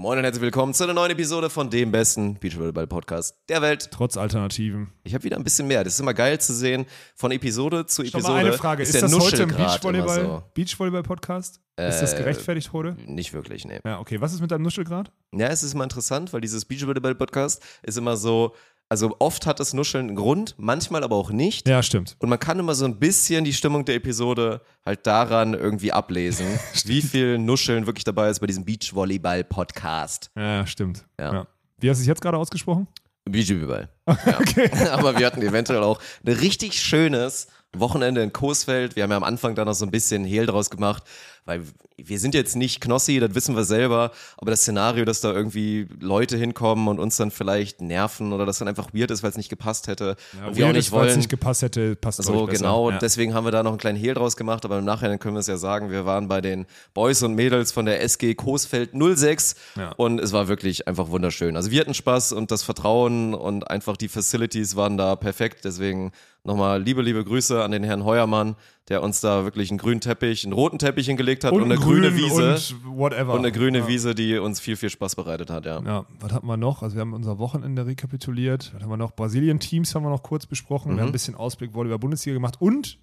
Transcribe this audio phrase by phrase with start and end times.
[0.00, 3.90] Moin und herzlich willkommen zu einer neuen Episode von dem besten Beachvolleyball-Podcast der Welt.
[3.90, 4.90] Trotz Alternativen.
[5.04, 5.84] Ich habe wieder ein bisschen mehr.
[5.84, 6.86] Das ist immer geil zu sehen.
[7.14, 8.22] Von Episode zu Episode.
[8.32, 8.82] mal eine Frage.
[8.82, 10.42] Ist, der das heute ein Beachvolleyball, so.
[10.54, 11.60] Beachvolleyball-Podcast?
[11.76, 12.96] ist das Äh, gerechtfertigt heute?
[13.04, 13.78] Nicht wirklich, nee.
[13.84, 14.22] Ja, okay.
[14.22, 15.12] Was ist mit deinem Nuschelgrad?
[15.34, 18.54] Ja, es ist immer interessant, weil dieses Beachvolleyball-Podcast ist immer so,
[18.90, 21.68] also oft hat das Nuscheln einen Grund, manchmal aber auch nicht.
[21.68, 22.16] Ja, stimmt.
[22.18, 26.46] Und man kann immer so ein bisschen die Stimmung der Episode halt daran irgendwie ablesen,
[26.84, 30.32] wie viel Nuscheln wirklich dabei ist bei diesem Beachvolleyball-Podcast.
[30.36, 31.04] Ja, stimmt.
[31.18, 31.46] Ja.
[31.78, 32.88] Wie hast du dich jetzt gerade ausgesprochen?
[33.24, 33.88] Beachvolleyball.
[34.26, 34.92] Ja.
[34.94, 38.96] Aber wir hatten eventuell auch ein richtig schönes Wochenende in Coesfeld.
[38.96, 41.04] Wir haben ja am Anfang da noch so ein bisschen Hehl draus gemacht,
[41.44, 41.62] weil
[42.02, 45.86] wir sind jetzt nicht Knossi, das wissen wir selber, aber das Szenario, dass da irgendwie
[46.00, 49.36] Leute hinkommen und uns dann vielleicht nerven oder das dann einfach weird ist, weil es
[49.36, 50.16] nicht gepasst hätte
[50.46, 51.16] und wir auch nicht ist, weil es wollen.
[51.18, 52.86] nicht gepasst hätte, passt So, genau.
[52.86, 52.98] Und Ja.
[53.00, 55.40] deswegen haben wir da noch einen kleinen Hehl draus gemacht, aber im Nachhinein können wir
[55.40, 59.56] es ja sagen, wir waren bei den Boys und Mädels von der SG Coesfeld 06
[59.76, 59.90] Ja.
[59.92, 61.56] und es war wirklich einfach wunderschön.
[61.56, 65.64] Also wir hatten Spaß und das Vertrauen und einfach die Facilities waren da perfekt.
[65.64, 66.12] Deswegen
[66.44, 68.56] nochmal liebe, liebe Grüße an den Herrn Heuermann,
[68.90, 72.02] der uns da wirklich einen grünen Teppich, einen roten Teppich hingelegt hat und, eine grün
[72.02, 72.54] grüne Wiese.
[72.84, 73.32] Und whatever.
[73.32, 73.88] Und eine grüne ja.
[73.88, 75.80] Wiese, die uns viel, viel Spaß bereitet hat, ja.
[75.80, 76.82] Ja, was hatten wir noch?
[76.82, 78.72] Also wir haben unser Wochenende rekapituliert.
[78.74, 79.14] Was haben wir noch?
[79.14, 80.92] Brasilien-Teams haben wir noch kurz besprochen.
[80.92, 80.96] Mhm.
[80.96, 82.98] Wir haben ein bisschen Ausblick Volleyball Bundesliga gemacht und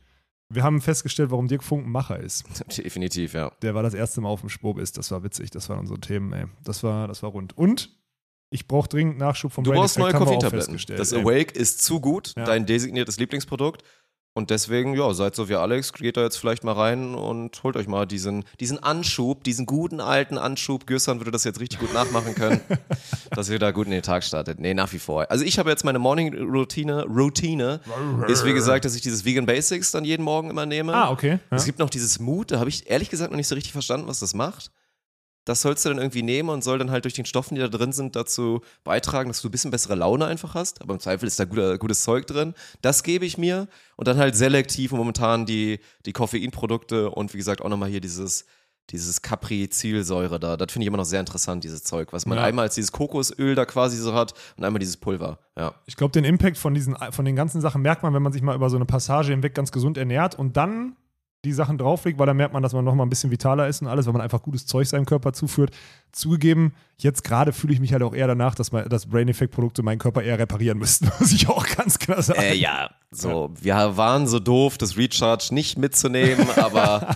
[0.50, 2.46] wir haben festgestellt, warum Dirk Funk ein Macher ist.
[2.78, 3.52] Definitiv, ja.
[3.62, 4.98] Der war das erste Mal auf dem Spob ist.
[4.98, 5.52] Das war witzig.
[5.52, 6.46] Das waren unsere Themen, ey.
[6.64, 7.58] Das war, das war rund.
[7.58, 7.98] Und
[8.50, 10.78] ich brauche dringend Nachschub vom Du Brain brauchst Effect, neue Koffeintabletten.
[10.96, 11.22] Das ey.
[11.22, 12.46] Awake ist zu gut, Ja.
[12.46, 13.84] dein designiertes Lieblingsprodukt.
[14.38, 17.76] Und deswegen, ja, seid so wie Alex, geht da jetzt vielleicht mal rein und holt
[17.76, 20.86] euch mal diesen, diesen Anschub, diesen guten alten Anschub.
[20.86, 22.62] Gürsan würde das jetzt richtig gut nachmachen können,
[23.32, 24.60] dass ihr da gut in den Tag startet.
[24.60, 25.26] Nee, nach wie vor.
[25.32, 27.80] Also ich habe jetzt meine Morning-Routine, Routine,
[28.28, 30.94] ist wie gesagt, dass ich dieses Vegan Basics dann jeden Morgen immer nehme.
[30.94, 31.40] Ah, okay.
[31.50, 31.58] Ja.
[31.58, 34.06] Es gibt noch dieses Mut, da habe ich ehrlich gesagt noch nicht so richtig verstanden,
[34.06, 34.70] was das macht.
[35.48, 37.70] Das sollst du dann irgendwie nehmen und soll dann halt durch den Stoffen, die da
[37.70, 40.82] drin sind, dazu beitragen, dass du ein bisschen bessere Laune einfach hast.
[40.82, 42.54] Aber im Zweifel ist da guter, gutes Zeug drin.
[42.82, 43.68] Das gebe ich mir.
[43.96, 48.46] Und dann halt selektiv momentan die, die Koffeinprodukte und wie gesagt auch nochmal hier dieses,
[48.90, 50.58] dieses Capri-Zielsäure da.
[50.58, 52.44] Das finde ich immer noch sehr interessant, dieses Zeug, was man Ja.
[52.44, 55.40] einmal als dieses Kokosöl da quasi so hat und einmal dieses Pulver.
[55.58, 55.74] Ja.
[55.86, 58.42] Ich glaube, den Impact von, diesen, von den ganzen Sachen merkt man, wenn man sich
[58.42, 60.96] mal über so eine Passage hinweg ganz gesund ernährt und dann
[61.46, 63.82] die Sachen drauflegt, weil dann merkt man, dass man noch mal ein bisschen vitaler ist
[63.82, 65.72] und alles, weil man einfach gutes Zeug seinem Körper zuführt.
[66.12, 69.54] Zugegeben, jetzt gerade fühle ich mich halt auch eher danach, dass, mein, dass Brain Effect
[69.54, 72.42] Produkte meinen Körper eher reparieren müssten, muss ich auch ganz klar sagen.
[72.42, 77.16] Äh, ja, so, wir waren so doof, das Recharge nicht mitzunehmen, aber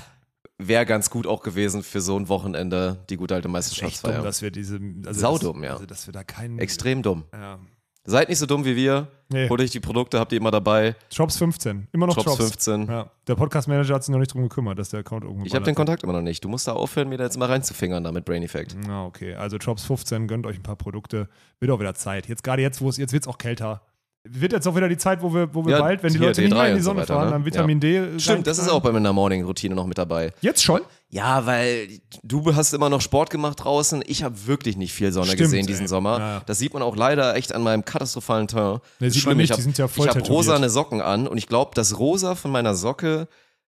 [0.58, 4.22] wäre ganz gut auch gewesen für so ein Wochenende, die gute alte Echt dumm, Meisterschaftsfeier.
[4.22, 4.80] dass wir diese.
[5.06, 5.74] Also Saudumm, ja.
[5.74, 6.60] Also, dass wir da keinen.
[6.60, 7.26] Extrem dumm.
[7.34, 7.60] Ja.
[8.04, 9.08] Seid nicht so dumm wie wir.
[9.30, 9.48] Nee.
[9.48, 10.96] Holt euch die Produkte, habt ihr immer dabei.
[11.16, 11.88] Chops 15.
[11.92, 12.38] Immer noch Drops Chops.
[12.38, 12.88] 15.
[12.88, 13.12] Ja.
[13.28, 15.76] Der Podcast-Manager hat sich noch nicht drum gekümmert, dass der Account irgendwo Ich habe den.
[15.76, 16.44] Kontakt immer noch nicht.
[16.44, 18.76] Du musst da aufhören, mir da jetzt mal reinzufingern da mit Brain Effect.
[18.88, 19.36] Na, okay.
[19.36, 21.30] Also Chops 15, gönnt euch ein paar Produkte.
[21.60, 22.28] Wird auch wieder Zeit.
[22.28, 23.82] Jetzt gerade jetzt, wo es, jetzt wird es auch kälter.
[24.24, 26.42] Wird jetzt auch wieder die Zeit, wo wir, wo wir Ja, bald, wenn die Leute
[26.42, 27.32] nicht D3 mehr in die und so Sonne weiter, fahren, ne?
[27.32, 28.20] dann Vitamin D.
[28.20, 30.32] Stimmt, das ist auch bei meiner Morning-Routine noch mit dabei.
[30.42, 30.82] Jetzt schon?
[31.10, 31.88] Ja, weil
[32.22, 34.04] du hast immer noch Sport gemacht draußen.
[34.06, 35.88] Ich habe wirklich nicht viel Sonne Stimmt, gesehen diesen ey.
[35.88, 36.20] Sommer.
[36.20, 36.42] Ja, ja.
[36.46, 38.82] Das sieht man auch leider echt an meinem katastrophalen Teint.
[39.00, 40.32] Nee, Das sieht man nicht, ich habe die sind ja voll hab tätowiert.
[40.38, 43.28] rosane Socken an und ich glaube, das Rosa von meiner Socke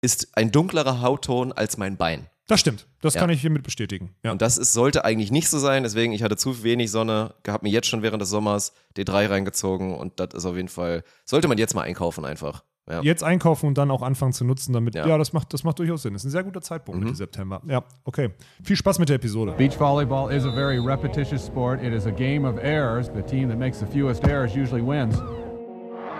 [0.00, 2.26] ist ein dunklerer Hautton als mein Bein.
[2.52, 2.86] Das stimmt.
[3.00, 3.20] Das Ja.
[3.20, 4.14] kann ich hiermit bestätigen.
[4.22, 4.32] Ja.
[4.32, 7.60] Und das ist, sollte eigentlich nicht so sein, deswegen ich hatte zu wenig Sonne, habe
[7.66, 11.48] mir jetzt schon während des Sommers D3 reingezogen und das ist auf jeden Fall, sollte
[11.48, 12.62] man jetzt mal einkaufen einfach.
[12.90, 13.00] Ja.
[13.00, 14.94] Jetzt einkaufen und dann auch anfangen zu nutzen, damit.
[14.96, 15.16] Ja, Ja.
[15.16, 16.14] das, macht, das macht durchaus Sinn.
[16.14, 17.06] Das ist ein sehr guter Zeitpunkt Mhm.
[17.06, 17.62] Mitte September.
[17.66, 18.30] Ja, okay.
[18.64, 19.52] Viel Spaß mit der Episode.
[19.52, 21.80] Beach volleyball is a very repetitious sport.
[21.82, 23.08] It is a game of errors.
[23.14, 25.14] The team that makes the fewest errors usually wins.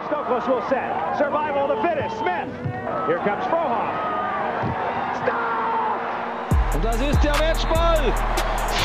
[0.07, 1.19] Stokos will set.
[1.19, 2.17] Survival of the fittest.
[2.19, 2.49] Smith.
[3.09, 4.12] Here comes Frohoff.
[6.75, 8.13] Und das ist der Matchball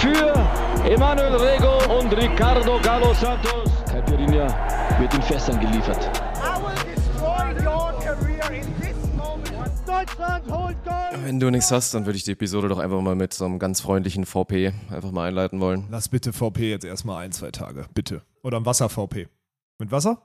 [0.02, 3.72] für Emanuel Rego und Ricardo Galo Santos.
[3.90, 4.48] Caipirinha
[5.00, 5.98] wird in Fässern geliefert.
[6.36, 9.72] I will destroy your career in this moment.
[9.88, 11.24] Deutschland holt Gold!
[11.24, 13.60] Wenn du nichts hast, dann würde ich die Episode doch einfach mal mit so einem
[13.60, 15.86] ganz freundlichen VP einfach mal einleiten wollen.
[15.90, 17.86] Lass bitte VP jetzt erstmal ein, zwei Tage.
[17.94, 18.22] Bitte.
[18.44, 19.28] Oder ein Wasser-VP.
[19.80, 20.22] Mit Wasser?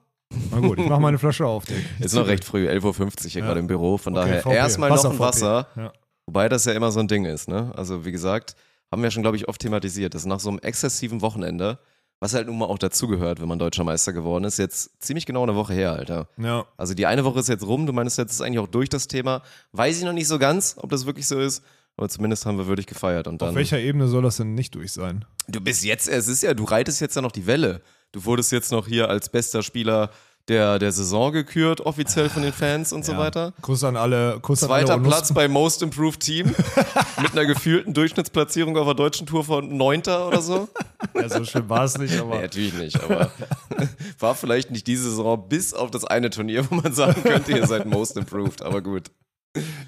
[0.50, 1.84] Na gut, ich mache meine Flasche auf, Dick.
[2.00, 3.46] Ist noch recht früh, 11.50 Uhr hier Ja.
[3.46, 4.54] gerade im Büro, von Okay, daher VP.
[4.56, 5.18] erstmal noch ein.
[5.18, 5.66] Wasser.
[5.76, 5.92] Ja.
[6.26, 7.72] Wobei das ja immer so ein Ding ist, ne?
[7.76, 8.54] Also wie gesagt,
[8.90, 11.78] haben wir schon, glaube ich, oft thematisiert, dass nach so einem exzessiven Wochenende,
[12.20, 15.42] was halt nun mal auch dazugehört, wenn man deutscher Meister geworden ist, jetzt ziemlich genau
[15.42, 16.28] eine Woche her, Alter.
[16.38, 16.64] ja.
[16.76, 19.08] Also die eine Woche ist jetzt rum, du meinst jetzt ist eigentlich auch durch das
[19.08, 19.42] Thema.
[19.72, 21.64] Weiß ich noch nicht so ganz, ob das wirklich so ist,
[21.96, 23.56] aber zumindest haben wir würdig gefeiert und Auf dann.
[23.56, 25.24] welcher Ebene soll das denn nicht durch sein?
[25.48, 27.82] Du bist jetzt, es ist ja, du reitest jetzt ja noch die Welle.
[28.12, 30.10] Du wurdest jetzt noch hier als bester Spieler
[30.48, 33.18] der, der Saison gekürt, offiziell von den Fans und so Ja.
[33.18, 33.52] weiter.
[33.62, 34.38] Kuss an alle.
[34.40, 36.54] Kuss an Zweiter alle Platz bei Most Improved Team
[37.22, 40.68] mit einer gefühlten Durchschnittsplatzierung auf der deutschen Tour von Neunter oder so.
[41.14, 42.36] Ja, so schlimm war es nicht, aber.
[42.36, 43.30] Nee, natürlich nicht, aber
[44.18, 47.66] war vielleicht nicht diese Saison bis auf das eine Turnier, wo man sagen könnte, ihr
[47.66, 49.10] seid Most Improved, aber gut.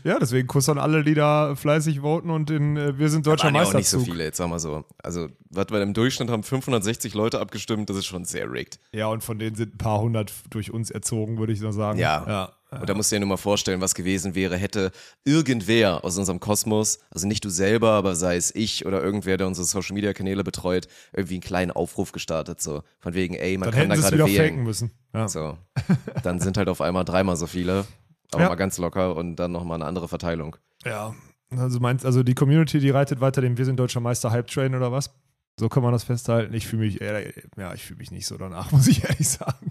[0.04, 3.46] Ja, deswegen Kuss an alle, die da fleißig voten und in äh, Wir sind deutscher
[3.46, 4.84] Waren ja auch nicht so viele, jetzt sagen wir so.
[5.02, 8.78] Also, was wir im Durchschnitt haben, 560 Leute abgestimmt, das ist schon sehr rigged.
[8.92, 11.98] Ja, und von denen sind ein paar hundert durch uns erzogen, würde ich so sagen.
[11.98, 12.24] Ja.
[12.26, 12.52] ja.
[12.80, 14.90] Und da musst du dir nur mal vorstellen, was gewesen wäre, hätte
[15.24, 19.46] irgendwer aus unserem Kosmos, also nicht du selber, aber sei es ich oder irgendwer, der
[19.46, 23.70] unsere Social Media Kanäle betreut, irgendwie einen kleinen Aufruf gestartet, so von wegen, ey, man
[23.70, 24.62] Dann kann da gerade wieder faken wählen.
[24.64, 24.90] müssen.
[25.14, 25.28] Ja.
[25.28, 25.56] So.
[26.22, 27.86] Dann sind halt auf einmal dreimal so viele,
[28.34, 28.48] aber Ja.
[28.50, 30.56] mal ganz locker und dann nochmal eine andere Verteilung.
[30.84, 31.14] ja.
[31.56, 34.74] Also meinst also die Community, die reitet weiter den Wir sind deutscher Meister Hype Train
[34.74, 35.14] oder was?
[35.60, 36.52] So kann man das festhalten.
[36.52, 39.68] Ich fühle mich, äh, ja, ich fühle mich nicht so danach, muss ich ehrlich sagen.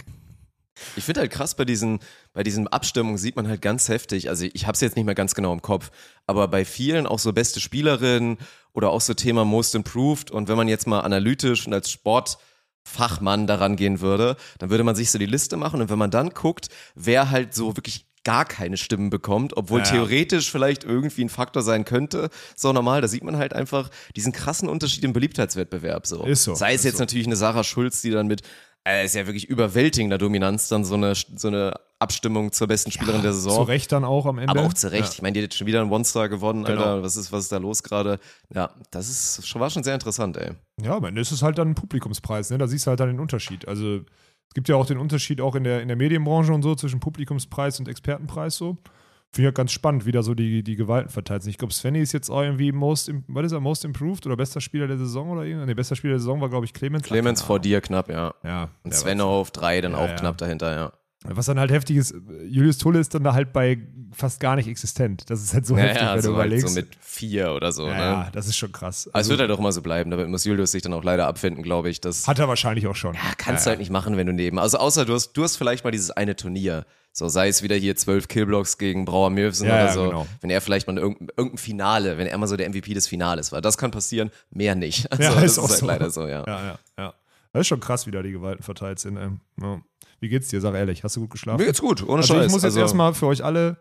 [0.95, 1.99] Ich finde halt krass, bei diesen,
[2.31, 5.13] bei diesen Abstimmungen sieht man halt ganz heftig, also ich habe es jetzt nicht mehr
[5.15, 5.91] ganz genau im Kopf,
[6.25, 8.37] aber bei vielen auch so beste Spielerin
[8.71, 13.45] oder auch so Thema Most Improved und wenn man jetzt mal analytisch und als Sportfachmann
[13.47, 16.29] daran gehen würde, dann würde man sich so die Liste machen und wenn man dann
[16.29, 19.85] guckt, wer halt so wirklich gar keine Stimmen bekommt, obwohl Ja.
[19.85, 24.31] theoretisch vielleicht irgendwie ein Faktor sein könnte, so normal, da sieht man halt einfach diesen
[24.31, 26.23] krassen Unterschied im Beliebtheitswettbewerb so.
[26.23, 27.03] Ist so, Sei es ist jetzt so.
[27.03, 28.41] natürlich eine Sarah Schulz, die dann mit
[28.85, 33.21] äh, ist ja wirklich überwältigender Dominanz dann so eine, so eine Abstimmung zur besten Spielerin
[33.21, 33.65] der Zu Saison.
[33.65, 34.51] Recht dann auch am Ende.
[34.51, 35.13] Aber auch zu Recht.
[35.13, 36.81] Ich meine, die hat jetzt schon wieder einen One-Star gewonnen, Genau.
[36.81, 37.03] Alter.
[37.03, 38.19] Was ist, was ist da los gerade?
[38.53, 40.51] Ja, das ist schon, war schon sehr interessant, ey.
[40.81, 42.57] Ja, am Ende ist es halt dann ein Publikumspreis, ne?
[42.57, 43.69] Da siehst du halt dann den Unterschied.
[43.69, 44.01] Also
[44.49, 46.99] es gibt ja auch den Unterschied auch in der, in der Medienbranche und so zwischen
[46.99, 48.77] Publikumspreis und Expertenpreis so.
[49.31, 51.49] Finde ich halt ganz spannend, wie da so die, die Gewalten verteilt sind.
[51.49, 54.61] Ich glaube, Svenny ist jetzt auch irgendwie most, was ist er, most improved oder bester
[54.61, 55.65] Spieler der Saison oder irgendwas?
[55.65, 57.01] Nee, bester Spieler der Saison war, glaube ich, Clemens.
[57.03, 58.35] Clemens vor dir knapp, ja.
[58.43, 58.69] Ja.
[58.83, 60.15] Und Sven auf drei, dann Ja, auch ja.
[60.15, 60.93] knapp dahinter, ja.
[61.25, 62.13] Was dann halt heftig ist,
[62.47, 63.79] Julius Tulle ist dann da halt bei
[64.11, 65.23] fast gar nicht existent.
[65.29, 66.67] Das ist halt so Ja, heftig, ja, wenn du so, halt überlegst.
[66.69, 67.99] so mit vier oder so, ja, ne?
[68.01, 69.09] ja, das ist schon krass.
[69.11, 70.11] Aber es wird halt auch immer so bleiben.
[70.11, 72.01] Damit muss Julius sich dann auch leider abfinden, glaube ich.
[72.01, 73.13] Das hat er wahrscheinlich auch schon.
[73.15, 74.59] ja, kannst du halt nicht machen, wenn du neben.
[74.59, 76.85] Also außer du hast, du hast vielleicht mal dieses eine Turnier.
[77.15, 80.03] So, sei es wieder hier zwölf Killblocks gegen Brauer Mürfsen Ja, oder ja, so.
[80.05, 80.27] genau.
[80.41, 83.07] Wenn er vielleicht mal in irgendein, irgendein Finale, wenn er mal so der MVP des
[83.07, 83.61] Finales war.
[83.61, 85.11] Das kann passieren, mehr nicht.
[85.11, 85.85] Also, Ja, das ist ist auch halt so.
[85.85, 86.43] leider so, ja.
[86.47, 87.13] Ja, ja, ja.
[87.53, 89.17] Das ist schon krass, wie da die Gewalten verteilt sind.
[89.17, 89.79] Ähm, ja.
[90.23, 90.61] Wie geht's dir?
[90.61, 91.59] Sag ehrlich, hast du gut geschlafen?
[91.59, 92.45] Mir geht's gut, ohne also Scheiß.
[92.45, 93.75] ich muss jetzt also, erstmal für euch alle,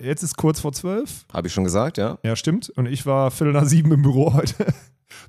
[0.00, 1.26] jetzt ist kurz vor zwölf.
[1.32, 2.18] Habe ich schon gesagt, ja.
[2.22, 2.70] Ja, stimmt.
[2.70, 4.54] Und ich war viertel nach sieben im Büro heute.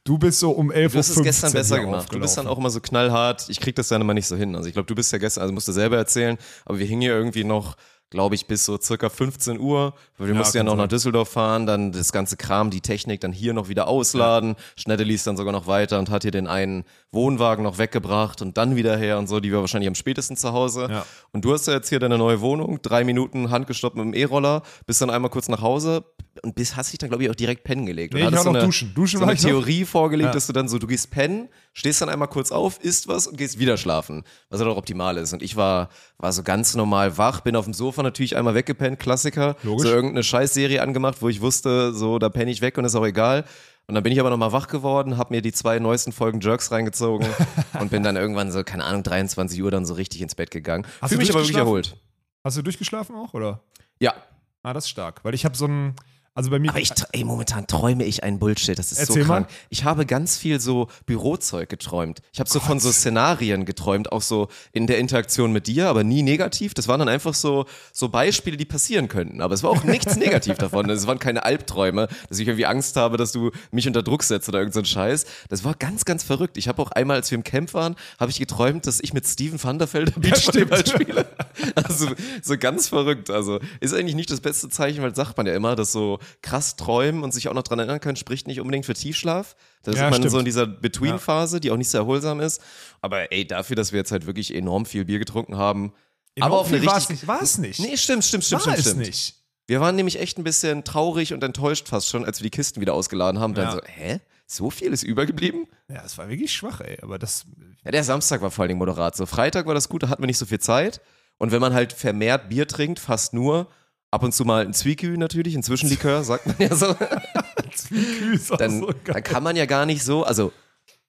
[0.04, 2.14] Du bist so um elf Du hast es Uhr gestern besser gemacht.
[2.14, 3.48] Du bist dann auch immer so knallhart.
[3.48, 4.56] Ich krieg das dann immer nicht so hin.
[4.56, 7.02] Also ich glaube, du bist ja gestern, also musst du selber erzählen, aber wir hingen
[7.02, 7.78] hier irgendwie noch,
[8.10, 10.90] glaube ich, bis so circa 15 Uhr, weil wir Ja, mussten ja noch nach sein.
[10.90, 14.56] Düsseldorf fahren, dann das ganze Kram, die Technik dann hier noch wieder ausladen.
[14.78, 18.58] Schneddeli ist dann sogar noch weiter und hat hier den einen Wohnwagen noch weggebracht und
[18.58, 20.88] dann wieder her und so, die war wahrscheinlich am spätesten zu Hause.
[20.90, 21.06] Ja.
[21.32, 24.62] Und du hast ja jetzt hier deine neue Wohnung, drei Minuten handgestoppt mit dem E-Roller,
[24.86, 26.06] bist dann einmal kurz nach Hause
[26.44, 28.14] und bist, hast dich dann, glaube ich, auch direkt pennen gelegt.
[28.14, 28.94] Und Nee, ich hattest war noch so eine, duschen.
[28.94, 29.50] Duschen so war eine ich noch.
[29.50, 30.34] Theorie vorgelegt, Ja.
[30.34, 33.38] dass du dann so, du gehst pennen, stehst dann einmal kurz auf, isst was und
[33.38, 35.32] gehst wieder schlafen, was ja doch optimal ist.
[35.34, 39.00] Und ich war, war so ganz normal wach, bin auf dem Sofa natürlich einmal weggepennt,
[39.00, 39.88] Klassiker, Logisch.
[39.88, 43.06] so irgendeine Scheißserie angemacht, wo ich wusste, so, da penne ich weg und ist auch
[43.06, 43.46] egal.
[43.86, 46.72] Und dann bin ich aber nochmal wach geworden, hab mir die zwei neuesten Folgen Jerks
[46.72, 47.28] reingezogen
[47.80, 50.88] und bin dann irgendwann so, keine Ahnung, 23 Uhr dann so richtig ins Bett gegangen.
[51.00, 51.96] Hast Fühl du mich aber wirklich erholt.
[52.44, 53.62] Hast du durchgeschlafen auch, oder?
[54.00, 54.16] Ja.
[54.64, 55.24] Ah, das ist stark.
[55.24, 55.96] Weil ich habe so ein,
[56.38, 56.70] also bei mir.
[56.70, 58.78] Aber ich, ey, momentan träume ich einen Bullshit.
[58.78, 59.48] Das ist Erzähl so krank.
[59.48, 59.56] mal.
[59.70, 62.22] Ich habe ganz viel so Bürozeug geträumt.
[62.32, 66.04] Ich habe so von so Szenarien geträumt, auch so in der Interaktion mit dir, aber
[66.04, 66.76] nie negativ.
[66.76, 69.42] Das waren dann einfach so, so Beispiele, die passieren könnten.
[69.42, 70.88] Aber es war auch nichts negativ davon.
[70.92, 74.48] Es waren keine Albträume, dass ich irgendwie Angst habe, dass du mich unter Druck setzt
[74.48, 75.26] oder irgend so Scheiß.
[75.50, 76.58] Das war ganz, ganz verrückt.
[76.60, 79.26] Ich habe auch einmal, als wir im Camp waren, habe ich geträumt, dass ich mit
[79.26, 81.26] Steven van der Velde Beachvolleyball spiele.
[81.74, 82.10] Also
[82.44, 83.32] so ganz verrückt.
[83.32, 86.20] Also ist eigentlich nicht das beste Zeichen, weil das sagt man ja immer, dass so
[86.42, 89.56] krass träumen und sich auch noch dran erinnern können, spricht nicht unbedingt für Tiefschlaf.
[89.84, 90.32] Das Ja, ist man stimmt.
[90.32, 92.62] so in dieser Between-Phase, die auch nicht sehr erholsam ist.
[93.02, 95.94] Aber ey, dafür, dass wir jetzt halt wirklich enorm viel Bier getrunken haben.
[96.36, 97.10] Enorm aber auf eine richtig.
[97.10, 97.28] nicht.
[97.28, 97.80] War es nicht.
[97.80, 98.78] Nee, stimmt, stimmt, stimmt, war stimmt.
[98.86, 99.06] es stimmt.
[99.08, 99.36] nicht.
[99.68, 102.80] Wir waren nämlich echt ein bisschen traurig und enttäuscht fast schon, als wir die Kisten
[102.80, 103.54] wieder ausgeladen haben.
[103.54, 103.72] Dann Ja.
[103.74, 104.20] so, hä?
[104.50, 105.68] So viel ist übergeblieben?
[105.90, 106.98] Ja, das war wirklich schwach, ey.
[107.02, 107.46] Aber das.
[107.84, 109.18] Ja, der Samstag war vor allen Dingen moderat.
[109.18, 111.02] So Freitag war das gut, da hatten wir nicht so viel Zeit.
[111.38, 113.68] Und wenn man halt vermehrt Bier trinkt, fast nur,
[114.12, 116.96] ab und zu mal ein Zwiekü natürlich, ein Zwischenlikör, sagt man ja so,
[117.76, 119.14] Zwiekü ist auch dann, so geil.
[119.14, 120.52] dann kann man ja gar nicht so, also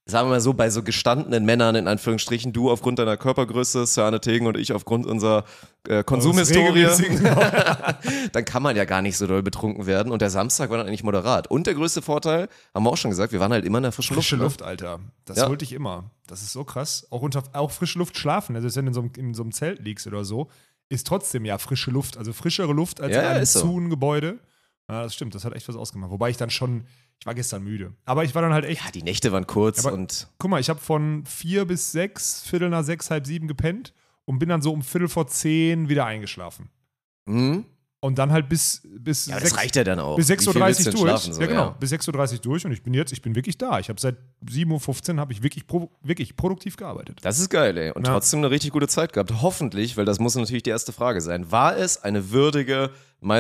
[0.07, 4.05] sagen wir mal so, bei so gestandenen Männern, in Anführungsstrichen, du aufgrund deiner Körpergröße, Sir
[4.05, 5.45] Arne Tegen und ich aufgrund unserer
[5.87, 6.87] äh, Konsumhistorie,
[8.33, 10.11] dann kann man ja gar nicht so doll betrunken werden.
[10.11, 11.49] Und der Samstag war dann eigentlich moderat.
[11.49, 13.93] Und der größte Vorteil, haben wir auch schon gesagt, wir waren halt immer in der
[13.93, 14.61] frischen Frische Luft.
[14.61, 15.00] Luft, Alter.
[15.26, 15.49] Das Ja.
[15.50, 16.11] wollte ich immer.
[16.26, 17.07] Das ist so krass.
[17.11, 18.57] Auch unter auch frische Luft schlafen.
[18.57, 20.49] Also wenn du in so, einem, in so einem Zelt liegst oder so,
[20.88, 22.16] ist trotzdem ja frische Luft.
[22.16, 23.61] Also frischere Luft als Ja, in ja, einem ist so.
[24.90, 25.35] Ja, das stimmt.
[25.35, 26.11] Das hat echt was ausgemacht.
[26.11, 26.85] Wobei ich dann schon,
[27.21, 27.92] ich war gestern müde.
[28.07, 28.85] Aber ich war dann halt echt.
[28.85, 32.40] Ja, die Nächte waren kurz Aber- und Guck mal, ich habe von vier bis sechs,
[32.42, 33.92] Viertel nach sechs, halb sieben gepennt
[34.25, 36.71] und bin dann so um Viertel vor zehn wieder eingeschlafen.
[37.26, 37.64] hm?
[38.00, 40.14] Und dann halt bis, bis ja, sechs- das reicht ja dann auch.
[40.17, 41.00] bis Wie viel 6.30 willst du Uhr durch.
[41.02, 41.75] schlafen, so, ja, genau.
[41.81, 43.81] Bis 6.30 Uhr durch und ich bin jetzt, ich bin wirklich da.
[43.81, 44.17] Ich habe seit
[44.49, 47.19] 7.15 Uhr habe ich wirklich, pro, wirklich produktiv gearbeitet.
[47.23, 47.90] Das ist geil, ey.
[47.90, 48.12] Und Ja.
[48.12, 49.33] trotzdem eine richtig gute Zeit gehabt.
[49.43, 51.50] Hoffentlich, weil das muss natürlich die erste Frage sein.
[51.50, 52.90] War es eine würdige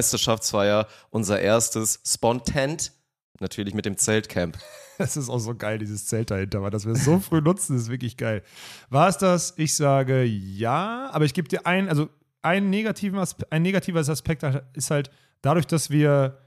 [0.02, 2.92] Meisterschaftsfeier, unser erstes Spontant?
[3.40, 4.58] Natürlich mit dem Zeltcamp.
[4.98, 7.88] Das ist auch so geil, dieses Zelt dahinter, weil das wir so früh nutzen, ist
[7.88, 8.42] wirklich geil.
[8.90, 9.54] War es das?
[9.56, 12.08] Ich sage ja, aber ich gebe dir ein, also
[12.42, 15.10] ein, negativen Aspe ein negativer Aspekt ist halt
[15.42, 16.38] dadurch, dass wir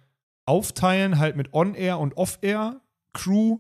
[0.46, 3.60] aufteilen halt mit On-Air und Off-Air-Crew,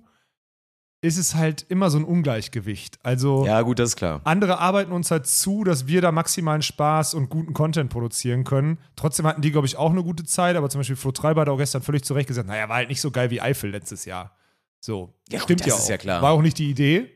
[1.03, 2.99] ist es halt immer so ein Ungleichgewicht.
[3.03, 4.21] Also Ja, gut, das ist klar.
[4.23, 8.77] andere arbeiten uns halt zu, dass wir da maximalen Spaß und guten Content produzieren können.
[8.95, 11.49] Trotzdem hatten die, glaube ich, auch eine gute Zeit, aber zum Beispiel Flo Treiber hat
[11.49, 14.05] auch gestern völlig zu Recht gesagt, naja, war halt nicht so geil wie Eifel letztes
[14.05, 14.35] Jahr.
[14.79, 15.89] So, Ja, gut, stimmt das ja ist auch.
[15.89, 16.21] ja klar.
[16.21, 17.09] War auch nicht die Idee,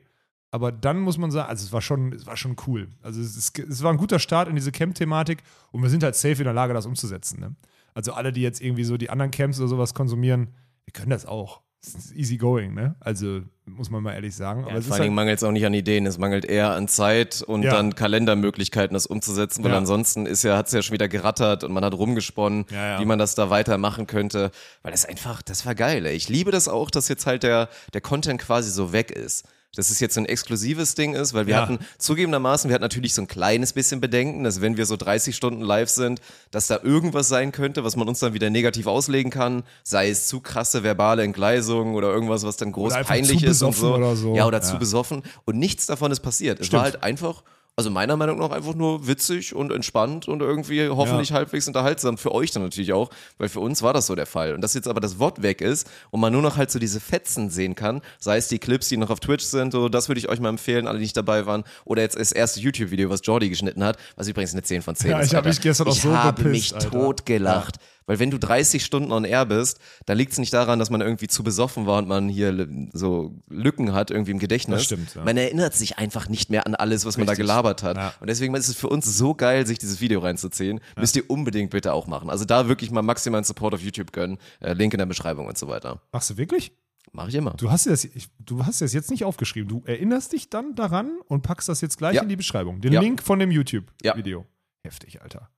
[0.55, 2.87] aber dann muss man sagen, also es war schon, es war schon cool.
[3.03, 5.39] Also es, ist, es war ein guter Start in diese Camp-Thematik
[5.73, 7.41] und wir sind halt safe in der Lage, das umzusetzen.
[7.41, 7.55] Ne?
[7.93, 10.47] Also alle, die jetzt irgendwie so die anderen Camps oder sowas konsumieren,
[10.85, 11.59] wir können das auch.
[11.83, 12.95] Es ist easy going, ne?
[13.01, 14.61] Also muss man mal ehrlich sagen.
[14.61, 16.87] Ja, vor allen Dingen halt, mangelt es auch nicht an Ideen, es mangelt eher an
[16.87, 17.73] Zeit und Ja.
[17.73, 19.77] dann Kalendermöglichkeiten, das umzusetzen, weil Ja.
[19.77, 23.19] ansonsten ist ja, hat es ja schon wieder gerattert und man hat rumgesponnen, wie man
[23.19, 24.51] das da weitermachen könnte.
[24.83, 26.05] Weil das einfach, das war geil.
[26.05, 26.15] Ey.
[26.15, 29.43] Ich liebe das auch, dass jetzt halt der, der Content quasi so weg ist.
[29.75, 31.61] Dass es jetzt so ein exklusives Ding ist, weil wir Ja.
[31.63, 35.35] hatten zugegebenermaßen, wir hatten natürlich so ein kleines bisschen Bedenken, dass wenn wir so 30
[35.35, 39.31] Stunden live sind, dass da irgendwas sein könnte, was man uns dann wieder negativ auslegen
[39.31, 43.75] kann, sei es zu krasse verbale Entgleisungen oder irgendwas, was dann groß peinlich ist und
[43.75, 43.95] so.
[43.95, 44.35] oder so.
[44.35, 44.63] Ja, oder Ja.
[44.63, 45.23] zu besoffen.
[45.45, 46.59] Und nichts davon ist passiert.
[46.59, 46.77] Es Stimmt.
[46.77, 47.43] war halt einfach,
[47.77, 52.17] also meiner Meinung nach einfach nur witzig und entspannt und irgendwie hoffentlich halbwegs unterhaltsam.
[52.17, 54.53] Für euch dann natürlich auch, weil für uns war das so der Fall.
[54.53, 57.01] Und dass jetzt aber das Wort weg ist und man nur noch halt so diese
[57.01, 60.19] Fetzen sehen kann, sei es die Clips, die noch auf Twitch sind, so, das würde
[60.19, 61.65] ich euch mal empfehlen, alle, die nicht dabei waren.
[61.83, 65.11] Oder jetzt das erste YouTube-Video, was Jordi geschnitten hat, was übrigens eine 10 von 10
[65.11, 65.27] Ja, ist.
[65.27, 65.49] ich hab Alter.
[65.49, 66.91] mich gestern auch ich so habe gepisst, mich Alter.
[66.91, 67.75] totgelacht.
[68.07, 71.01] Weil wenn du 30 Stunden on air bist, dann liegt es nicht daran, dass man
[71.01, 74.77] irgendwie zu besoffen war und man hier so Lücken hat irgendwie im Gedächtnis.
[74.77, 75.23] Das stimmt, ja.
[75.23, 77.43] Man erinnert sich einfach nicht mehr an alles, was man da Richtig.
[77.47, 77.97] gelabert hat.
[77.97, 78.13] Ja.
[78.19, 80.79] Und deswegen ist es für uns so geil, sich dieses Video reinzuziehen.
[80.97, 82.29] Müsst ihr unbedingt bitte auch machen.
[82.29, 84.37] Also da wirklich mal maximalen Support auf YouTube gönnen.
[84.59, 86.01] Äh, Link in der Beschreibung und so weiter.
[86.11, 86.71] Machst du wirklich?
[87.11, 87.51] Mache ich immer.
[87.51, 89.69] Du hast, dir das, ich, du hast das jetzt nicht aufgeschrieben.
[89.69, 92.21] Du erinnerst dich dann daran und packst das jetzt gleich Ja.
[92.23, 92.81] in die Beschreibung.
[92.81, 92.99] Den Ja.
[93.01, 93.55] Link von dem Ja.
[93.57, 94.45] YouTube-Video.
[94.83, 95.49] Heftig, Alter.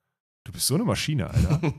[0.48, 1.60] Du bist so eine Maschine, Alter.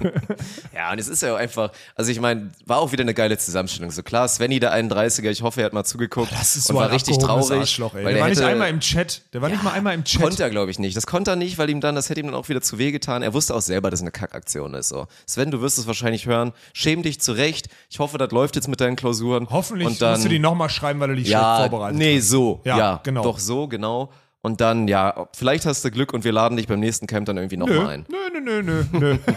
[0.74, 3.36] Ja, und es ist ja auch einfach, also ich meine, war auch wieder eine geile
[3.38, 3.90] Zusammenstellung.
[3.90, 6.80] So klar, Svenny, der 31er, ich hoffe, er hat mal zugeguckt Das ist und so
[6.80, 7.80] war ein richtig traurig.
[7.80, 9.22] Weil Der er war nicht hätte- einmal im Chat.
[9.32, 10.20] Der war nicht mal einmal im Chat.
[10.22, 10.96] Konnte er, glaube ich, nicht.
[10.96, 12.92] Das konnte er nicht, weil ihm dann, das hätte ihm dann auch wieder zu weh
[12.92, 13.22] getan.
[13.22, 14.90] Er wusste auch selber, dass es eine Kackaktion ist.
[14.90, 15.06] So.
[15.26, 16.52] Sven, du wirst es wahrscheinlich hören.
[16.74, 17.68] Schäm dich zurecht.
[17.88, 19.48] Ich hoffe, das läuft jetzt mit deinen Klausuren.
[19.50, 22.28] Hoffentlich und dann, musst du die nochmal schreiben, weil du dich ja, vorbereitet nee, hast.
[22.28, 22.60] so.
[22.64, 23.22] Ja, Ja, genau.
[23.22, 24.12] Doch so, genau.
[24.40, 27.36] Und dann, ja, vielleicht hast du Glück und wir laden dich beim nächsten Camp dann
[27.36, 28.06] irgendwie nochmal ein.
[28.08, 29.18] nö, nö, nö, nö, nö.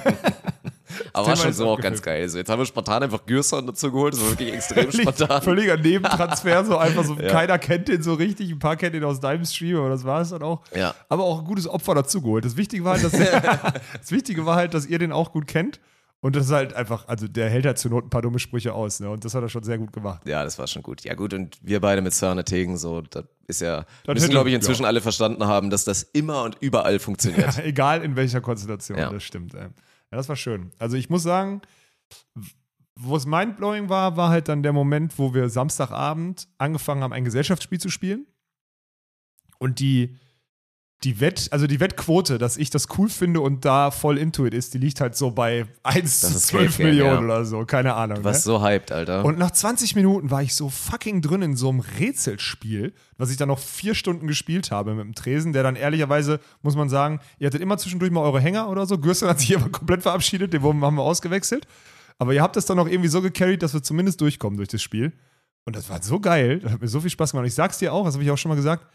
[1.14, 2.28] Aber war schon so auch ganz geil.
[2.30, 4.14] So, jetzt haben wir spontan einfach Gürson dazu geholt.
[4.14, 5.42] Das war wirklich extrem spontan.
[5.42, 9.20] Völliger Nebentransfer, so einfach so, keiner kennt den so richtig, ein paar kennen den aus
[9.20, 10.62] deinem Stream, aber das war es dann auch.
[10.76, 10.94] Ja.
[11.10, 12.46] Aber auch ein gutes Opfer dazu geholt.
[12.46, 13.12] Das Wichtige war halt, dass,
[14.00, 15.80] das Wichtige war halt, dass ihr den auch gut kennt.
[16.24, 18.74] Und das ist halt einfach, also der hält halt zur Not ein paar dumme Sprüche
[18.74, 19.10] aus, ne?
[19.10, 20.22] Und das hat er schon sehr gut gemacht.
[20.28, 21.04] Ja, das war schon gut.
[21.04, 24.50] Ja, gut, und wir beide mit Sörne Tegen, so, das ist ja, Das müssen, glaube
[24.50, 24.88] ich, inzwischen ja.
[24.88, 27.58] alle verstanden haben, dass das immer und überall funktioniert.
[27.66, 29.10] Egal in welcher Konstellation, Ja.
[29.10, 29.56] das stimmt.
[29.56, 29.62] Ey.
[29.64, 29.70] Ja,
[30.12, 30.72] das war schön.
[30.78, 31.62] Also ich muss sagen,
[32.96, 37.26] wo es mindblowing war, war halt dann der Moment, wo wir Samstagabend angefangen haben, ein
[37.26, 38.28] Gesellschaftsspiel zu spielen.
[39.58, 40.18] Und die,
[41.04, 44.54] die Wett, also die Wettquote, dass ich das cool finde und da voll into it
[44.54, 47.36] ist, die liegt halt so bei 1 Das zu ist 12 Cave Game, Millionen ja.
[47.36, 48.18] oder so, keine Ahnung.
[48.18, 48.54] Du warst ne?
[48.54, 49.26] so hyped, Alter.
[49.26, 53.38] Und nach 20 Minuten war ich so fucking drin in so einem Rätselspiel, was ich
[53.38, 57.20] dann noch vier Stunden gespielt habe mit dem Tresen, der dann ehrlicherweise, muss man sagen,
[57.40, 59.00] ihr hattet immer zwischendurch mal eure Hänger oder so.
[59.00, 61.66] Gürsten hat sich aber komplett verabschiedet, den haben wir ausgewechselt.
[62.20, 64.84] Aber ihr habt das dann noch irgendwie so gecarried, dass wir zumindest durchkommen durch das
[64.84, 65.14] Spiel.
[65.66, 67.44] Und das war so geil, das hat mir so viel Spaß gemacht.
[67.44, 68.86] Und ich sag's dir auch, das habe ich auch schon mal gesagt,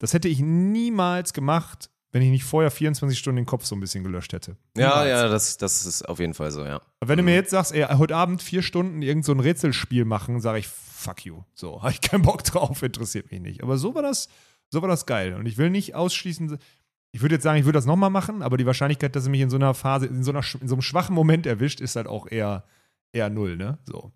[0.00, 3.80] das hätte ich niemals gemacht, wenn ich nicht vorher 24 Stunden den Kopf so ein
[3.80, 4.56] bisschen gelöscht hätte.
[4.76, 5.08] Ja, Niemals.
[5.08, 6.80] ja, das, das ist auf jeden Fall so, ja.
[6.98, 10.04] Aber wenn du mir jetzt sagst, ey, heute Abend vier Stunden irgend so ein Rätselspiel
[10.04, 11.42] machen, sage ich, fuck you.
[11.54, 13.62] So, habe ich keinen Bock drauf, interessiert mich nicht.
[13.62, 14.28] Aber so war das,
[14.70, 15.34] so war das geil.
[15.34, 16.58] Und ich will nicht ausschließen,
[17.12, 19.40] ich würde jetzt sagen, ich würde das nochmal machen, aber die Wahrscheinlichkeit, dass es mich
[19.40, 22.06] in so einer Phase, in so, einer, in so einem schwachen Moment erwischt, ist halt
[22.06, 22.64] auch eher,
[23.12, 23.78] eher null, ne?
[23.84, 24.12] So.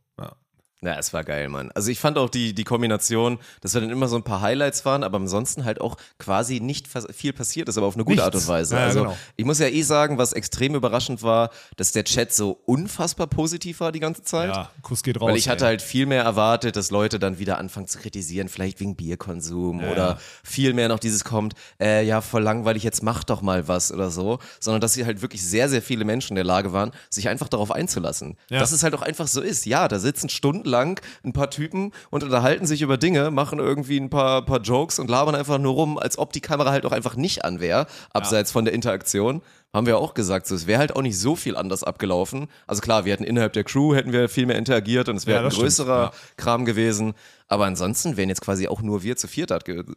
[0.84, 0.94] Ja.
[0.94, 1.72] Ja, es war geil, Mann.
[1.74, 4.84] Also ich fand auch die, die Kombination, dass wir dann immer so ein paar Highlights
[4.84, 8.24] waren, aber ansonsten halt auch quasi nicht viel passiert ist, aber auf eine gute Nichts.
[8.26, 8.74] Art und Weise.
[8.76, 9.16] Ja, ja, also genau.
[9.34, 13.80] ich muss ja eh sagen, was extrem überraschend war, dass der Chat so unfassbar positiv
[13.80, 14.50] war die ganze Zeit.
[14.50, 15.30] ja, Kuss geht raus.
[15.30, 15.70] Weil ich hatte ey.
[15.70, 20.18] halt viel mehr erwartet, dass Leute dann wieder anfangen zu kritisieren, vielleicht wegen Bierkonsum oder
[20.44, 24.10] viel mehr noch dieses kommt, äh, ja, voll langweilig, jetzt mach doch mal was oder
[24.10, 27.28] so, sondern dass sie halt wirklich sehr, sehr viele Menschen in der Lage waren, sich
[27.28, 28.36] einfach darauf einzulassen.
[28.48, 28.60] Ja.
[28.60, 29.66] Dass es halt auch einfach so ist.
[29.66, 30.28] Ja, da sitzen
[30.74, 34.98] stundenlang ein paar Typen und unterhalten sich über Dinge, machen irgendwie ein paar, paar Jokes
[34.98, 37.86] und labern einfach nur rum, als ob die Kamera halt auch einfach nicht an wäre,
[38.12, 39.42] abseits von der Interaktion.
[39.72, 42.46] Haben wir auch gesagt, so, es wäre halt auch nicht so viel anders abgelaufen.
[42.66, 45.38] Also klar, wir hätten innerhalb der Crew hätten wir viel mehr interagiert und es wäre
[45.38, 46.12] Ja, ein das stimmt, größerer ja.
[46.36, 47.14] Kram gewesen.
[47.48, 49.96] Aber ansonsten wären jetzt quasi auch nur wir zu viert dort, Ähnliche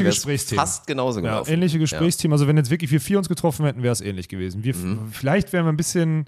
[0.00, 0.04] gewesen.
[0.04, 0.60] Gesprächsthemen.
[0.60, 1.50] Fast genauso Ja, gelaufen.
[1.52, 2.32] ähnliche Gesprächsthemen.
[2.34, 4.64] Also wenn jetzt wirklich wir vier uns getroffen hätten, wäre es ähnlich gewesen.
[4.64, 5.08] Wir, Mhm.
[5.10, 6.26] Vielleicht wären wir ein bisschen,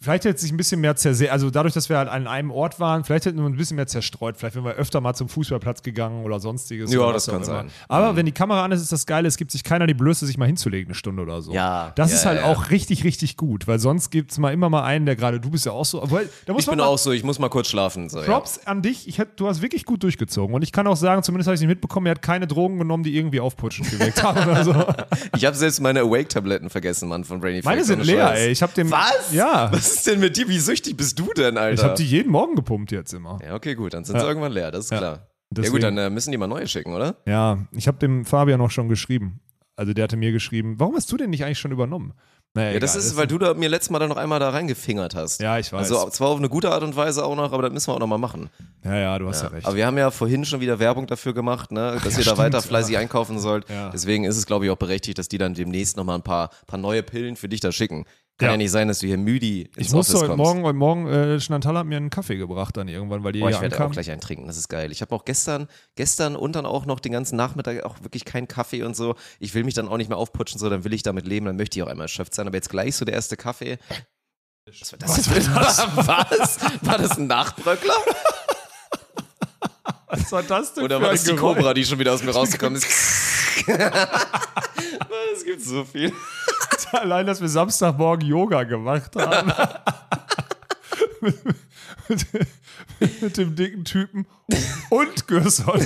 [0.00, 2.80] vielleicht hätte sich ein bisschen mehr zerse also dadurch, dass wir halt an einem Ort
[2.80, 4.36] waren, vielleicht hätten wir ein bisschen mehr zerstreut.
[4.38, 6.92] Vielleicht wären wir öfter mal zum Fußballplatz gegangen oder sonstiges.
[6.92, 7.66] Ja, oder das kann sein.
[7.66, 7.70] Mhm.
[7.88, 10.26] Aber wenn die Kamera an ist, ist das Geile, es gibt sich keiner die Blöße,
[10.26, 11.52] sich mal hinzulegen, eine Stunde oder so.
[11.52, 12.46] Ja, Das ja, ist halt ja.
[12.46, 15.50] auch richtig, richtig gut, weil sonst gibt es mal immer mal einen, der gerade, du
[15.50, 16.22] bist ja auch so, muss
[16.58, 18.08] Ich bin auch so, ich muss mal kurz schlafen.
[18.08, 18.24] So, ja.
[18.24, 19.06] Props an dich.
[19.06, 20.54] Ich du hast wirklich gut durchgezogen.
[20.54, 22.78] Und ich kann auch sagen, zumindest habe ich es nicht mitbekommen, er hat keine Drogen
[22.78, 24.70] genommen, die irgendwie aufputschen geweckt haben oder so.
[25.36, 28.38] Ich habe selbst meine Awake-Tabletten vergessen, Mann, von Brainy Meine sind leer, Scheiß.
[28.38, 28.50] ey.
[28.50, 28.90] Ich habe dem.
[28.90, 29.32] Was?
[29.32, 29.70] Ja.
[29.72, 30.48] Was ist denn mit dir?
[30.48, 31.74] Wie süchtig bist du denn, Alter?
[31.74, 33.38] Ich habe die jeden Morgen gepumpt jetzt immer.
[33.44, 34.28] ja, okay, gut, dann sind sie Ja.
[34.28, 34.98] irgendwann leer, das ist Ja.
[34.98, 35.12] klar.
[35.12, 37.16] Ja Deswegen- gut, dann äh, müssen die mal neue schicken, oder?
[37.26, 39.40] Ja, ich habe dem Fabian auch schon geschrieben.
[39.76, 42.12] Also der hatte mir geschrieben, warum hast du den nicht eigentlich schon übernommen?
[42.52, 44.50] Naja, Ja, das egal, ist, weil du da mir letztes Mal dann noch einmal da
[44.50, 45.40] reingefingert hast.
[45.40, 45.90] Ja, ich weiß.
[45.92, 48.00] Also zwar auf eine gute Art und Weise auch noch, aber das müssen wir auch
[48.00, 48.50] noch mal machen.
[48.84, 49.64] Ja, ja, du hast ja, recht.
[49.66, 52.38] Aber wir haben ja vorhin schon wieder Werbung dafür gemacht, ne, dass ihr da stimmt,
[52.38, 53.68] weiter fleißig einkaufen sollt.
[53.70, 53.90] Ja.
[53.90, 56.50] Deswegen ist es, glaube ich, auch berechtigt, dass die dann demnächst noch mal ein paar,
[56.66, 58.04] paar neue Pillen für dich da schicken.
[58.40, 58.56] Kann ja, Ja.
[58.56, 60.38] nicht sein, dass du hier müde ins ich musste Office heute kommst.
[60.38, 63.50] Morgen, heute Morgen, äh, Chantal hat mir einen Kaffee gebracht dann irgendwann, weil die Boah,
[63.50, 64.90] ich werde auch gleich einen trinken, das ist geil.
[64.92, 68.48] Ich habe auch gestern, gestern und dann auch noch den ganzen Nachmittag auch wirklich keinen
[68.48, 69.14] Kaffee und so.
[69.40, 71.56] Ich will mich dann auch nicht mehr aufputschen, so, dann will ich damit leben, dann
[71.56, 72.46] möchte ich auch einmal erschöpft sein.
[72.46, 73.76] Aber jetzt gleich so der erste Kaffee.
[74.66, 75.96] Was war das?
[75.96, 76.58] Was?
[76.82, 77.94] War das ein Nachbröckler?
[80.08, 81.56] Was war das denn Oder war das die Geräusch?
[81.58, 82.86] Cobra, die schon wieder aus mir rausgekommen ist?
[85.34, 86.12] Es gibt so viel.
[86.92, 89.52] Allein, dass wir Samstagmorgen Yoga gemacht haben.
[91.20, 91.44] mit,
[92.08, 94.26] mit, mit dem dicken Typen
[94.90, 95.80] und Gerson.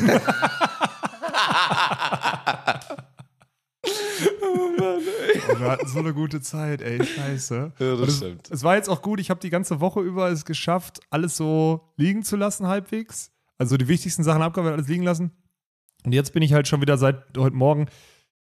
[5.48, 7.72] Und wir hatten so eine gute Zeit, ey, scheiße.
[7.78, 8.50] Ja, das es, stimmt.
[8.50, 11.92] es war jetzt auch gut, ich habe die ganze Woche über es geschafft, alles so
[11.96, 13.30] liegen zu lassen halbwegs.
[13.58, 15.32] Also die wichtigsten Sachen abgearbeitet, alles liegen lassen.
[16.04, 17.86] Und jetzt bin ich halt schon wieder seit heute Morgen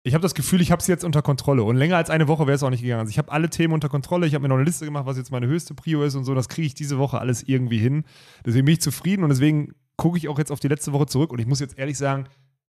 [0.04, 1.64] ich habe das Gefühl, ich habe es jetzt unter Kontrolle.
[1.64, 3.02] Und länger als eine Woche wäre es auch nicht gegangen.
[3.02, 4.26] Also ich habe alle Themen unter Kontrolle.
[4.26, 6.34] Ich habe mir noch eine Liste gemacht, was jetzt meine höchste Prio ist und so.
[6.34, 8.04] Das kriege ich diese Woche alles irgendwie hin.
[8.46, 11.32] Deswegen bin ich zufrieden und deswegen gucke ich auch jetzt auf die letzte Woche zurück.
[11.32, 12.26] Und ich muss jetzt ehrlich sagen,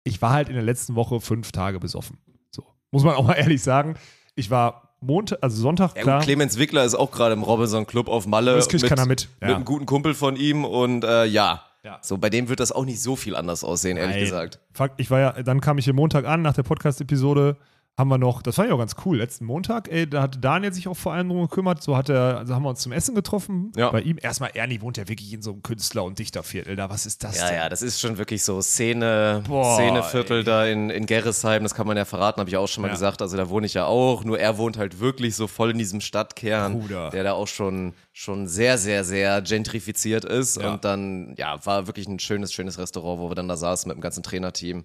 [0.05, 2.17] ich war halt in der letzten Woche fünf Tage besoffen.
[2.51, 2.64] So.
[2.93, 3.95] Muss man auch mal ehrlich sagen.
[4.35, 6.21] Ich war Montag, also Sonntag, Ja, klar.
[6.23, 8.55] Clemens Wickler ist auch gerade im Robinson Club auf Malle.
[8.57, 9.29] Das kriegt keiner mit.
[9.41, 9.57] Mit Ja.
[9.57, 11.62] einem guten Kumpel von ihm und äh, ja.
[11.88, 11.98] Ja.
[12.03, 14.24] So, bei dem wird das auch nicht so viel anders aussehen, ehrlich Nein.
[14.24, 14.61] gesagt.
[14.74, 17.57] Fakt, ich war ja, dann kam ich hier Montag an, nach der Podcast-Episode
[17.99, 20.73] haben wir noch, das fand ich auch ganz cool, letzten Montag, ey, da hat Daniel
[20.73, 23.17] sich auch vor allem drum gekümmert, so hat er, also haben wir uns zum Essen
[23.17, 23.91] getroffen Ja.
[23.91, 24.19] bei ihm.
[24.23, 27.37] Erstmal, Ernie wohnt ja wirklich in so einem Künstler- und Dichterviertel, da, was ist das
[27.41, 27.57] Ja, denn?
[27.57, 31.89] ja, das ist schon wirklich so Szene, Boah, Szeneviertel da in, in Gerresheim, das kann
[31.89, 32.95] man ja verraten, habe ich auch schon mal Ja.
[32.95, 33.21] gesagt.
[33.21, 36.01] Also da wohne ich ja auch, nur er wohnt halt wirklich so voll in diesem
[36.01, 37.11] Stadtkern, Bruder.
[37.11, 40.61] der da auch schon, schon sehr, sehr, sehr gentrifiziert ist.
[40.61, 40.73] Ja.
[40.73, 43.97] Und dann, ja, war wirklich ein schönes, schönes Restaurant, wo wir dann da saßen mit
[43.97, 44.85] dem ganzen Trainerteam.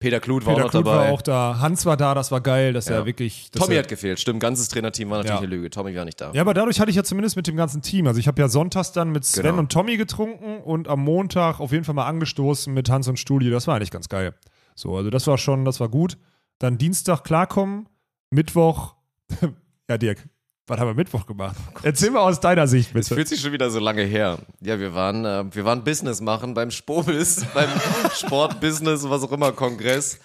[0.00, 0.96] Peter Kluth war Peter auch Kluth dabei.
[1.06, 2.96] war auch da, Hans war da, das war geil, dass Ja.
[2.96, 3.50] er wirklich.
[3.50, 4.38] dass Tommy er, hat gefehlt, stimmt.
[4.38, 5.38] Ganzes Trainerteam war natürlich Ja.
[5.38, 5.70] eine Lüge.
[5.70, 6.30] Tommy war nicht da.
[6.32, 8.06] Ja, aber dadurch hatte ich ja zumindest mit dem ganzen Team.
[8.06, 9.58] Also ich habe ja sonntags dann mit Sven Genau.
[9.58, 13.50] und Tommy getrunken und am Montag auf jeden Fall mal angestoßen mit Hans und Studi.
[13.50, 14.34] Das war eigentlich ganz geil.
[14.76, 16.16] So, also das war schon, das war gut.
[16.60, 17.88] Dann Dienstag klarkommen,
[18.30, 18.94] Mittwoch,
[19.90, 20.28] ja Dirk,
[20.68, 21.56] was haben wir Mittwoch gemacht?
[21.82, 23.14] Erzähl mal aus deiner Sicht Es bitte.
[23.14, 24.38] fühlt sich schon wieder so lange her.
[24.60, 27.68] Ja, wir waren, äh, wir waren Business machen beim Spobis, beim
[28.14, 30.18] Sportbusiness, was auch immer, Kongress.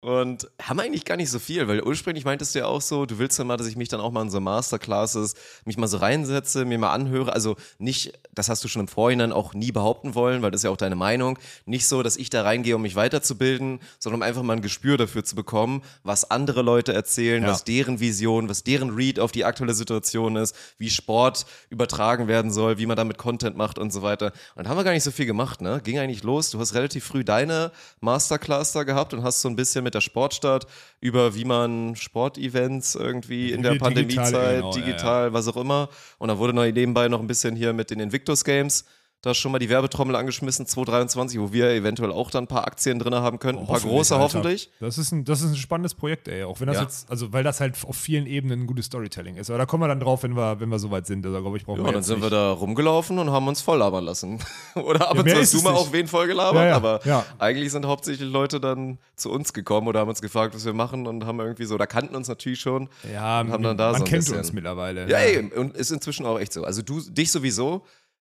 [0.00, 3.18] Und haben eigentlich gar nicht so viel, weil ursprünglich meintest du ja auch so, du
[3.18, 5.96] willst ja mal, dass ich mich dann auch mal in so Masterclasses mich mal so
[5.96, 7.32] reinsetze, mir mal anhöre.
[7.32, 10.64] Also nicht, das hast du schon im Vorhinein auch nie behaupten wollen, weil das ist
[10.64, 11.38] ja auch deine Meinung.
[11.64, 14.96] Nicht so, dass ich da reingehe, um mich weiterzubilden, sondern um einfach mal ein Gespür
[14.96, 17.48] dafür zu bekommen, was andere Leute erzählen, Ja.
[17.48, 22.52] was deren Vision, was deren Read auf die aktuelle Situation ist, wie Sport übertragen werden
[22.52, 24.32] soll, wie man damit Content macht und so weiter.
[24.54, 25.80] Und da haben wir gar nicht so viel gemacht, ne?
[25.82, 26.50] Ging eigentlich los.
[26.50, 30.00] Du hast relativ früh deine Masterclass da gehabt und hast so ein bisschen mit der
[30.00, 30.66] Sportstadt
[31.00, 35.88] über wie man Sportevents irgendwie in der Digital, Pandemiezeit, genau, ja, digital, was auch immer.
[36.18, 38.84] Und dann wurde noch nebenbei noch ein bisschen hier mit den Invictus Games
[39.26, 42.98] da schon mal die Werbetrommel angeschmissen, 2023, wo wir eventuell auch dann ein paar Aktien
[42.98, 44.24] drin haben könnten, ein paar große Alter.
[44.24, 44.70] hoffentlich.
[44.80, 46.44] Das ist, ein, das ist ein spannendes Projekt, ey.
[46.44, 46.82] Auch wenn das Ja.
[46.82, 49.50] jetzt, also weil das halt auf vielen Ebenen ein gutes Storytelling ist.
[49.50, 51.26] Aber da kommen wir dann drauf, wenn wir, wenn wir soweit sind.
[51.26, 52.32] Also glaube ich, brauchen Ja, wir dann sind wir nicht.
[52.32, 54.38] da rumgelaufen und haben uns voll labern lassen.
[54.74, 55.80] Oder ab Ja, und mehr zu du mal nicht.
[55.80, 57.24] auch wen voll gelabert, Ja, ja, aber ja.
[57.38, 61.06] eigentlich sind hauptsächlich Leute dann zu uns gekommen oder haben uns gefragt, was wir machen
[61.06, 62.88] und haben irgendwie so, oder kannten uns natürlich schon.
[63.12, 65.08] Ja, und haben dann da man so ein kennt bisschen- uns mittlerweile.
[65.08, 66.64] Ja, ey, und ist inzwischen auch echt so.
[66.64, 67.82] Also du, dich sowieso.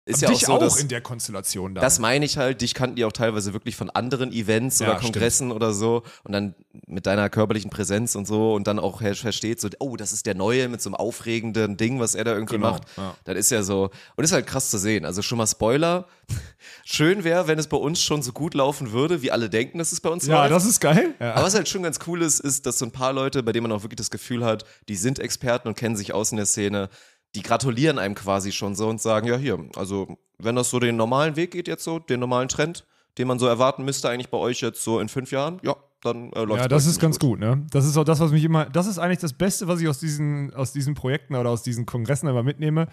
[0.08, 1.80] Ist ja auch so, auch dass, in der Konstellation da.
[1.80, 5.00] das meine ich halt, dich kannten die auch teilweise wirklich von anderen Events Ja, oder
[5.00, 6.54] Kongressen oder so und dann
[6.86, 10.36] mit deiner körperlichen Präsenz und so und dann auch versteht so, oh, das ist der
[10.36, 12.84] Neue mit so einem aufregenden Ding, was er da irgendwie Genau, macht.
[12.96, 13.16] ja.
[13.24, 15.04] Das ist ja so, und ist halt krass zu sehen.
[15.04, 16.06] Also schon mal Spoiler.
[16.84, 19.90] Schön wäre, wenn es bei uns schon so gut laufen würde, wie alle denken, dass
[19.92, 20.52] es bei uns ja, läuft.
[20.52, 21.14] das ist geil.
[21.20, 21.34] Ja.
[21.34, 23.64] Aber was halt schon ganz cool ist, ist, dass so ein paar Leute, bei denen
[23.64, 26.46] man auch wirklich das Gefühl hat, die sind Experten und kennen sich aus in der
[26.46, 26.88] Szene,
[27.34, 30.96] die gratulieren einem quasi schon so und sagen, ja hier, also wenn das so den
[30.96, 32.86] normalen Weg geht jetzt so, den normalen Trend,
[33.18, 36.32] den man so erwarten müsste eigentlich bei euch jetzt so in fünf Jahren, ja, dann
[36.32, 37.38] äh, läuft Ja, das ist ganz gut.
[37.40, 37.64] ne?
[37.70, 39.98] Das ist auch das, was mich immer, das ist eigentlich das Beste, was ich aus
[39.98, 42.88] diesen, aus diesen Projekten oder aus diesen Kongressen immer mitnehme.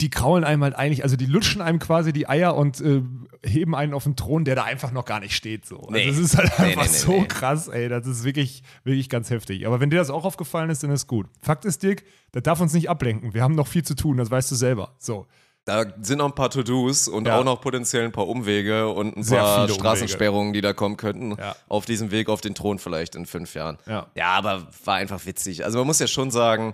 [0.00, 3.02] Die kraulen einem halt eigentlich, also die lutschen einem quasi die Eier und äh,
[3.44, 5.66] heben einen auf den Thron, der da einfach noch gar nicht steht.
[5.66, 5.88] So.
[5.90, 6.06] Nee.
[6.06, 7.88] Also das ist halt einfach nee, nee, so krass, ey.
[7.88, 9.66] Das ist wirklich, wirklich ganz heftig.
[9.66, 11.26] Aber wenn dir das auch aufgefallen ist, dann ist gut.
[11.42, 13.34] Fakt ist, Dirk, das darf uns nicht ablenken.
[13.34, 14.94] Wir haben noch viel zu tun, das weißt du selber.
[14.98, 15.26] So.
[15.66, 17.38] Da sind noch ein paar To-Dos und Ja.
[17.38, 20.96] auch noch potenziell ein paar Umwege und ein Sehr paar viele Straßensperrungen, die da kommen
[20.96, 21.36] könnten.
[21.38, 21.54] Ja.
[21.68, 23.76] Auf diesem Weg auf den Thron vielleicht in fünf Jahren.
[23.86, 24.06] Ja.
[24.14, 25.64] ja, aber war einfach witzig.
[25.64, 26.72] Also man muss ja schon sagen,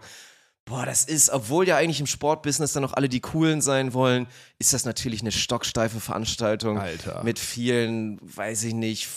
[0.66, 4.26] boah, das ist, obwohl ja eigentlich im Sportbusiness dann noch alle die Coolen sein wollen,
[4.59, 6.79] ist das natürlich eine stocksteife Veranstaltung.
[6.79, 7.22] Alter.
[7.24, 9.09] Mit vielen, weiß ich nicht,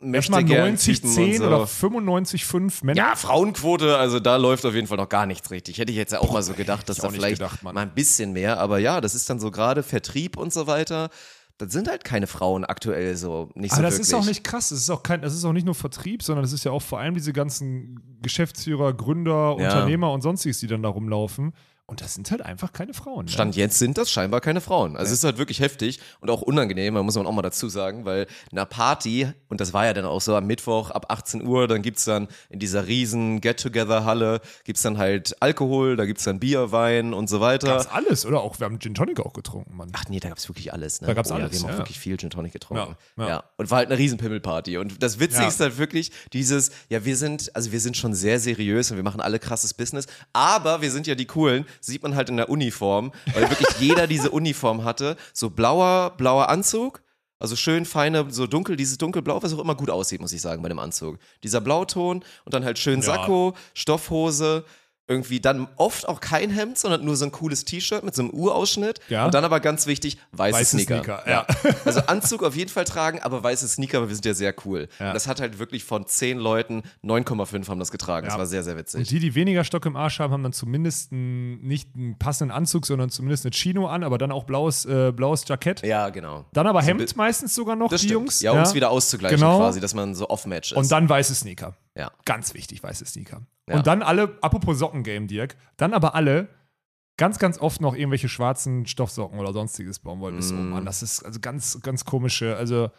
[0.00, 1.46] Erstmal möchtegern 90, Typen 10 und so.
[1.46, 2.98] oder 95, 5 Männer.
[2.98, 5.78] Ja, Frauenquote, also da läuft auf jeden Fall noch gar nichts richtig.
[5.78, 8.32] Hätte ich jetzt ja auch mal so gedacht, dass da vielleicht gedacht, mal ein bisschen
[8.32, 11.08] mehr, aber ja, das ist dann so gerade Vertrieb und so weiter.
[11.58, 14.08] Das sind halt keine Frauen aktuell so, nicht so Aber das wirklich.
[14.08, 14.70] ist auch nicht krass.
[14.70, 16.82] Das ist auch kein, das ist auch nicht nur Vertrieb, sondern es ist ja auch
[16.82, 19.66] vor allem diese ganzen Geschäftsführer, Gründer, Ja.
[19.66, 21.52] Unternehmer und sonstiges, die dann da rumlaufen.
[21.86, 23.26] Und das sind halt einfach keine Frauen.
[23.26, 23.30] Ne?
[23.30, 24.96] Stand jetzt sind das scheinbar keine Frauen.
[24.96, 27.68] Also es ist halt wirklich heftig und auch unangenehm, da muss man auch mal dazu
[27.68, 31.44] sagen, weil einer Party, und das war ja dann auch so am Mittwoch ab 18
[31.46, 36.38] Uhr, dann gibt's dann in dieser riesen Get-Together-Halle, gibt's dann halt Alkohol, da gibt's dann
[36.40, 37.66] Bier, Wein und so weiter.
[37.66, 38.40] Gab's alles, oder?
[38.40, 39.90] Auch wir haben Gin Tonic auch getrunken, Mann.
[39.92, 41.00] Ach nee, da gab's wirklich alles.
[41.00, 41.08] Ne?
[41.08, 41.78] Da gab's oh, ja, alles, Wir haben auch ja.
[41.78, 42.96] wirklich viel Gin Tonic getrunken.
[43.16, 43.44] Ja, Ja, ja.
[43.56, 44.78] Und war halt eine riesen Pimmelparty.
[44.78, 45.48] Und das Witzige Ja.
[45.48, 49.04] ist halt wirklich dieses, ja, wir sind, also wir sind schon sehr seriös und wir
[49.04, 52.48] machen alle krasses Business, aber wir sind ja die Coolen, sieht man halt in der
[52.48, 55.16] Uniform, weil wirklich jeder diese Uniform hatte.
[55.32, 57.02] So blauer, blauer Anzug.
[57.38, 60.62] Also schön feine, so dunkel, dieses dunkelblau, was auch immer gut aussieht, muss ich sagen,
[60.62, 61.18] bei dem Anzug.
[61.42, 64.64] Dieser Blauton und dann halt schön Sakko, Stoffhose,
[65.08, 68.30] irgendwie dann oft auch kein Hemd, sondern nur so ein cooles T-Shirt mit so einem
[68.30, 69.00] Urausschnitt.
[69.08, 69.24] Ja.
[69.26, 71.02] Und dann aber ganz wichtig, weiße, Weiße Sneaker.
[71.02, 71.46] Sneaker, ja.
[71.84, 74.88] Also Anzug auf jeden Fall tragen, aber weiße Sneaker, aber wir sind ja sehr cool.
[74.98, 75.08] Ja.
[75.08, 78.26] Und das hat halt wirklich von zehn Leuten 9,5 haben das getragen.
[78.26, 78.38] Das Ja.
[78.38, 79.08] war sehr, sehr Und witzig.
[79.08, 82.86] die, die weniger Stock im Arsch haben, haben dann zumindest einen, nicht einen passenden Anzug,
[82.86, 85.84] sondern zumindest eine Chino an, aber dann auch blaues, äh, blaues Jackett.
[85.84, 86.46] Ja, genau.
[86.52, 88.20] Dann aber Hemd meistens sogar noch, Das die stimmt.
[88.20, 88.40] Jungs.
[88.40, 89.58] ja, um es wieder auszugleichen Genau.
[89.58, 90.78] quasi, dass man so off-match ist.
[90.78, 91.74] Und dann weiße Sneaker.
[91.96, 92.10] Ja.
[92.24, 93.42] Ganz wichtig, weiße Sneaker.
[93.68, 93.76] Ja.
[93.76, 96.48] Und dann alle, apropos Sockengame, Dirk, dann aber alle
[97.16, 100.58] ganz, ganz oft noch irgendwelche schwarzen Stoffsocken oder sonstiges Baumwoll bis Mm.
[100.58, 100.84] oben an.
[100.86, 102.90] Das ist also ganz, ganz komische, also,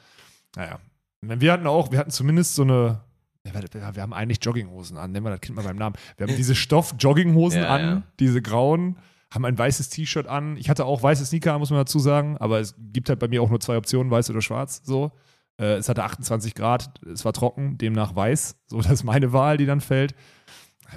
[0.56, 0.80] naja.
[1.22, 3.02] Wir hatten auch, wir hatten zumindest so eine,
[3.44, 5.96] wir haben eigentlich Jogginghosen an, nennen wir das Kind mal beim Namen.
[6.18, 8.04] Wir haben diese Stoff-Jogginghosen Ja, an, ja.
[8.20, 8.98] diese grauen,
[9.34, 10.58] haben ein weißes T-Shirt an.
[10.58, 13.42] Ich hatte auch weiße Sneaker, muss man dazu sagen, aber es gibt halt bei mir
[13.42, 15.12] auch nur zwei Optionen, weiß oder schwarz, so.
[15.60, 18.56] Äh, es hatte 28 Grad, es war trocken, demnach weiß.
[18.68, 20.16] So, das ist meine Wahl, die dann fällt.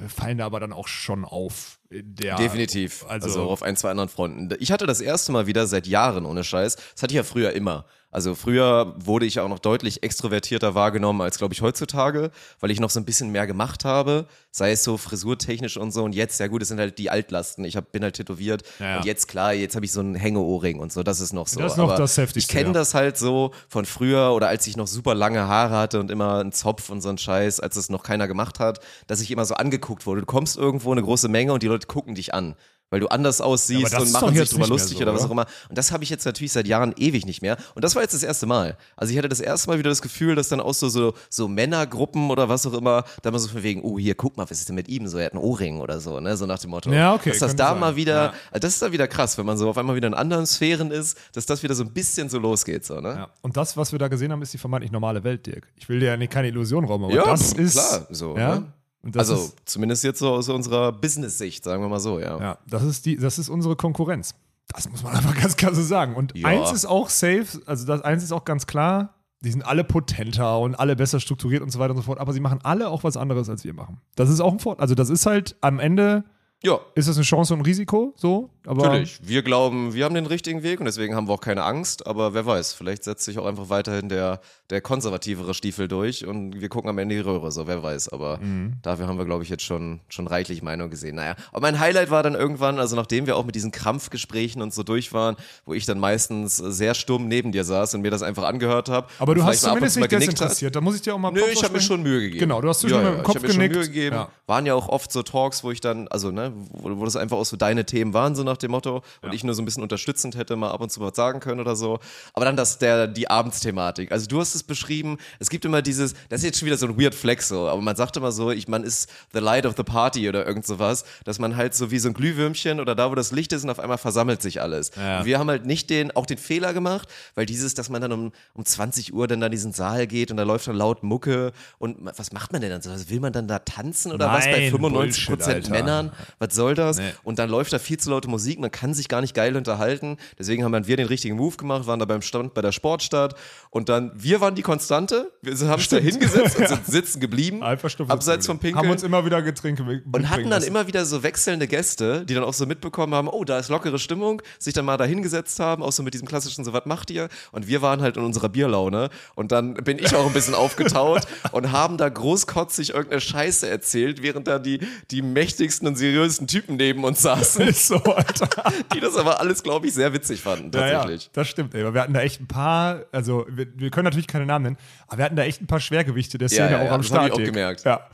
[0.01, 1.79] Wir fallen da aber dann auch schon auf.
[1.91, 3.05] Der, Definitiv.
[3.09, 4.55] Also, Also, auf ein, zwei anderen Fronten.
[4.59, 6.77] Ich hatte das erste Mal wieder seit Jahren ohne Scheiß.
[6.77, 7.87] Das hatte ich ja früher immer.
[8.17, 12.81] Also früher wurde ich auch noch deutlich extrovertierter wahrgenommen als, glaube ich, heutzutage, weil ich
[12.81, 16.03] noch so ein bisschen mehr gemacht habe, sei es so frisurtechnisch und so.
[16.03, 17.67] Und jetzt, ja gut, es sind halt die Altlasten.
[17.67, 18.97] Ich hab, bin halt tätowiert Ja.
[18.97, 21.61] und jetzt, klar, jetzt habe ich so einen Hängeohrring und so, das ist noch so.
[21.61, 22.73] Das ist noch Aber das Heftigste, Ich kenne ja.
[22.73, 26.39] das halt so von früher oder als ich noch super lange Haare hatte und immer
[26.41, 29.45] einen Zopf und so einen Scheiß, als es noch keiner gemacht hat, dass ich immer
[29.45, 30.23] so angeguckt wurde.
[30.23, 32.55] Du kommst irgendwo eine große Menge und die Leute gucken dich an.
[32.89, 35.27] Weil du anders aussiehst Ja, und machen sich drüber lustig so, oder was oder?
[35.29, 35.47] auch immer.
[35.69, 37.57] Und das habe ich jetzt natürlich seit Jahren ewig nicht mehr.
[37.75, 38.77] Und das war jetzt das erste Mal.
[38.97, 41.49] Also ich hatte das erste Mal wieder das Gefühl, dass dann auch so, so, so
[41.49, 44.59] Männergruppen oder was auch immer, da mal so von wegen, oh, hier, guck mal, was
[44.61, 45.09] ist denn mit ihm?
[45.09, 46.37] So, er hat einen Ohrring oder so, ne?
[46.37, 46.93] So nach dem Motto.
[46.93, 47.81] Ja, okay, Dass das da sein.
[47.81, 48.33] mal wieder, Ja.
[48.53, 50.93] also das ist dann wieder krass, wenn man so auf einmal wieder in anderen Sphären
[50.93, 53.09] ist, dass das wieder so ein bisschen so losgeht, so, ne?
[53.09, 53.29] Ja.
[53.43, 55.67] Und das, was wir da gesehen haben, ist die vermeintlich normale Welt, Dirk.
[55.75, 57.73] Ich will dir ja nicht keine Illusion rauben, aber Ja, das pf, ist.
[57.73, 58.61] klar, so, Ja?
[58.61, 58.73] ne?
[59.15, 62.41] Also ist, zumindest jetzt so aus unserer Business-Sicht, sagen wir mal so, ja.
[62.41, 64.35] ja, das ist, die, das ist unsere Konkurrenz.
[64.75, 66.15] Das muss man einfach ganz klar so sagen.
[66.17, 66.49] Und Ja.
[66.49, 70.59] eins ist auch safe, also das eins ist auch ganz klar, die sind alle potenter
[70.59, 73.05] und alle besser strukturiert und so weiter und so fort, aber sie machen alle auch
[73.05, 74.01] was anderes, als wir machen.
[74.17, 74.81] Das ist auch ein Vorteil.
[74.83, 76.25] Also, das ist halt am Ende,
[76.65, 78.85] Ja, ist das eine Chance und ein Risiko, so, aber.
[78.85, 79.21] Natürlich.
[79.23, 82.07] Wir glauben, wir haben den richtigen Weg und deswegen haben wir auch keine Angst.
[82.07, 86.61] Aber wer weiß, vielleicht setzt sich auch einfach weiterhin der, der konservativere Stiefel durch und
[86.61, 87.53] wir gucken am Ende die Röhre.
[87.53, 88.09] So, wer weiß.
[88.09, 88.75] Aber Mhm.
[88.83, 91.17] dafür haben wir, glaube ich, jetzt schon, schon reichlich Meinung gesehen.
[91.17, 94.75] Naja, aber mein Highlight war dann irgendwann, also nachdem wir auch mit diesen Krampfgesprächen und
[94.75, 98.23] so durch waren, wo ich dann meistens sehr stumm neben dir saß und mir das
[98.23, 99.07] einfach angehört habe.
[99.19, 100.75] Aber du und hast und zumindest nicht genickt desinteressiert.
[100.77, 102.41] Da muss ich dir auch mal Nö, ich habe mir schon Mühe gegeben.
[102.41, 103.75] Genau, du hast zwischendurch mit dem Kopf ich hab mir schon genickt.
[103.77, 104.17] Mühe gegeben.
[104.17, 104.29] Ja.
[104.47, 107.37] Waren ja auch oft so Talks, wo ich dann, also ne, wo, wo das einfach
[107.37, 109.83] auch so deine Themen waren, so nach dem Motto, und ich nur so ein bisschen
[109.83, 111.99] unterstützend hätte mal ab und zu was sagen können oder so.
[112.35, 114.11] Aber dann das, der, die Abendsthematik.
[114.13, 116.87] Also du hast es beschrieben, es gibt immer dieses, das ist jetzt schon wieder so
[116.87, 119.75] ein weird Flex so, aber man sagt immer so, ich, man ist the light of
[119.77, 123.11] the party oder irgend sowas, dass man halt so wie so ein Glühwürmchen oder da,
[123.11, 124.91] wo das Licht ist und auf einmal versammelt sich alles.
[124.97, 125.25] Ja.
[125.25, 128.33] Wir haben halt nicht den, auch den Fehler gemacht, weil dieses, dass man dann um,
[128.55, 131.53] um 20 Uhr dann da in diesen Saal geht und da läuft dann laut Mucke
[131.79, 132.91] und was macht man denn dann so?
[132.91, 135.71] Also Will man dann da tanzen oder was bei Nein, 95 Bullshit, Alter.
[135.71, 136.13] Männern?
[136.39, 136.99] Was soll das?
[136.99, 137.13] Nee.
[137.23, 140.17] Und dann läuft da viel zu laute Musik, man kann sich gar nicht geil unterhalten.
[140.39, 143.35] Deswegen haben wir den richtigen Move gemacht, waren da beim Stand bei der Sportstadt
[143.71, 147.63] und dann, wir waren die Konstante, wir haben uns da hingesetzt und sind sitzen geblieben,
[147.63, 148.59] Einfach abseits vom.
[148.59, 148.85] Pinkeln.
[148.85, 152.45] Haben uns immer wieder Getränke Und hatten dann immer wieder so wechselnde Gäste, die dann
[152.45, 155.83] auch so mitbekommen haben, oh, da ist lockere Stimmung, sich dann mal da hingesetzt haben,
[155.83, 157.29] auch so mit diesem klassischen, so was macht ihr?
[157.53, 159.11] Und wir waren halt in unserer Bierlaune.
[159.35, 164.23] Und dann bin ich auch ein bisschen aufgetaut und haben da großkotzig irgendeine Scheiße erzählt,
[164.23, 164.81] während da die,
[165.11, 168.49] die mächtigsten und seriösen Typen neben uns saßen, so, Alter.
[168.95, 171.23] die das aber alles, glaube ich, sehr witzig fanden, tatsächlich.
[171.23, 171.83] Ja, ja, das stimmt, ey.
[171.83, 174.77] Aber wir hatten da echt ein paar, also wir, wir können natürlich keine Namen nennen,
[175.07, 177.07] aber wir hatten da echt ein paar Schwergewichte der Szene ja, auch ja, am das
[177.07, 177.29] Start.
[177.29, 177.85] ich auch gemerkt.
[177.85, 178.07] Ja.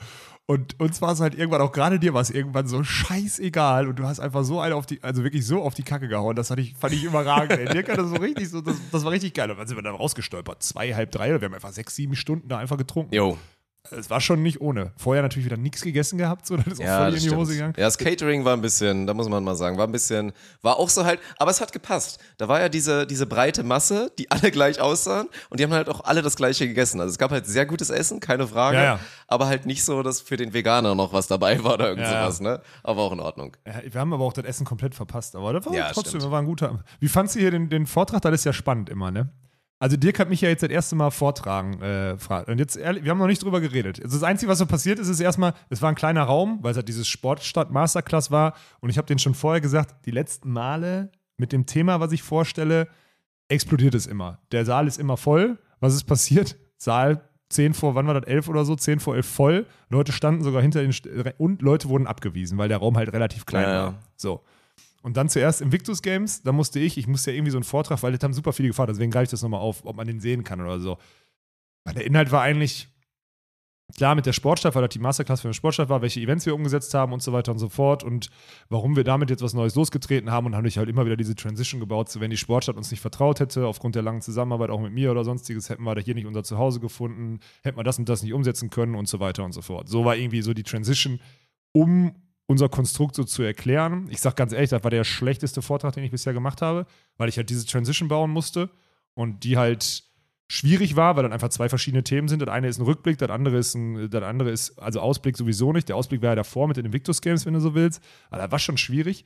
[0.46, 3.98] Und uns war es halt irgendwann, auch gerade dir war es irgendwann so scheißegal und
[3.98, 6.48] du hast einfach so eine auf die, also wirklich so auf die Kacke gehauen, das
[6.48, 7.66] fand ich, fand ich überragend, ey.
[7.66, 9.50] Dirk hatte so richtig, so, das, das war richtig geil.
[9.50, 12.48] Und dann sind wir dann rausgestolpert, zwei, halb drei, wir haben einfach sechs, sieben Stunden
[12.48, 13.14] da einfach getrunken.
[13.14, 13.38] Jo.
[13.90, 14.92] Es war schon nicht ohne.
[14.96, 17.26] Vorher natürlich wieder nichts gegessen gehabt, so, dann ist auch Ja, voll das in die
[17.26, 17.40] stimmt.
[17.40, 17.74] Hose gegangen.
[17.76, 20.78] Ja, das Catering war ein bisschen, da muss man mal sagen, war ein bisschen, war
[20.78, 22.18] auch so halt, aber es hat gepasst.
[22.38, 25.88] Da war ja diese, diese breite Masse, die alle gleich aussahen und die haben halt
[25.88, 27.00] auch alle das gleiche gegessen.
[27.00, 29.00] Also es gab halt sehr gutes Essen, keine Frage, Ja, ja.
[29.26, 32.22] aber halt nicht so, dass für den Veganer noch was dabei war oder irgend Ja,
[32.22, 32.60] sowas, ne?
[32.84, 33.56] Aber auch in Ordnung.
[33.90, 35.34] Wir haben aber auch das Essen komplett verpasst.
[35.36, 36.22] Aber das war trotzdem, stimmt.
[36.22, 36.82] das war ein guter.
[37.00, 38.22] Wie fandst du hier den, den Vortrag?
[38.22, 39.28] Das ist ja spannend immer, ne?
[39.82, 42.16] Also Dirk hat mich ja jetzt das erste Mal vortragen äh.
[42.46, 44.00] Und jetzt, ehrlich, wir haben noch nicht drüber geredet.
[44.00, 46.70] Also das Einzige, was so passiert ist, ist erstmal, es war ein kleiner Raum, weil
[46.70, 48.54] es halt dieses Sportstadt Masterclass war.
[48.78, 52.22] Und ich habe den schon vorher gesagt, die letzten Male mit dem Thema, was ich
[52.22, 52.86] vorstelle,
[53.48, 54.38] explodiert es immer.
[54.52, 55.58] Der Saal ist immer voll.
[55.80, 56.56] Was ist passiert?
[56.76, 58.24] Saal 10 vor, wann war das?
[58.24, 58.76] 11 oder so?
[58.76, 59.66] 10 vor 11 voll.
[59.88, 63.46] Leute standen sogar hinter den, St und Leute wurden abgewiesen, weil der Raum halt relativ
[63.46, 63.84] klein Ja, ja.
[63.86, 63.94] war.
[64.14, 64.42] So.
[65.02, 68.02] Und dann zuerst Invictus Games, da musste ich, ich musste ja irgendwie so einen Vortrag,
[68.02, 70.20] weil das haben super viele gefragt, deswegen greife ich das nochmal auf, ob man den
[70.20, 70.96] sehen kann oder so.
[71.84, 72.88] Weil der Inhalt war eigentlich
[73.96, 76.54] klar mit der Sportstadt, weil das die Masterclass für den Sportstadt war, welche Events wir
[76.54, 78.30] umgesetzt haben und so weiter und so fort und
[78.68, 81.34] warum wir damit jetzt was Neues losgetreten haben und haben durch halt immer wieder diese
[81.34, 84.80] Transition gebaut, so wenn die Sportstadt uns nicht vertraut hätte, aufgrund der langen Zusammenarbeit auch
[84.80, 87.98] mit mir oder sonstiges, hätten wir da hier nicht unser Zuhause gefunden, hätten wir das
[87.98, 89.88] und das nicht umsetzen können und so weiter und so fort.
[89.88, 91.20] So war irgendwie so die Transition,
[91.72, 92.14] um
[92.46, 94.08] unser Konstrukt so zu erklären.
[94.10, 97.28] Ich sag ganz ehrlich, das war der schlechteste Vortrag, den ich bisher gemacht habe, weil
[97.28, 98.70] ich halt diese Transition bauen musste
[99.14, 100.04] und die halt
[100.48, 102.42] schwierig war, weil dann einfach zwei verschiedene Themen sind.
[102.42, 105.72] Das eine ist ein Rückblick, das andere ist ein, das andere ist, also Ausblick sowieso
[105.72, 105.88] nicht.
[105.88, 108.02] Der Ausblick war ja davor mit den Invictus Games, wenn du so willst.
[108.28, 109.24] Aber das war schon schwierig.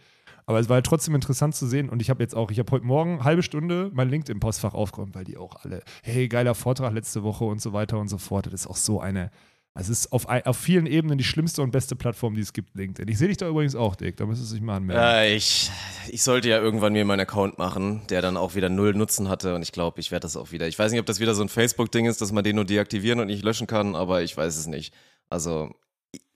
[0.48, 1.88] Aber es war halt trotzdem interessant zu sehen.
[1.88, 5.16] Und ich habe jetzt auch, ich habe heute Morgen eine halbe Stunde mein LinkedIn-Postfach aufgeräumt,
[5.16, 8.46] weil die auch alle, hey, geiler Vortrag letzte Woche und so weiter und so fort.
[8.46, 9.32] Das ist auch so eine,
[9.78, 13.08] Es ist auf, auf vielen Ebenen die schlimmste und beste Plattform, die es gibt, LinkedIn.
[13.12, 14.16] Ich sehe dich da übrigens auch, Dick.
[14.16, 15.02] Da müsstest du dich mal anmelden.
[15.02, 15.70] Ja, ich,
[16.08, 19.54] ich sollte ja irgendwann mir meinen Account machen, der dann auch wieder null Nutzen hatte
[19.54, 20.66] und ich glaube, ich werde das auch wieder.
[20.66, 23.20] Ich weiß nicht, ob das wieder so ein Facebook-Ding ist, dass man den nur deaktivieren
[23.20, 24.94] und nicht löschen kann, aber ich weiß es nicht.
[25.28, 25.74] Also,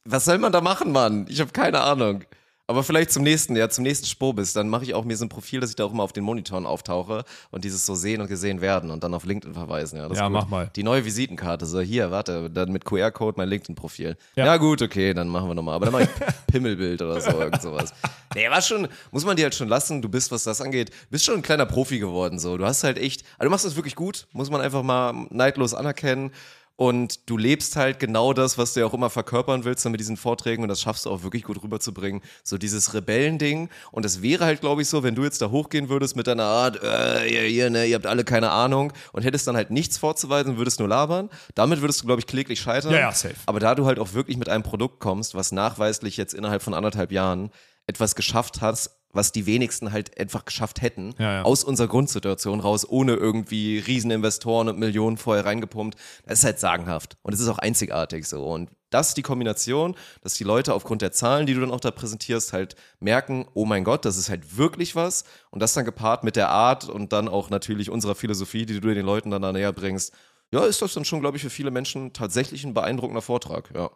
[0.05, 1.27] was soll man da machen, Mann?
[1.29, 2.25] Ich habe keine Ahnung.
[2.71, 5.29] Aber vielleicht zum nächsten, ja, zum nächsten Spobis, dann mache ich auch mir so ein
[5.29, 8.29] Profil, dass ich da auch immer auf den Monitoren auftauche und dieses so sehen und
[8.29, 9.97] gesehen werden und dann auf LinkedIn verweisen.
[9.99, 10.71] Ja, Ja, mach mal.
[10.77, 14.17] Die neue Visitenkarte, so hier, warte, dann mit QR-Code mein LinkedIn-Profil.
[14.37, 14.47] Ja.
[14.47, 14.57] Ja.
[14.57, 15.75] gut, okay, dann machen wir nochmal.
[15.75, 16.11] Aber dann mache ich
[16.47, 17.93] Pimmelbild oder so, irgend sowas.
[18.37, 21.25] Nee, war schon, muss man dir halt schon lassen, du bist, was das angeht, bist
[21.25, 22.57] schon ein kleiner Profi geworden, so.
[22.57, 25.75] Du hast halt echt, also du machst das wirklich gut, muss man einfach mal neidlos
[25.75, 26.31] anerkennen.
[26.81, 30.01] Und du lebst halt genau das, was du ja auch immer verkörpern willst dann mit
[30.01, 32.23] diesen Vorträgen und das schaffst du auch wirklich gut rüberzubringen.
[32.43, 33.69] So dieses Rebellending.
[33.93, 36.45] Und es wäre halt, glaube ich, so, wenn du jetzt da hochgehen würdest mit deiner
[36.45, 39.99] Art, äh, ihr, ihr, ne, ihr habt alle keine Ahnung und hättest dann halt nichts
[39.99, 41.29] vorzuweisen, würdest nur labern.
[41.55, 42.93] Damit würdest du, glaube ich, kläglich scheitern.
[42.93, 43.35] Ja, ja, safe.
[43.45, 46.73] Aber da du halt auch wirklich mit einem Produkt kommst, was nachweislich jetzt innerhalb von
[46.73, 47.51] anderthalb Jahren
[47.87, 51.43] etwas geschafft hast, was die wenigsten halt einfach geschafft hätten, Ja, ja.
[51.43, 57.17] aus unserer Grundsituation raus, ohne irgendwie Rieseninvestoren und Millionen vorher reingepumpt, das ist halt sagenhaft.
[57.23, 58.45] Und es ist auch einzigartig so.
[58.45, 61.81] Und das ist die Kombination, dass die Leute aufgrund der Zahlen, die du dann auch
[61.81, 65.25] da präsentierst, halt merken, oh mein Gott, das ist halt wirklich was.
[65.51, 68.95] Und das dann gepaart mit der Art und dann auch natürlich unserer Philosophie, die du
[68.95, 70.13] den Leuten dann da näher bringst,
[70.53, 73.91] ja, ist das dann schon, glaube ich, für viele Menschen tatsächlich ein beeindruckender Vortrag, ja.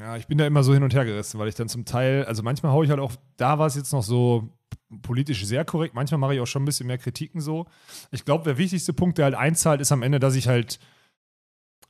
[0.00, 2.24] Ja, ich bin da immer so hin und her gerissen, weil ich dann zum Teil,
[2.24, 4.48] also manchmal haue ich halt auch, da war es jetzt noch so
[5.02, 7.66] politisch sehr korrekt, manchmal mache ich auch schon ein bisschen mehr Kritiken so.
[8.10, 10.78] Ich glaube, der wichtigste Punkt, der halt einzahlt, ist am Ende, dass ich halt,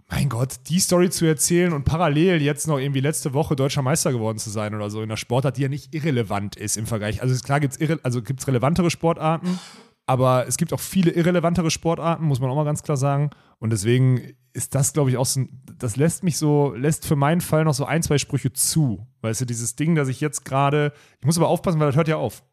[0.09, 4.13] mein Gott, die Story zu erzählen und parallel jetzt noch irgendwie letzte Woche deutscher Meister
[4.13, 7.23] geworden zu sein oder so in der Sportart, die ja nicht irrelevant ist im Vergleich.
[7.23, 9.59] Also klar gibt es also relevantere Sportarten,
[10.07, 13.31] aber es gibt auch viele irrelevantere Sportarten, muss man auch mal ganz klar sagen.
[13.59, 15.45] Und deswegen ist das, glaube ich, auch so,
[15.79, 19.07] das lässt mich so, lässt für meinen Fall noch so ein, zwei Sprüche zu.
[19.23, 22.09] Weißt du, dieses Ding, dass ich jetzt gerade, ich muss aber aufpassen, weil das hört
[22.09, 22.45] ja auf.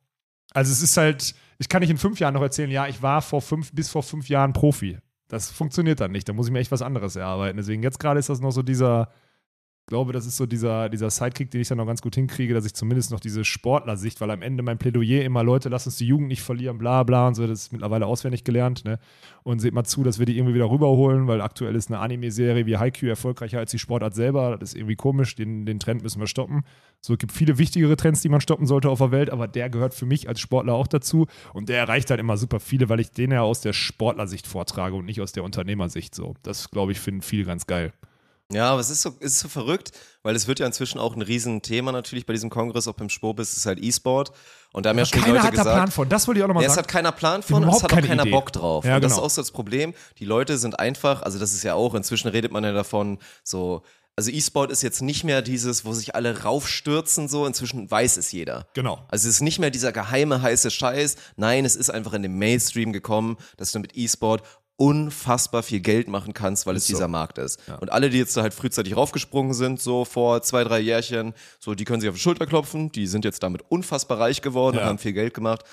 [0.54, 3.22] Also es ist halt, ich kann nicht in fünf Jahren noch erzählen, ja, ich war
[3.22, 4.98] vor fünf, bis vor fünf Jahren Profi.
[5.28, 6.28] Das funktioniert dann nicht.
[6.28, 7.58] Da muss ich mir echt was anderes erarbeiten.
[7.58, 9.10] Deswegen jetzt gerade ist das noch so dieser,
[9.92, 12.66] glaube, das ist so dieser, dieser Sidekick, den ich dann noch ganz gut hinkriege, dass
[12.66, 16.08] ich zumindest noch diese Sportlersicht, weil am Ende mein Plädoyer immer, Leute, lass uns die
[16.08, 19.00] Jugend nicht verlieren, bla bla und so, das ist mittlerweile auswendig gelernt, ne?
[19.44, 22.66] Und seht mal zu, dass wir die irgendwie wieder rüberholen, weil aktuell ist eine Anime-Serie
[22.66, 24.58] wie Haikyuu erfolgreicher als die Sportart selber.
[24.58, 26.64] Das ist irgendwie komisch, den, den Trend müssen wir stoppen.
[27.02, 29.70] So, es gibt viele wichtigere Trends, die man stoppen sollte auf der Welt, aber der
[29.70, 31.28] gehört für mich als Sportler auch dazu.
[31.54, 34.96] Und der erreicht halt immer super viele, weil ich den ja aus der Sportlersicht vortrage
[34.96, 36.16] und nicht aus der Unternehmersicht.
[36.16, 37.92] So, das glaube ich, finden viele ganz geil.
[38.52, 39.92] Ja, aber es ist so, es ist so verrückt,
[40.24, 43.56] weil es wird ja inzwischen auch ein Riesenthema natürlich bei diesem Kongress, auch beim Spobis,
[43.56, 44.32] ist halt E-Sport.
[44.74, 46.10] Und da haben ja schon die Keiner Leute hat da gesagt, Plan von.
[46.10, 46.86] Das wollte ich auch nochmal Ja, es sagen.
[46.86, 48.32] hat keiner Plan von und es hat auch keine keiner Idee.
[48.32, 48.86] Bock drauf.
[48.86, 49.22] Ja, und das genau.
[49.22, 49.94] ist auch so das Problem.
[50.20, 53.84] Die Leute sind einfach, also das ist ja auch, inzwischen redet man ja davon, so,
[54.16, 58.32] also E-Sport ist jetzt nicht mehr dieses, wo sich alle raufstürzen, so, inzwischen weiß es
[58.32, 58.68] jeder.
[58.74, 59.06] Genau.
[59.08, 61.16] Also es ist nicht mehr dieser geheime, heiße Scheiß.
[61.38, 64.44] Nein, es ist einfach in den Mainstream gekommen, dass du mit E-Sport
[64.82, 66.94] unfassbar viel Geld machen kannst, weil es so.
[66.94, 67.60] dieser Markt ist.
[67.82, 71.76] Und alle, die jetzt da halt frühzeitig raufgesprungen sind, so vor zwei, drei Jährchen, so,
[71.76, 74.82] die können sich auf die Schulter klopfen, die sind jetzt damit unfassbar reich geworden Ja.
[74.84, 75.64] und haben viel Geld gemacht.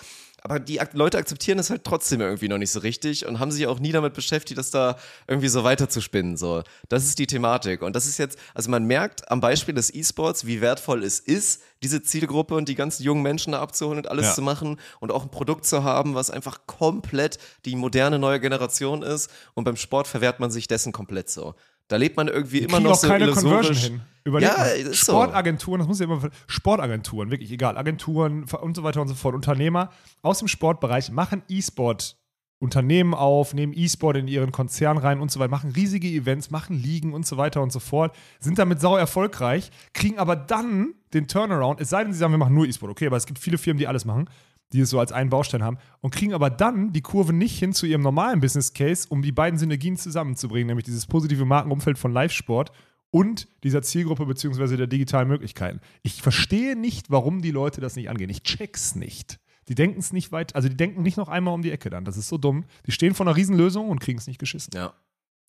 [0.43, 3.67] Aber die Leute akzeptieren es halt trotzdem irgendwie noch nicht so richtig und haben sich
[3.67, 4.97] auch nie damit beschäftigt, das da
[5.27, 6.37] irgendwie so weiterzuspinnen.
[6.37, 7.83] So, das ist die Thematik.
[7.83, 11.63] Und das ist jetzt, also man merkt am Beispiel des E-Sports, wie wertvoll es ist,
[11.83, 14.35] diese Zielgruppe und die ganzen jungen Menschen da abzuholen und alles Ja.
[14.35, 19.03] zu machen und auch ein Produkt zu haben, was einfach komplett die moderne neue Generation
[19.03, 19.31] ist.
[19.55, 21.55] Und beim Sport verwehrt man sich dessen komplett so.
[21.89, 23.67] Da lebt man irgendwie immer kriegen noch auch so keine illusorisch.
[23.67, 24.01] Conversion hin.
[24.25, 24.95] Überleg ja, mal.
[24.95, 29.35] Sportagenturen, das muss ja immer Sportagenturen, wirklich egal, Agenturen und so weiter und so fort,
[29.35, 32.19] Unternehmer aus dem Sportbereich machen E-Sport
[32.61, 36.77] Unternehmen auf, nehmen E-Sport in ihren Konzern rein und so weiter, machen riesige Events, machen
[36.77, 41.29] Ligen und so weiter und so fort, sind damit sau erfolgreich, kriegen aber dann den
[41.29, 43.59] Turnaround, es sei denn, sie sagen, wir machen nur E-Sport, okay, aber es gibt viele
[43.59, 44.29] Firmen, die alles machen,
[44.73, 47.73] die es so als einen Baustein haben und kriegen aber dann die Kurve nicht hin
[47.73, 52.13] zu ihrem normalen Business Case, um die beiden Synergien zusammenzubringen, nämlich dieses positive Markenumfeld von
[52.13, 52.73] Live-Sport
[53.11, 55.81] und dieser Zielgruppe beziehungsweise der digitalen Möglichkeiten.
[56.03, 58.29] Ich verstehe nicht, warum die Leute das nicht angehen.
[58.31, 59.41] Ich check's nicht.
[59.69, 62.05] Die denken es nicht weit, also die denken nicht noch einmal um die Ecke dann.
[62.05, 62.65] Das ist so dumm.
[62.87, 64.73] Die stehen vor einer Riesenlösung und kriegen es nicht geschissen.
[64.75, 64.93] Ja.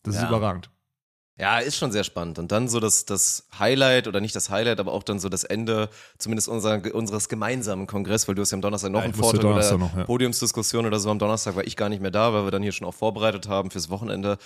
[0.02, 0.28] Das ist Ja.
[0.28, 0.70] überragend.
[1.40, 2.38] Ja, ist schon sehr spannend.
[2.38, 5.42] Und dann so das, das Highlight, oder nicht das Highlight, aber auch dann so das
[5.42, 9.14] Ende, zumindest unserer, unseres gemeinsamen Kongress, weil du hast ja am Donnerstag noch Ja, einen
[9.14, 10.04] Vortrag oder noch, ja.
[10.04, 11.10] Podiumsdiskussion oder so.
[11.10, 13.48] Am Donnerstag war ich gar nicht mehr da, weil wir dann hier schon auch vorbereitet
[13.48, 14.36] haben fürs Wochenende.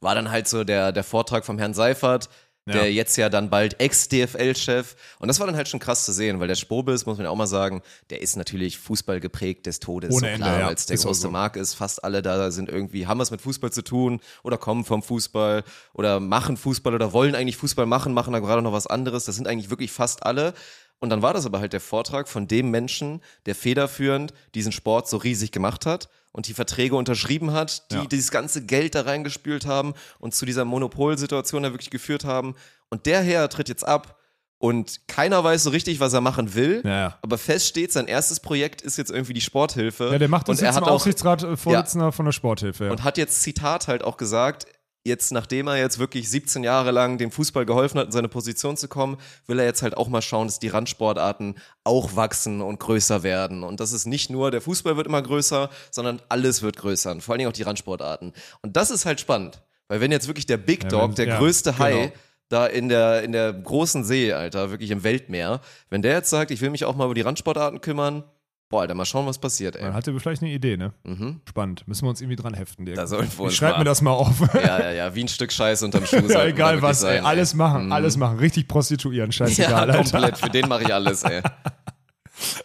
[0.00, 2.28] War dann halt so der, der Vortrag vom Herrn Seifert.
[2.66, 4.96] Der jetzt ja dann bald Ex-DFL-Chef.
[5.18, 7.30] Und das war dann halt schon krass zu sehen, weil der Strobis, muss man ja
[7.30, 10.10] auch mal sagen, der ist natürlich Fußball geprägt des Todes.
[10.10, 10.70] Ohne so Ende, klar, ja.
[10.70, 11.30] es der Ist große so.
[11.30, 11.74] Markt ist.
[11.74, 15.64] Fast alle da sind irgendwie, haben was mit Fußball zu tun oder kommen vom Fußball
[15.92, 19.24] oder machen Fußball oder wollen eigentlich Fußball machen, machen da gerade noch was anderes.
[19.24, 20.54] Das sind eigentlich wirklich fast alle.
[21.04, 25.08] Und dann war das aber halt der Vortrag von dem Menschen, der federführend diesen Sport
[25.08, 28.04] so riesig gemacht hat und die Verträge unterschrieben hat, die Ja.
[28.06, 32.54] dieses ganze Geld da reingespült haben und zu dieser Monopolsituation da wirklich geführt haben.
[32.88, 34.18] Und der Herr tritt jetzt ab
[34.58, 36.80] und keiner weiß so richtig, was er machen will.
[36.84, 37.18] Ja, ja.
[37.22, 40.08] Aber fest steht, sein erstes Projekt ist jetzt irgendwie die Sporthilfe.
[40.10, 42.32] Ja, der macht das und er jetzt im hat auch Aufsichtsrat äh, Vorsitzender von der
[42.32, 42.86] Sporthilfe.
[42.86, 42.90] Ja.
[42.90, 44.66] und hat jetzt Zitat halt auch gesagt,
[45.04, 48.76] jetzt nachdem er jetzt wirklich 17 Jahre lang dem Fußball geholfen hat, in seine Position
[48.76, 52.80] zu kommen, will er jetzt halt auch mal schauen, dass die Randsportarten auch wachsen und
[52.80, 53.62] größer werden.
[53.62, 57.12] Und das ist nicht nur, der Fußball wird immer größer, sondern alles wird größer.
[57.12, 58.32] Und vor allen Dingen auch die Randsportarten.
[58.62, 59.62] Und das ist halt spannend.
[59.88, 62.12] Weil wenn jetzt wirklich der Big Ja, Dog, wenn- der ja, größte Hai, genau.
[62.48, 66.50] da in der, in der großen See, Alter, wirklich im Weltmeer, wenn der jetzt sagt,
[66.50, 68.24] ich will mich auch mal über die Randsportarten kümmern,
[68.70, 69.82] boah, Alter, mal schauen, was passiert, ey.
[69.84, 70.92] Man hatte vielleicht eine Idee, ne?
[71.04, 71.40] Mhm.
[71.48, 71.86] Spannend.
[71.86, 72.96] Müssen wir uns irgendwie dran heften, Dirk.
[72.96, 74.40] Da sollten wir uns ich schreibe mal- mir das mal auf.
[74.54, 76.16] Ja, ja, ja, wie ein Stück Scheiß unterm Schuh.
[76.28, 77.16] ja, egal was, ey.
[77.16, 77.92] sein, Alles machen, Mhm.
[77.92, 78.38] alles machen.
[78.38, 79.98] Richtig prostituieren, Ja, scheißegal, Alter.
[79.98, 80.38] komplett.
[80.38, 81.40] Für den mache ich alles, ey.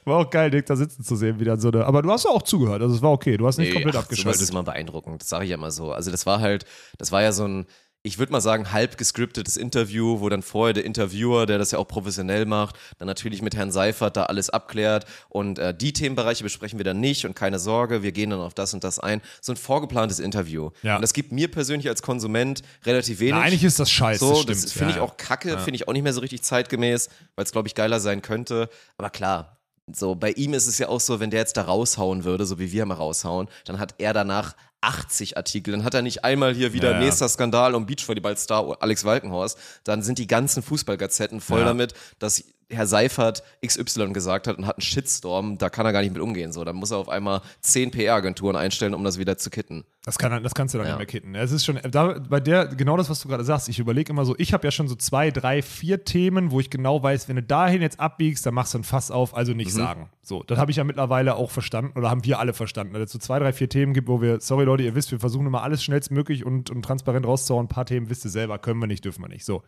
[0.04, 1.86] War auch geil, Dirk da sitzen zu sehen, wieder so eine.
[1.86, 3.38] Aber du hast ja auch zugehört, also es war okay.
[3.38, 4.42] Du hast nicht Nee, komplett ach, abgeschaltet.
[4.42, 5.22] ist immer beeindruckend.
[5.22, 5.92] Das sage ich ja immer so.
[5.92, 6.66] Also das war halt,
[6.98, 7.68] das war ja so ein,
[8.02, 11.80] ich würde mal sagen, halb gescriptetes Interview, wo dann vorher der Interviewer, der das ja
[11.80, 16.44] auch professionell macht, dann natürlich mit Herrn Seifert da alles abklärt und äh, die Themenbereiche
[16.44, 19.22] besprechen wir dann nicht und keine Sorge, wir gehen dann auf das und das ein.
[19.42, 20.70] So ein vorgeplantes Interview.
[20.82, 20.96] Ja.
[20.96, 23.34] Und das gibt mir persönlich als Konsument relativ wenig.
[23.34, 25.88] Na, eigentlich ist das scheiße, So, das das, finde Ja, ich auch kacke, finde ich
[25.90, 28.70] auch nicht mehr so richtig zeitgemäß, weil es, glaube ich, geiler sein könnte.
[28.98, 29.58] Aber klar,
[29.94, 32.60] so bei ihm ist es ja auch so, wenn der jetzt da raushauen würde, so
[32.60, 35.72] wie wir mal raushauen, dann hat er danach 80 Artikel.
[35.72, 39.58] Dann hat er nicht einmal hier wieder Ja, nächster Skandal um Beachvolleyball-Star Alex Walkenhorst.
[39.84, 41.66] Dann sind die ganzen Fußballgazetten voll Ja.
[41.66, 45.58] damit, dass Herr Seifert XY gesagt hat und hat einen Shitstorm.
[45.58, 46.52] Da kann er gar nicht mit umgehen.
[46.54, 49.86] So, dann muss er auf einmal 10 PR-Agenturen einstellen, um das wieder zu kitten.
[50.06, 50.94] Das, kann, das kannst du dann Ja.
[50.94, 51.36] nicht mehr kitten.
[51.36, 54.24] Es ist schon, da, bei der, genau das, was du gerade sagst, ich überlege immer
[54.26, 57.36] so, ich habe ja schon so zwei, drei, vier Themen, wo ich genau weiß, wenn
[57.38, 59.58] du dahin jetzt abbiegst, dann machst du ein Fass auf, also Mhm.
[59.58, 60.10] nicht sagen.
[60.22, 63.12] So, das habe ich ja mittlerweile auch verstanden oder haben wir alle verstanden, dass es
[63.12, 65.64] so zwei, drei, vier Themen gibt, wo wir, sorry Leute, ihr wisst, wir versuchen immer
[65.64, 67.66] alles schnellstmöglich und, und transparent rauszuhauen.
[67.66, 69.44] Ein paar Themen wisst ihr selber, können wir nicht, dürfen wir nicht.
[69.44, 69.64] So.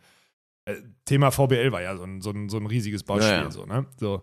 [0.64, 3.30] Äh, Thema VBL war ja so ein, so ein, so ein riesiges Beispiel.
[3.30, 3.50] Ja, ja.
[3.50, 3.86] So, ne?
[3.98, 4.22] so.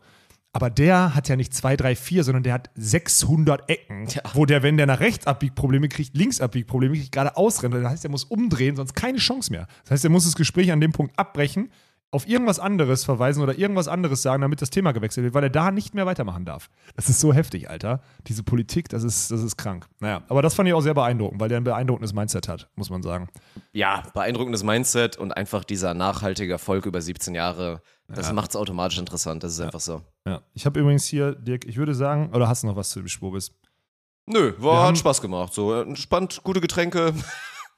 [0.51, 4.63] Aber der hat ja nicht zwei, drei, vier, sondern der hat 600 Ecken, wo der,
[4.63, 7.75] wenn der nach rechts abbiegt, Probleme kriegt, links abbiegt, Probleme kriegt, gerade ausrennt.
[7.75, 9.67] Das heißt, er muss umdrehen, sonst keine Chance mehr.
[9.83, 11.69] Das heißt, er muss das Gespräch an dem Punkt abbrechen,
[12.11, 15.49] auf irgendwas anderes verweisen oder irgendwas anderes sagen, damit das Thema gewechselt wird, weil er
[15.49, 16.69] da nicht mehr weitermachen darf.
[16.95, 18.01] Das ist so heftig, Alter.
[18.27, 19.87] Diese Politik, das ist, das ist krank.
[19.99, 22.89] Naja, aber das fand ich auch sehr beeindruckend, weil der ein beeindruckendes Mindset hat, muss
[22.89, 23.29] man sagen.
[23.73, 28.97] ja, beeindruckendes Mindset und einfach dieser nachhaltige Erfolg über 17 Jahre, das macht es automatisch
[28.97, 29.43] interessant.
[29.43, 30.01] Das ist einfach so.
[30.25, 30.41] Ja.
[30.53, 33.07] Ich habe übrigens hier, Dirk, ich würde sagen, oder hast du noch was zu dem
[33.07, 33.51] Schwurbis?
[34.25, 35.53] Nö, war, hat Spaß gemacht.
[35.53, 37.13] So entspannt, gute Getränke.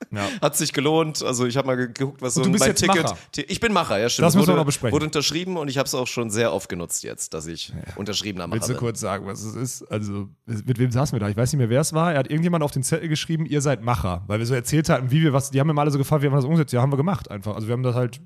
[0.10, 0.28] Ja.
[0.42, 1.22] Hat sich gelohnt.
[1.24, 3.04] Also ich habe mal ge- geguckt, was so du bist mein jetzt Ticket.
[3.04, 3.18] Macher.
[3.48, 4.26] Ich bin Macher, ja stimmt.
[4.26, 4.94] Das müssen wir wurde, noch besprechen.
[4.94, 8.48] Wurde unterschrieben und ich habe es auch schon sehr oft genutzt jetzt, dass ich unterschriebener
[8.48, 8.80] Macher Willst du bin.
[8.80, 9.84] kurz sagen, was es ist?
[9.92, 11.30] Also, mit wem saßen wir da?
[11.30, 12.14] Ich weiß nicht mehr, wer es war.
[12.14, 14.24] Er hat irgendjemand auf den Zettel geschrieben, ihr seid Macher.
[14.28, 16.22] Weil wir so erzählt hatten, wie wir was, die haben mir mal alle so gefragt,
[16.24, 16.74] wie haben wir das umgesetzt?
[16.74, 17.56] Ja, haben wir gemacht einfach.
[17.56, 18.20] Also wir haben das halt,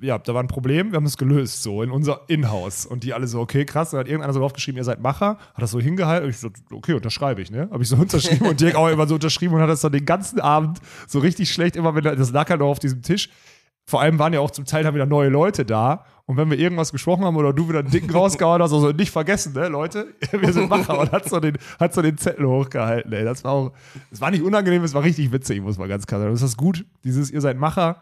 [0.00, 2.86] ja, da war ein Problem, wir haben das gelöst, so in unser Inhouse.
[2.86, 3.90] Und die alle so, okay, krass.
[3.90, 6.24] Dann hat irgendeiner so draufgeschrieben, ihr seid Macher, hat das so hingehalten.
[6.24, 7.68] Und ich so, okay, unterschreibe ich, ne?
[7.70, 10.06] Habe ich so unterschrieben und Dirk auch immer so unterschrieben und hat das dann den
[10.06, 13.28] ganzen Abend so richtig schlecht, immer wenn das lag halt noch auf diesem Tisch.
[13.84, 16.04] Vor allem waren ja auch zum Teil dann wieder neue Leute da.
[16.24, 19.10] Und wenn wir irgendwas gesprochen haben oder du wieder einen Dicken rausgehauen hast, also nicht
[19.10, 23.12] vergessen, ne, Leute, wir sind Macher und hat so den, hat so den Zettel hochgehalten,
[23.12, 23.24] ey.
[23.24, 23.72] Das war auch,
[24.10, 26.32] es war nicht unangenehm, es war richtig witzig, muss man ganz klar sagen.
[26.32, 26.86] Das ist gut.
[27.02, 28.00] Dieses, ihr seid Macher,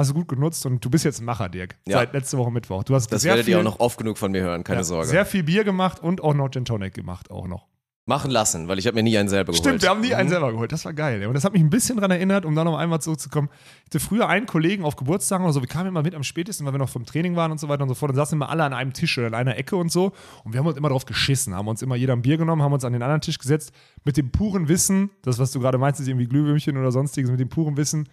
[0.00, 1.76] hast du gut genutzt und du bist jetzt ein Macher, Dirk.
[1.86, 1.98] Ja.
[1.98, 2.82] Seit letzte Woche Mittwoch.
[2.84, 4.84] Du hast Das werdet viel, ihr auch noch oft genug von mir hören, keine ja,
[4.84, 5.06] Sorge.
[5.08, 7.66] Sehr viel Bier gemacht und auch noch Gin Tonic gemacht, auch noch.
[8.06, 9.58] Machen lassen, weil ich habe mir nie einen selber geholt.
[9.64, 10.32] Stimmt, wir haben nie einen Mhm.
[10.32, 10.72] selber geholt.
[10.72, 11.20] Das war geil.
[11.20, 11.26] Ey.
[11.28, 13.50] Und das hat mich ein bisschen daran erinnert, um da noch einmal zurückzukommen.
[13.82, 16.66] Ich hatte früher einen Kollegen auf Geburtstagen oder so, wir kamen immer mit am spätesten,
[16.66, 18.08] weil wir noch vom Training waren und so weiter und so fort.
[18.10, 20.12] Dann saßen immer alle an einem Tisch oder in einer Ecke und so.
[20.42, 22.72] Und wir haben uns immer drauf geschissen, haben uns immer jeder ein Bier genommen, haben
[22.72, 23.70] uns an den anderen Tisch gesetzt,
[24.02, 27.38] mit dem puren Wissen, das, was du gerade meinst, ist irgendwie Glühwürmchen oder sonstiges, mit
[27.38, 28.08] dem puren Wissen,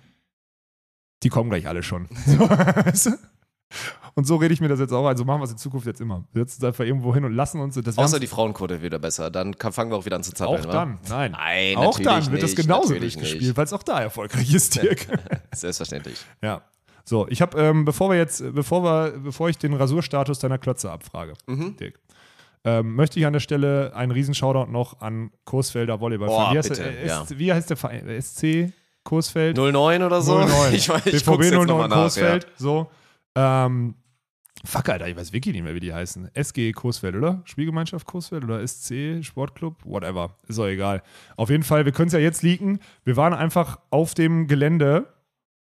[1.24, 2.07] die kommen gleich alle schon.
[2.26, 3.11] So, weißt du?
[4.15, 5.05] Und so rede ich mir das jetzt auch.
[5.05, 6.24] Also machen wir es in Zukunft jetzt immer.
[6.32, 7.76] Wir setzen uns einfach irgendwo hin und lassen uns.
[7.76, 9.30] Das wir Außer die Frauenquote wieder besser.
[9.30, 10.61] Dann kann, fangen wir auch wieder an zu zappeln.
[10.61, 10.72] auch wa?
[10.72, 11.32] dann, nein.
[11.34, 14.82] Nein, auch dann wird das nicht, genauso natürlich durchgespielt, weil es auch da erfolgreich ist,
[14.82, 15.05] Dirk.
[15.53, 16.18] Selbstverständlich.
[16.41, 16.61] ja.
[17.03, 20.91] So, ich habe, ähm, bevor wir jetzt, bevor wir, bevor ich den Rasurstatus deiner Klötze
[20.91, 21.78] abfrage, Mhm.
[21.78, 21.99] Dirk,
[22.65, 26.57] ähm, möchte ich an der Stelle einen riesen Shoutout noch an Coesfelder Volleyball Boah, wie
[26.57, 27.26] heißt bitte, der, äh, ja.
[27.30, 28.22] Wie heißt der Verein?
[28.22, 28.74] SC?
[29.08, 29.58] Coesfeld.
[29.58, 30.38] 09 oder so?
[30.38, 30.74] 09.
[30.74, 31.95] Ich weiß, ich BVB guck's jetzt 09 nochmal nach.
[32.03, 32.47] Coesfeld.
[32.58, 32.89] So.
[33.36, 33.95] Ähm,
[34.66, 36.30] fuck, Alter, ich weiß wirklich nicht mehr, wie die heißen.
[36.34, 37.41] SG Coesfeld, oder?
[37.45, 39.76] Spielgemeinschaft Coesfeld oder SC Sportclub?
[39.86, 40.36] Whatever.
[40.47, 41.01] Ist doch egal.
[41.36, 42.80] Auf jeden Fall, wir können es ja jetzt leaken.
[43.05, 45.08] Wir waren einfach auf dem Gelände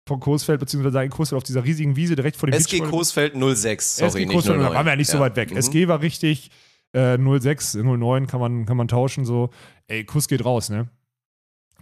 [0.07, 2.59] von Coesfeld, beziehungsweise in Coesfeld auf dieser riesigen Wiese direkt vor dem Ja.
[2.59, 4.69] SG Beachvolleyball- Coesfeld 06, sorry, SG nicht Coesfeld, 09.
[4.69, 5.23] da waren wir ja nicht so Ja.
[5.23, 5.51] weit weg.
[5.51, 5.57] Mhm.
[5.57, 6.51] SG war richtig,
[6.93, 9.49] äh, 06, 09 kann man, kann man tauschen, so.
[9.87, 10.89] Ey, Kuss geht raus, ne?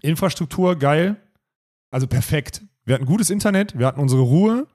[0.01, 1.15] Infrastruktur, geil.
[1.91, 2.61] Also perfekt.
[2.85, 4.67] Wir hatten gutes Internet, wir hatten unsere Ruhe.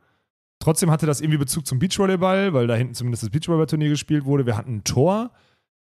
[0.61, 4.47] Trotzdem hatte das irgendwie Bezug zum Beachvolleyball, weil da hinten zumindest das Beachvolleyball-Turnier gespielt wurde.
[4.47, 5.31] Wir hatten ein Tor.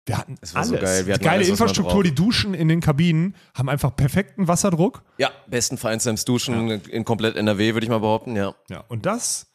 [0.06, 0.70] Wir hatten Es war alles.
[0.70, 1.06] so geil.
[1.06, 5.02] Wir hatten Die geile alles, Infrastruktur, die Duschen in den Kabinen haben einfach perfekten Wasserdruck.
[5.16, 8.54] Ja, besten Vereinsheims Duschen in komplett NRW, würde ich mal behaupten, ja.
[8.68, 9.46] Ja, und das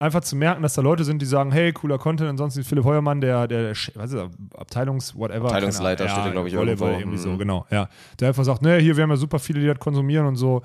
[0.00, 2.84] einfach zu merken, dass da Leute sind, die sagen, hey, cooler Content, ansonsten ist Philipp
[2.84, 4.28] Heuermann, der, der, was ist er,
[4.58, 5.46] Abteilungs, whatever.
[5.46, 7.00] Abteilungsleiter keine steht da, glaub ich, Volleyball irgendwo.
[7.12, 7.88] irgendwie so, genau, ja.
[8.20, 10.62] Der einfach sagt, ne, hier, wir haben ja super viele, die das konsumieren und so.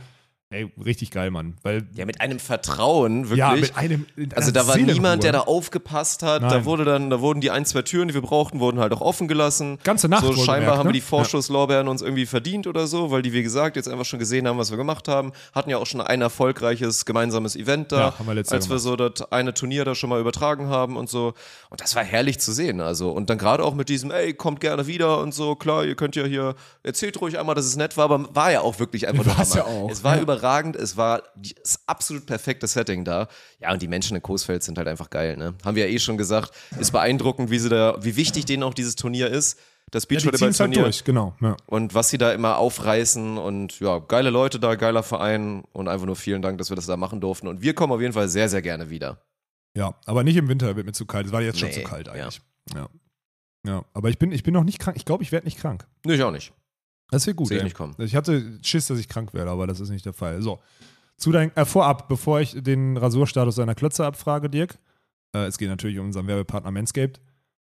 [0.52, 1.54] Ey, richtig geil, Mann.
[1.62, 3.38] Weil, Ja, mit einem Vertrauen, wirklich.
[3.38, 4.96] ja, mit einem, Also da war Seelenruhe.
[4.96, 6.42] niemand, der da aufgepasst hat.
[6.42, 6.66] Da Nein.
[6.66, 9.28] wurde dann, da wurden die ein, zwei Türen, die wir brauchten, wurden halt auch offen
[9.28, 9.78] gelassen.
[9.84, 10.94] Ganze Nacht So scheinbar haben wir ne?
[10.94, 14.48] die Vorschusslorbeeren uns irgendwie verdient oder so, weil die, wie gesagt, jetzt einfach schon gesehen
[14.48, 15.34] haben, was wir gemacht haben.
[15.54, 18.70] Hatten ja auch schon ein erfolgreiches gemeinsames Event da, Ja, haben wir letztes Jahr als
[18.72, 21.36] wir so das eine Turnier da schon mal übertragen haben und so.
[21.70, 22.82] Und das war herrlich zu sehen.
[22.82, 25.94] Also, und dann gerade auch mit diesem, ey, kommt gerne wieder und so, klar, ihr
[25.94, 29.08] könnt ja hier, erzählt ruhig einmal, dass es nett war, aber war ja auch wirklich
[29.08, 30.39] einfach nur ja auch, Es war ja.
[30.40, 33.28] Überragend, es war das absolut perfekte Setting da.
[33.60, 35.54] Ja, und die Menschen in Coesfeld sind halt einfach geil, ne?
[35.64, 36.52] Haben wir ja eh schon gesagt.
[36.80, 39.60] Ist beeindruckend, wie sie da, wie wichtig denen auch dieses Turnier ist.
[39.92, 40.84] Das ja, die ziehen's halt Beachvolleyball-Turnier.
[40.84, 41.34] durch, genau.
[41.42, 41.58] Ja.
[41.66, 46.06] und was sie da immer aufreißen und ja, geile Leute da, geiler Verein und einfach
[46.06, 47.48] nur vielen Dank, dass wir das da machen durften.
[47.48, 49.22] Und wir kommen auf jeden Fall sehr, sehr gerne wieder.
[49.76, 51.26] ja, aber nicht im Winter wird mir zu kalt.
[51.28, 52.14] Es war jetzt schon Nee, zu kalt ja.
[52.14, 52.42] eigentlich.
[52.76, 52.88] Ja.
[53.66, 53.86] ja.
[53.94, 54.96] aber ich bin, ich bin noch nicht krank.
[54.96, 55.88] Ich glaube, ich werde nicht krank.
[56.06, 56.54] Nö, ich auch nicht.
[57.12, 57.48] Das wird gut.
[57.48, 57.66] Sehe ich ey.
[57.66, 57.96] nicht kommen.
[57.98, 60.42] Ich hatte Schiss, dass ich krank werde, aber das ist nicht der Fall.
[60.42, 60.60] So.
[61.18, 64.78] Zu dein, äh, vorab, bevor ich den Rasurstatus deiner Klötze abfrage, Dirk,
[65.34, 67.20] äh, es geht natürlich um unseren Werbepartner Manscaped.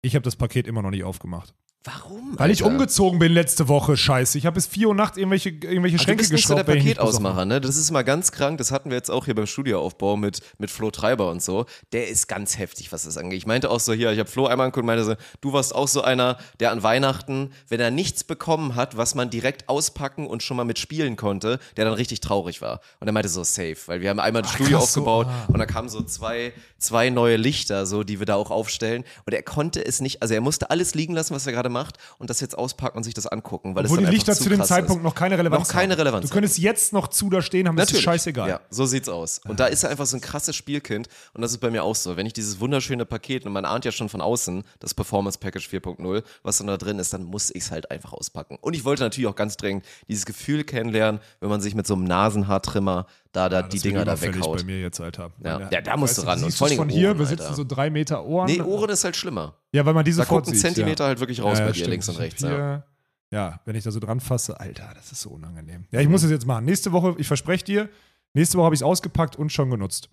[0.02, 1.54] Ich habe das Paket immer noch nicht aufgemacht.
[1.84, 2.38] Warum?
[2.38, 2.76] Weil ich Alter?
[2.76, 4.38] umgezogen bin letzte Woche, scheiße.
[4.38, 6.64] Ich habe bis 4 Uhr nachts irgendwelche, irgendwelche Ach, du Schränke bist nicht so der
[6.64, 6.86] geschraubt.
[6.86, 7.60] ich Paketausmacher, ne?
[7.60, 8.60] Das ist mal ganz krank.
[8.60, 11.66] Das hatten wir jetzt auch hier beim Studioaufbau mit, mit Flo Treiber und so.
[11.92, 13.40] Der ist ganz heftig, was das angeht.
[13.40, 15.74] Ich meinte auch so hier, ich habe Flo einmal angeguckt und meinte so, du warst
[15.74, 20.28] auch so einer, der an Weihnachten, wenn er nichts bekommen hat, was man direkt auspacken
[20.28, 22.82] und schon mal mitspielen konnte, der dann richtig traurig war.
[23.00, 25.48] Und er meinte so, safe, weil wir haben einmal das Studio krass, so, aufgebaut ah.
[25.48, 29.04] und da kamen so zwei, zwei neue Lichter, so, die wir da auch aufstellen.
[29.26, 31.98] Und er konnte es nicht, also er musste alles liegen lassen, was er gerade macht
[32.20, 34.50] und das jetzt auspacken und sich das angucken, weil Obwohl es die Lichter zu zu
[34.50, 35.04] dem Zeitpunkt ist.
[35.04, 35.98] noch keine Relevanz Noch keine.
[35.98, 38.06] Relevanz Du könntest jetzt noch zu da stehen haben, das ist Natürlich.
[38.06, 38.50] scheißegal.
[38.50, 39.42] Ja, so sieht's aus.
[39.48, 41.08] Und da ist er einfach so ein krasses Spielkind.
[41.34, 42.18] Und das ist bei mir auch so.
[42.18, 45.68] Wenn ich dieses wunderschöne Paket, und man ahnt ja schon von außen, das Performance Package
[45.70, 48.58] 4.0, was dann da drin ist, dann muss ich es halt einfach auspacken.
[48.62, 51.94] Und ich wollte natürlich auch ganz dringend dieses Gefühl kennenlernen, wenn man sich mit so
[51.94, 54.58] einem Nasenhaartrimmer da, da die Das Dinger da weghaut.
[54.60, 55.32] bei mir jetzt, Alter.
[55.44, 55.60] Ja.
[55.60, 56.40] Meine- Ja, da musst du ran.
[56.40, 57.56] Du Und vor allem von hier, Ohren, wir sitzen Alter.
[57.56, 58.48] so drei Meter Ohren.
[58.48, 59.56] Nee, Ohren ist halt schlimmer.
[59.72, 61.08] Ja, weil man diese Da guckt ein Zentimeter ja.
[61.10, 61.90] halt wirklich raus Ja, bei ja, dir, stimmt.
[61.92, 62.42] links und rechts.
[62.42, 62.50] Ja.
[62.50, 62.84] Hier,
[63.32, 65.86] ja, wenn ich da so dran fasse, Alter, das ist so unangenehm.
[65.92, 66.66] Ja, ich muss es jetzt machen.
[66.66, 67.90] Nächste Woche, ich verspreche dir,
[68.34, 70.10] nächste Woche habe ich es ausgepackt und schon genutzt.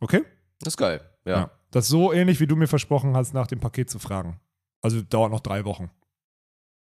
[0.00, 0.22] Okay?
[0.60, 1.00] Das ist geil.
[1.24, 1.50] Ja.
[1.72, 4.38] Das ist so ähnlich, wie du mir versprochen hast, nach dem Paket zu fragen.
[4.82, 5.90] Also dauert noch drei Wochen.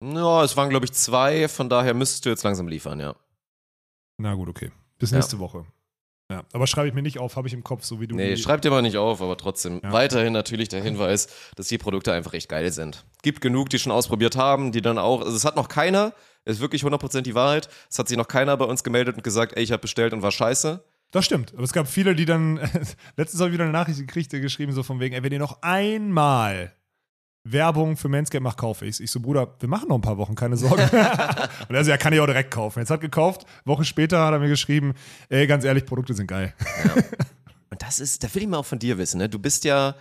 [0.04, 1.48] Ja, es waren, glaube ich, zwei.
[1.48, 3.16] Von daher müsstest du jetzt langsam liefern, ja.
[4.18, 4.72] Na gut, okay.
[5.04, 5.18] Bis Ja.
[5.18, 5.66] nächste Woche.
[6.32, 8.16] Ja, aber schreibe ich mir nicht auf, habe ich im Kopf, so wie du.
[8.16, 9.92] Nee, schreib dir mal nicht auf, aber trotzdem Ja.
[9.92, 11.28] weiterhin natürlich der Hinweis,
[11.58, 13.06] dass die Produkte einfach echt geil sind.
[13.22, 16.14] Gibt genug, die schon ausprobiert haben, die dann auch, also es hat noch keiner,
[16.46, 19.58] ist wirklich 100% die Wahrheit, es hat sich noch keiner bei uns gemeldet und gesagt,
[19.58, 20.84] ey, ich habe bestellt und war scheiße.
[21.12, 21.54] Das stimmt.
[21.54, 22.56] Aber es gab viele, die dann.
[23.18, 25.40] letztens habe ich wieder eine Nachricht gekriegt, die geschrieben, so von wegen, ey, wenn ihr
[25.40, 26.74] noch einmal
[27.44, 29.00] Werbung für Manscaped macht, kaufe ich's.
[29.00, 30.84] Ich so, Bruder, wir machen noch ein paar Wochen, keine Sorge.
[31.70, 32.80] und er so, ja, kann ich auch direkt kaufen.
[32.80, 34.94] Jetzt hat gekauft, Woche später hat er mir geschrieben,
[35.30, 36.54] ey, ganz ehrlich, Produkte sind geil.
[37.70, 39.28] Und das ist, da will ich mal auch von dir wissen, ne?
[39.28, 39.96] Du bist ja,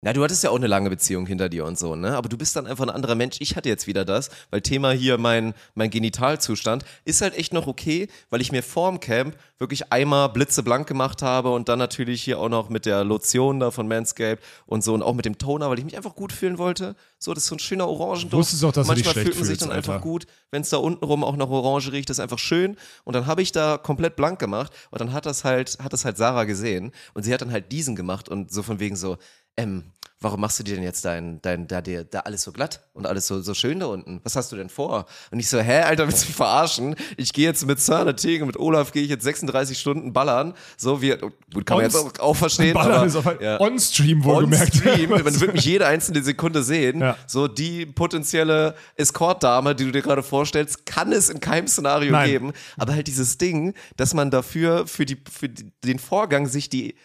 [0.00, 2.16] na, du hattest ja auch eine lange Beziehung hinter dir und so, ne?
[2.16, 3.38] Aber du bist dann einfach ein anderer Mensch.
[3.40, 7.66] Ich hatte jetzt wieder das, weil Thema hier mein, mein Genitalzustand ist halt echt noch
[7.66, 12.38] okay, weil ich mir vorm Camp wirklich einmal blitzeblank gemacht habe und dann natürlich hier
[12.38, 15.68] auch noch mit der Lotion da von Manscaped und so und auch mit dem Toner,
[15.68, 16.94] weil ich mich einfach gut fühlen wollte.
[17.18, 18.34] So, das ist so ein schöner Orangenduft.
[18.34, 20.04] Wusstest auch, dass du dich Manchmal fühlt man sich dann einfach Alter.
[20.04, 22.76] gut, wenn es da unten rum auch noch Orange riecht, das ist einfach schön.
[23.02, 26.04] Und dann habe ich da komplett blank gemacht und dann hat das halt, hat das
[26.04, 29.16] halt Sarah gesehen und sie hat dann halt diesen gemacht und so von wegen so,
[29.58, 29.84] ähm,
[30.20, 33.06] warum machst du dir denn jetzt dein, dein, da, dir, da alles so glatt und
[33.06, 34.20] alles so, so schön da unten?
[34.24, 35.06] Was hast du denn vor?
[35.30, 36.96] Und ich so, hä, Alter, willst du mich verarschen?
[37.16, 40.54] Ich gehe jetzt mit Sir Tegen, mit Olaf gehe ich jetzt 36 Stunden ballern.
[40.76, 41.16] So wie,
[41.52, 42.74] gut, kann man On- jetzt auch, verstehen.
[42.74, 43.60] Ballern aber, ist auf ja.
[43.60, 44.74] on-stream wohlgemerkt.
[44.74, 47.00] On-stream, man wird mich jede einzelne Sekunde sehen.
[47.00, 47.16] Ja.
[47.26, 52.30] So die potenzielle Escort-Dame, die du dir gerade vorstellst, kann es in keinem Szenario Nein.
[52.30, 52.52] geben.
[52.76, 56.96] Aber halt dieses Ding, dass man dafür, für, die, für den Vorgang, sich die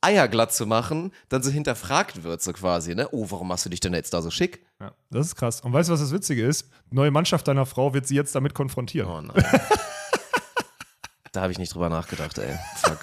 [0.00, 3.08] Eier glatt zu machen, dann so hinterfragt wird, so quasi, ne?
[3.10, 4.64] Oh, warum machst du dich denn jetzt da so schick?
[4.80, 5.60] Ja, das ist krass.
[5.60, 6.68] Und weißt du, was das Witzige ist?
[6.90, 9.08] Neue Mannschaft deiner Frau wird sie jetzt damit konfrontieren.
[9.10, 9.44] Oh nein.
[11.32, 12.56] da habe ich nicht drüber nachgedacht, ey.
[12.76, 12.98] Fuck.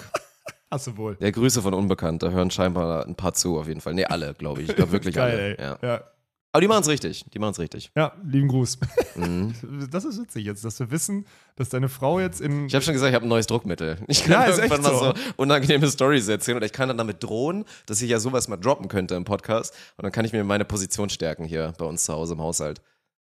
[0.70, 1.16] Hast du wohl.
[1.20, 3.94] Ja, Grüße von Unbekannt, da hören scheinbar ein paar zu, auf jeden Fall.
[3.94, 4.70] Nee, alle, glaube ich.
[4.70, 5.58] Ich glaube wirklich Geil, alle.
[5.58, 5.64] ey.
[5.64, 5.78] Ja.
[5.82, 6.04] Ja.
[6.52, 7.26] Aber die machen es richtig.
[7.34, 7.90] Die machen es richtig.
[7.94, 8.78] ja, lieben Gruß.
[9.16, 9.54] Mhm.
[9.90, 11.26] Das ist witzig jetzt, dass wir wissen,
[11.56, 12.66] dass deine Frau jetzt in.
[12.66, 13.98] Ich habe schon gesagt, ich habe ein neues Druckmittel.
[14.08, 14.98] Ich kann Ja, irgendwann mal so.
[15.06, 18.56] so unangenehme Stories erzählen oder ich kann dann damit drohen, dass ich ja sowas mal
[18.56, 22.04] droppen könnte im Podcast und dann kann ich mir meine Position stärken hier bei uns
[22.04, 22.80] zu Hause im Haushalt.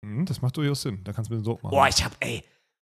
[0.05, 0.99] Hm, das macht durchaus Sinn.
[1.05, 1.71] Da kannst du mir den Druck machen.
[1.71, 2.43] Boah, ich hab, ey.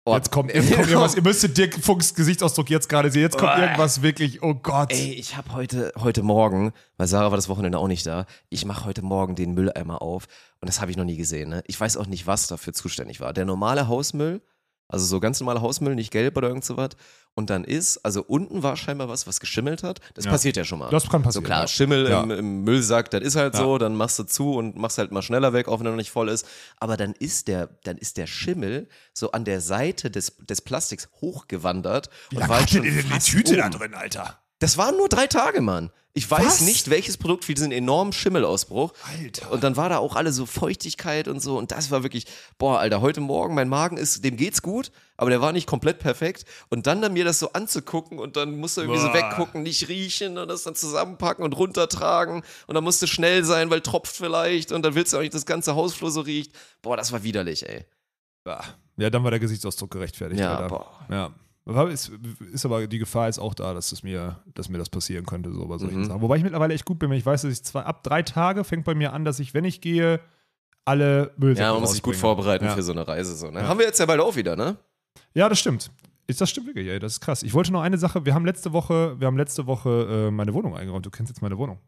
[0.05, 1.15] Oh, jetzt kommt, jetzt kommt irgendwas.
[1.15, 3.21] Ihr müsstet Dirk Funks Gesichtsausdruck jetzt gerade sehen.
[3.21, 3.61] Jetzt kommt Boah.
[3.61, 4.43] irgendwas wirklich.
[4.43, 4.91] Oh Gott.
[4.91, 8.65] Ey, ich habe heute, heute Morgen, weil Sarah war das Wochenende auch nicht da, ich
[8.65, 10.25] mache heute Morgen den Mülleimer auf
[10.59, 11.49] und das habe ich noch nie gesehen.
[11.49, 11.63] Ne?
[11.67, 13.31] Ich weiß auch nicht, was dafür zuständig war.
[13.31, 14.41] Der normale Hausmüll,
[14.89, 16.89] also so ganz normaler Hausmüll, nicht gelb oder irgend so was.
[17.35, 19.99] Und dann ist, also unten war scheinbar was, was geschimmelt hat.
[20.13, 20.31] Das Ja.
[20.31, 20.89] passiert ja schon mal.
[20.91, 21.67] Das kann passieren, So klar, ja.
[21.67, 22.21] Schimmel Ja.
[22.21, 23.59] im, im Müllsack, das ist halt Ja.
[23.61, 25.97] so, dann machst du zu und machst halt mal schneller weg, auch wenn er noch
[25.97, 26.45] nicht voll ist.
[26.79, 31.09] Aber dann ist der, dann ist der Schimmel so an der Seite des, des Plastiks
[31.21, 32.09] hochgewandert.
[32.33, 33.71] und war halt schon fast oben.
[33.71, 34.39] drin, Alter?
[34.63, 35.91] Das waren nur drei Tage, Mann.
[36.13, 36.61] Ich weiß Was?
[36.61, 38.93] nicht, welches Produkt für diesen enormen Schimmelausbruch.
[39.19, 39.51] Alter.
[39.51, 41.57] Und dann war da auch alle so Feuchtigkeit und so.
[41.57, 45.31] Und das war wirklich, boah, Alter, heute Morgen, mein Magen ist, dem geht's gut, aber
[45.31, 46.45] der war nicht komplett perfekt.
[46.69, 49.15] Und dann, dann mir das so anzugucken und dann musst du irgendwie so Boah.
[49.15, 52.41] weggucken, nicht riechen und das dann zusammenpacken und runtertragen.
[52.67, 54.71] Und dann musst du schnell sein, weil tropft vielleicht.
[54.71, 56.53] Und dann willst du auch nicht, dass das ganze Hausflur so riecht.
[56.81, 57.85] Boah, das war widerlich, ey.
[58.95, 60.39] Ja, dann war der Gesichtsausdruck gerechtfertigt.
[60.39, 60.69] Ja, Alter.
[60.69, 61.05] boah.
[61.09, 61.33] Ja.
[61.65, 62.11] Ist,
[62.51, 65.51] ist aber die Gefahr ist auch da, dass es mir, dass mir das passieren könnte,
[65.53, 66.05] so bei solchen Mhm.
[66.05, 66.21] Sachen.
[66.21, 68.63] Wobei ich mittlerweile echt gut bin, wenn ich weiß, dass ich zwei, ab drei Tage
[68.65, 70.19] fängt bei mir an, dass ich, wenn ich gehe,
[70.83, 72.75] alle Müllsäcke Ja, man muss sich gut vorbereiten ja.
[72.75, 73.33] für so eine Reise.
[73.37, 73.61] So, ne?
[73.61, 73.67] Ja.
[73.69, 74.75] Haben wir jetzt ja bald auch wieder, ne?
[75.33, 75.89] Ja, das stimmt.
[76.27, 77.43] Ist das stimmt wirklich, ey, das ist krass.
[77.43, 80.53] Ich wollte noch eine Sache, wir haben letzte Woche, wir haben letzte Woche äh, meine
[80.53, 81.05] Wohnung eingeräumt.
[81.05, 81.79] Du kennst jetzt meine Wohnung.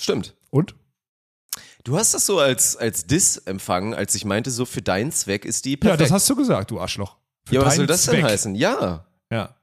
[0.00, 0.34] Stimmt.
[0.50, 0.74] Und?
[1.84, 5.44] Du hast das so als, als Diss empfangen, als ich meinte, so für deinen Zweck
[5.44, 6.00] ist die Ja, perfekt.
[6.02, 7.16] das hast du gesagt, du Arschloch.
[7.50, 8.16] Ja, was soll das Zweck.
[8.16, 8.54] denn heißen?
[8.54, 9.06] Ja.
[9.30, 9.54] Ja.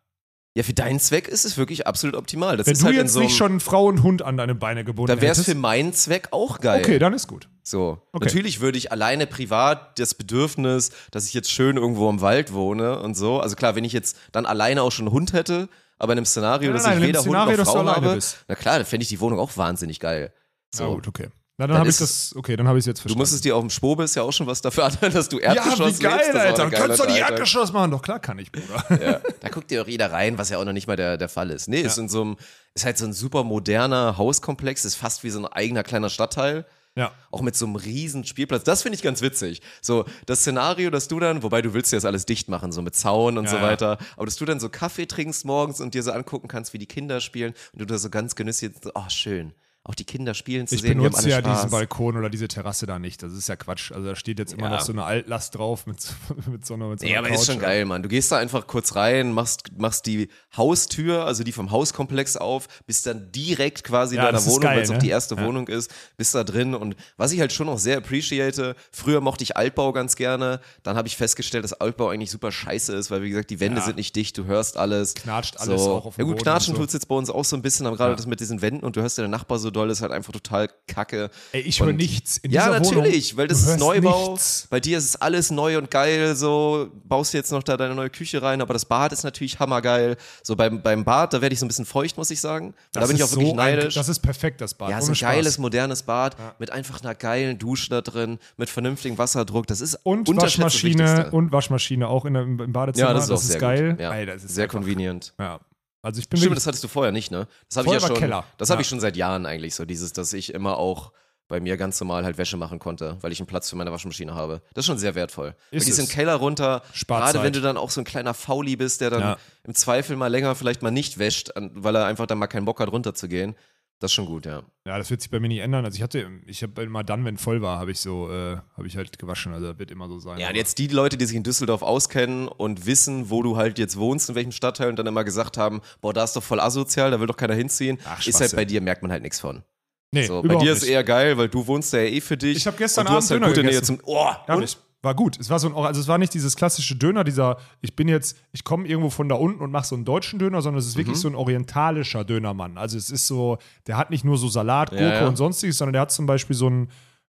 [0.58, 2.58] Ja, für deinen Zweck ist es wirklich absolut optimal.
[2.58, 4.84] Das Wenn ist du halt jetzt so nicht schon Frau und Hund an deine Beine
[4.84, 6.82] gebunden dann wäre es für meinen Zweck auch geil.
[6.84, 7.48] Okay, dann ist gut.
[7.62, 8.02] So.
[8.12, 8.26] Okay.
[8.26, 13.00] Natürlich würde ich alleine privat das Bedürfnis, dass ich jetzt schön irgendwo im Wald wohne
[13.02, 13.40] und so.
[13.40, 15.70] Also klar, wenn ich jetzt dann alleine auch schon einen Hund hätte,
[16.00, 18.38] aber in einem Szenario, Nein, dass nein, ich weder Szenario, Hund noch Frau habe, bist.
[18.48, 20.34] na klar, dann fände ich die Wohnung auch wahnsinnig geil.
[20.74, 20.86] So.
[20.86, 21.28] Ja, gut, okay.
[21.60, 23.20] Na, dann Dann habe ich ist das, okay, dann habe ich es jetzt Du verstanden.
[23.20, 26.00] musstest dir auf dem Schwobis ja auch schon was dafür anhören, dass du ja, Erdgeschoss
[26.00, 26.30] wie geil, lebst.
[26.30, 26.66] Ist Alter.
[26.66, 27.22] Du kannst doch geile die.
[27.22, 27.90] Erdgeschoss machen.
[27.92, 29.02] Doch, klar kann ich, Bruder.
[29.04, 31.30] Ja, da guckt ihr auch jeder rein, was ja auch noch nicht mal der, der
[31.30, 31.68] Fall ist.
[31.68, 32.38] Nee, ist in so einem,
[32.76, 36.66] ist halt so ein super moderner Hauskomplex, ist fast wie so ein eigener kleiner Stadtteil.
[36.96, 37.12] Ja.
[37.32, 38.64] Auch mit so einem riesen Spielplatz.
[38.64, 39.62] Das finde ich ganz witzig.
[39.82, 42.82] So, das Szenario, dass du dann, wobei du willst ja das alles dicht machen, so
[42.84, 43.62] mit Zaun und Ja, so ja.
[43.64, 46.80] weiter, aber dass du dann so Kaffee trinkst morgens und dir so angucken kannst, wie
[46.80, 49.54] die Kinder spielen und du da so ganz genüsslich, so, oh, schön.
[49.88, 51.56] Auch die Kinder spielen zu Ich sehen, haben benutze ja Spaß.
[51.56, 53.24] diesen Balkon oder diese Terrasse da nicht.
[53.24, 53.92] Das ist ja Quatsch.
[53.94, 54.76] Also da steht jetzt immer Ja.
[54.76, 56.14] noch so eine Altlast drauf mit, so-
[56.52, 57.46] mit so einer mit so einer aber ist Couch.
[57.46, 58.04] schon geil, Mann.
[58.04, 60.28] Du gehst da einfach kurz rein, machst, machst die
[60.58, 64.64] Haustür, also die vom Hauskomplex auf, bist dann direkt quasi Ja, in deiner ist Wohnung,
[64.70, 65.00] weil es auch ne?
[65.00, 65.46] die erste Ja.
[65.46, 69.44] Wohnung ist, bist da drin und was ich halt schon noch sehr appreciate, früher mochte
[69.44, 73.22] ich Altbau ganz gerne, dann habe ich festgestellt, dass Altbau eigentlich super scheiße ist, weil
[73.22, 73.86] wie gesagt, die Wände Ja.
[73.86, 75.14] sind nicht dicht, du hörst alles.
[75.14, 75.94] Knatscht alles so.
[75.96, 76.82] auch auf dem Ja gut, knatschen so.
[76.82, 78.16] tut's jetzt bei uns auch so ein bisschen, aber gerade Ja.
[78.18, 80.34] das mit diesen Wänden und du hörst ja der Nachbar so doll, ist halt einfach
[80.34, 81.30] total kacke.
[81.52, 82.38] Ey, ich höre nichts.
[82.38, 84.32] In ja, natürlich, Wohnung, weil das ist Neubau.
[84.32, 84.68] Nichts.
[84.70, 87.96] Bei dir ist es alles neu und geil, so baust du jetzt noch da deine
[87.96, 90.18] neue Küche rein, aber das Bad ist natürlich hammergeil.
[90.44, 92.74] So beim, beim Bad, da werde ich so ein bisschen feucht, muss ich sagen.
[92.92, 93.96] da bin ich auch ist wirklich so ein- neidisch.
[93.96, 94.90] Das ist perfekt, das Bad.
[94.90, 95.32] ja, so ein Spaß.
[95.34, 99.68] geiles, modernes Bad mit einfach einer geilen Dusche da drin, mit vernünftigem Wasserdruck.
[99.68, 103.10] Das ist Und das Waschmaschine und Waschmaschine auch in im Badezimmer.
[103.10, 103.98] Ja, das ist auch sehr geil.
[104.00, 104.14] Ja.
[104.14, 105.34] Ey, das ist sehr convenient.
[105.40, 105.60] Ja.
[106.08, 107.48] Also ich bin Stimmt, das hattest du vorher nicht, ne?
[107.68, 108.16] Das habe ich ja schon.
[108.16, 108.46] Keller.
[108.58, 108.82] Das habe Ja.
[108.82, 111.12] ich schon seit Jahren eigentlich so, dieses, dass ich immer auch
[111.50, 114.34] bei mir ganz normal halt Wäsche machen konnte, weil ich einen Platz für meine Waschmaschine
[114.34, 114.62] habe.
[114.74, 115.54] Das ist schon sehr wertvoll.
[115.72, 116.12] Weil Ist die sind es.
[116.16, 119.22] Keller runter, Spart gerade wenn du dann auch so ein kleiner Fauli bist, der dann
[119.22, 119.38] Ja.
[119.64, 122.80] im Zweifel mal länger vielleicht mal nicht wäscht, weil er einfach dann mal keinen Bock
[122.80, 123.56] hat runterzugehen.
[124.00, 124.62] Das ist schon gut, ja.
[124.86, 125.84] ja, das wird sich bei mir nicht ändern.
[125.84, 128.86] Also ich hatte, ich habe immer dann, wenn voll war, habe ich so, äh, habe
[128.86, 129.54] ich halt gewaschen.
[129.54, 130.38] Also das wird immer so sein.
[130.40, 133.80] Ja, und jetzt die Leute, die sich in Düsseldorf auskennen und wissen, wo du halt
[133.80, 136.60] jetzt wohnst, in welchem Stadtteil und dann immer gesagt haben, boah, da ist doch voll
[136.60, 139.40] asozial, da will doch keiner hinziehen, Ach, ist halt bei dir, merkt man halt nichts
[139.40, 139.64] von.
[140.12, 140.92] Nee, so, bei dir ist nicht.
[140.92, 142.58] eher geil, weil du wohnst ja eh für dich.
[142.58, 144.00] Ich hab gestern und du hast halt Abend gute Döner Nähe gegessen.
[144.00, 144.08] zum.
[144.08, 144.78] Oh, Ja, und?
[145.04, 145.40] War gut.
[145.40, 148.36] Es war so ein, also es war nicht dieses klassische Döner, dieser, ich bin jetzt,
[148.52, 150.96] ich komme irgendwo von da unten und mache so einen deutschen Döner, sondern es ist
[150.96, 151.00] Mhm.
[151.00, 152.78] wirklich so ein orientalischer Dönermann.
[152.78, 155.28] Also es ist so, der hat nicht nur so Salat, Gurke Ja, ja.
[155.28, 156.90] und sonstiges, sondern der hat zum Beispiel so einen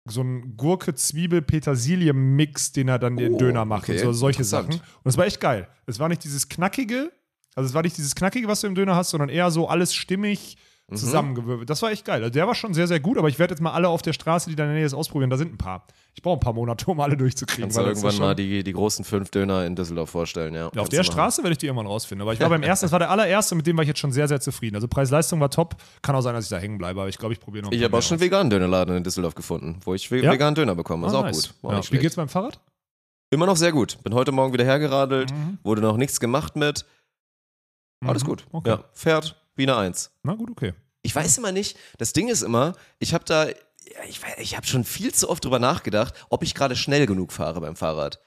[0.05, 3.93] so einen Gurke, Zwiebel, Petersilie-Mix, den er dann den Oh, Döner macht okay.
[3.93, 4.43] und so, solche.
[4.43, 4.73] Sachen.
[4.75, 5.67] Und es war echt geil.
[5.85, 7.11] Es war nicht dieses knackige,
[7.55, 9.93] also es war nicht dieses knackige, was du im Döner hast, sondern eher so alles
[9.93, 10.57] stimmig
[10.89, 10.95] Mhm.
[10.97, 11.69] zusammengewürfelt.
[11.69, 12.21] Das war echt geil.
[12.21, 14.11] Also der war schon sehr, sehr gut, aber ich werde jetzt mal alle auf der
[14.11, 15.29] Straße, die da in der Nähe ist, ausprobieren.
[15.29, 15.87] Da sind ein paar.
[16.13, 17.63] Ich brauche ein paar Monate, um alle durchzukriegen.
[17.63, 20.69] Kannst du ist irgendwann mal die, die großen fünf Döner in Düsseldorf vorstellen, ja.
[20.75, 21.03] ja, auf der.
[21.03, 22.21] Straße werde ich die irgendwann rausfinden.
[22.21, 24.11] Aber ich war beim ersten, das war der allererste, mit dem war ich jetzt schon
[24.11, 24.75] sehr, sehr zufrieden.
[24.75, 25.75] Also Preis-Leistung war top.
[26.01, 27.77] Kann auch sein, dass ich da hängen bleibe, aber ich glaube, ich probiere noch ein
[27.77, 30.31] Ich habe auch schon einen veganen Dönerladen in Düsseldorf gefunden, wo ich Ja?
[30.31, 31.07] veganen Döner bekomme.
[31.07, 31.47] Ist Ah, auch nice.
[31.61, 31.63] gut.
[31.63, 31.91] War Ja.
[31.91, 32.59] Wie geht's beim Fahrrad?
[33.31, 33.97] Immer noch sehr gut.
[34.03, 35.57] Bin heute Morgen wieder hergeradelt, Mhm.
[35.63, 36.85] wurde noch nichts gemacht mit.
[38.05, 38.27] Alles Mhm.
[38.27, 38.45] gut.
[38.51, 38.69] Okay.
[38.69, 40.11] Ja, fährt wie eine Eins.
[40.23, 40.73] Na gut, okay.
[41.01, 43.47] Ich weiß immer nicht, das Ding ist immer, ich habe da,
[44.07, 47.59] ich, ich habe schon viel zu oft drüber nachgedacht, ob ich gerade schnell genug fahre
[47.61, 48.19] beim Fahrrad.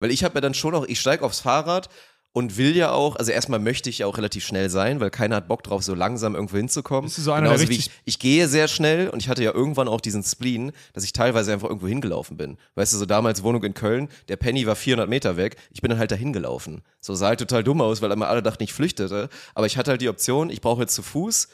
[0.00, 1.88] Weil ich habe ja dann schon auch, ich steige aufs Fahrrad
[2.36, 5.36] und will ja auch, also erstmal möchte ich ja auch relativ schnell sein, weil keiner
[5.36, 7.04] hat Bock drauf, so langsam irgendwo hinzukommen.
[7.04, 9.54] Bist du so einer, Genauso wie ich, ich gehe sehr schnell und ich hatte ja
[9.54, 12.58] irgendwann auch diesen Spleen, dass ich teilweise einfach irgendwo hingelaufen bin.
[12.74, 15.90] Weißt du, so damals Wohnung in Köln, der Penny war 400 Meter weg, ich bin
[15.90, 16.82] dann halt dahin gelaufen.
[17.00, 19.28] So sah halt total dumm aus, weil immer alle dachten, ich flüchtete.
[19.54, 21.46] Aber ich hatte halt die Option, ich brauche jetzt zu Fuß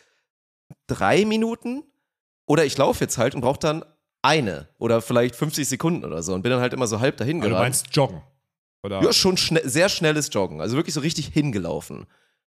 [0.87, 1.83] drei Minuten
[2.47, 3.85] oder ich laufe jetzt halt und brauche dann
[4.23, 7.37] eine oder vielleicht 50 Sekunden oder so und bin dann halt immer so halb dahin
[7.39, 7.65] Aber du geraten.
[7.65, 8.23] meinst joggen?
[8.83, 9.03] Oder?
[9.03, 10.61] Ja, schon schnell, sehr schnelles Joggen.
[10.61, 12.07] Also wirklich so richtig hingelaufen.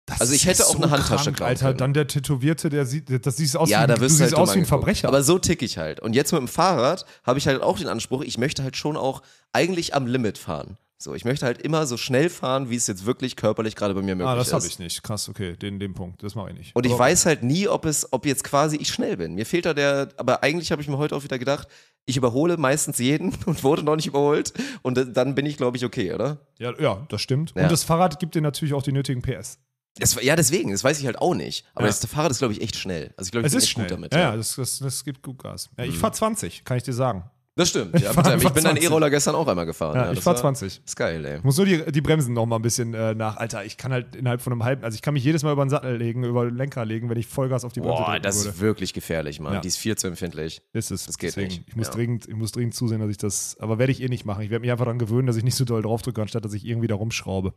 [0.06, 1.78] Das also ich hätte auch eine Handtasche krank, Alter, können.
[1.78, 4.36] dann der Tätowierte, der sieht, das siehst aus Ja, wie, da du wirst du siehst
[4.36, 4.66] halt aus wie ein.
[4.66, 5.08] Verbrecher.
[5.08, 6.00] Aber so tick ich halt.
[6.00, 8.98] Und jetzt mit dem Fahrrad habe ich halt auch den Anspruch, ich möchte halt schon
[8.98, 9.22] auch
[9.52, 10.76] eigentlich am Limit fahren.
[10.96, 14.00] So, ich möchte halt immer so schnell fahren, wie es jetzt wirklich körperlich gerade bei
[14.00, 14.52] mir möglich ah, das ist.
[14.54, 15.02] habe ich nicht.
[15.02, 16.76] Krass, okay, den, den Punkt, das mache ich nicht.
[16.76, 19.34] Und ich Aber- weiß halt nie, ob es, ob jetzt quasi ich schnell bin.
[19.34, 21.68] Mir fehlt da der, aber eigentlich habe ich mir heute auch wieder gedacht,
[22.06, 24.52] ich überhole meistens jeden und wurde noch nicht überholt.
[24.82, 26.38] Und dann bin ich, glaube ich, okay, oder?
[26.58, 27.52] Ja, ja, das stimmt.
[27.56, 27.64] Ja.
[27.64, 29.58] Und das Fahrrad gibt dir natürlich auch die nötigen PS.
[29.96, 31.66] Das, ja, deswegen, das weiß ich halt auch nicht.
[31.74, 31.92] Aber Ja.
[31.92, 33.12] das Fahrrad ist, glaube ich, echt schnell.
[33.16, 33.86] Also ich glaube, ich Es bin ist echt schnell.
[33.86, 34.12] gut damit.
[34.14, 35.70] ja, ja, das, das, das gibt gut Gas.
[35.76, 35.90] Ja, Mhm.
[35.90, 37.24] ich fahre 20, kann ich dir sagen.
[37.56, 37.92] Das stimmt.
[38.00, 38.84] Ja, Ich fahr ich bin deinen 20.
[38.84, 39.94] E-Roller gestern auch einmal gefahren.
[39.94, 40.82] Ja, ja, ich das fahr war- 20.
[40.84, 41.36] Ist geil, ey.
[41.38, 43.36] Ich muss nur die, die Bremsen noch mal ein bisschen äh, nach.
[43.36, 45.64] Alter, ich kann halt innerhalb von einem halben, also ich kann mich jedes Mal über
[45.64, 48.22] den Sattel legen, über den Lenker legen, wenn ich Vollgas auf die Bremse Boah, drücken
[48.24, 48.48] das würde.
[48.50, 49.52] ist wirklich gefährlich, Mann.
[49.54, 49.60] Ja.
[49.60, 50.62] Die ist viel zu empfindlich.
[50.72, 51.06] Ist es.
[51.06, 51.62] das geht Deswegen, nicht.
[51.68, 54.24] Ich muss, dringend, ich muss dringend zusehen, dass ich das, aber werde ich eh nicht
[54.24, 54.42] machen.
[54.42, 56.54] Ich werde mich einfach daran gewöhnen, dass ich nicht so doll drauf drücke, anstatt dass
[56.54, 57.54] ich irgendwie da rumschraube.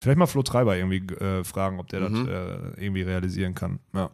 [0.00, 2.26] Vielleicht mal Flo Treiber irgendwie äh, fragen, ob der Mhm.
[2.26, 3.80] das äh, irgendwie realisieren kann.
[3.94, 4.10] Ja.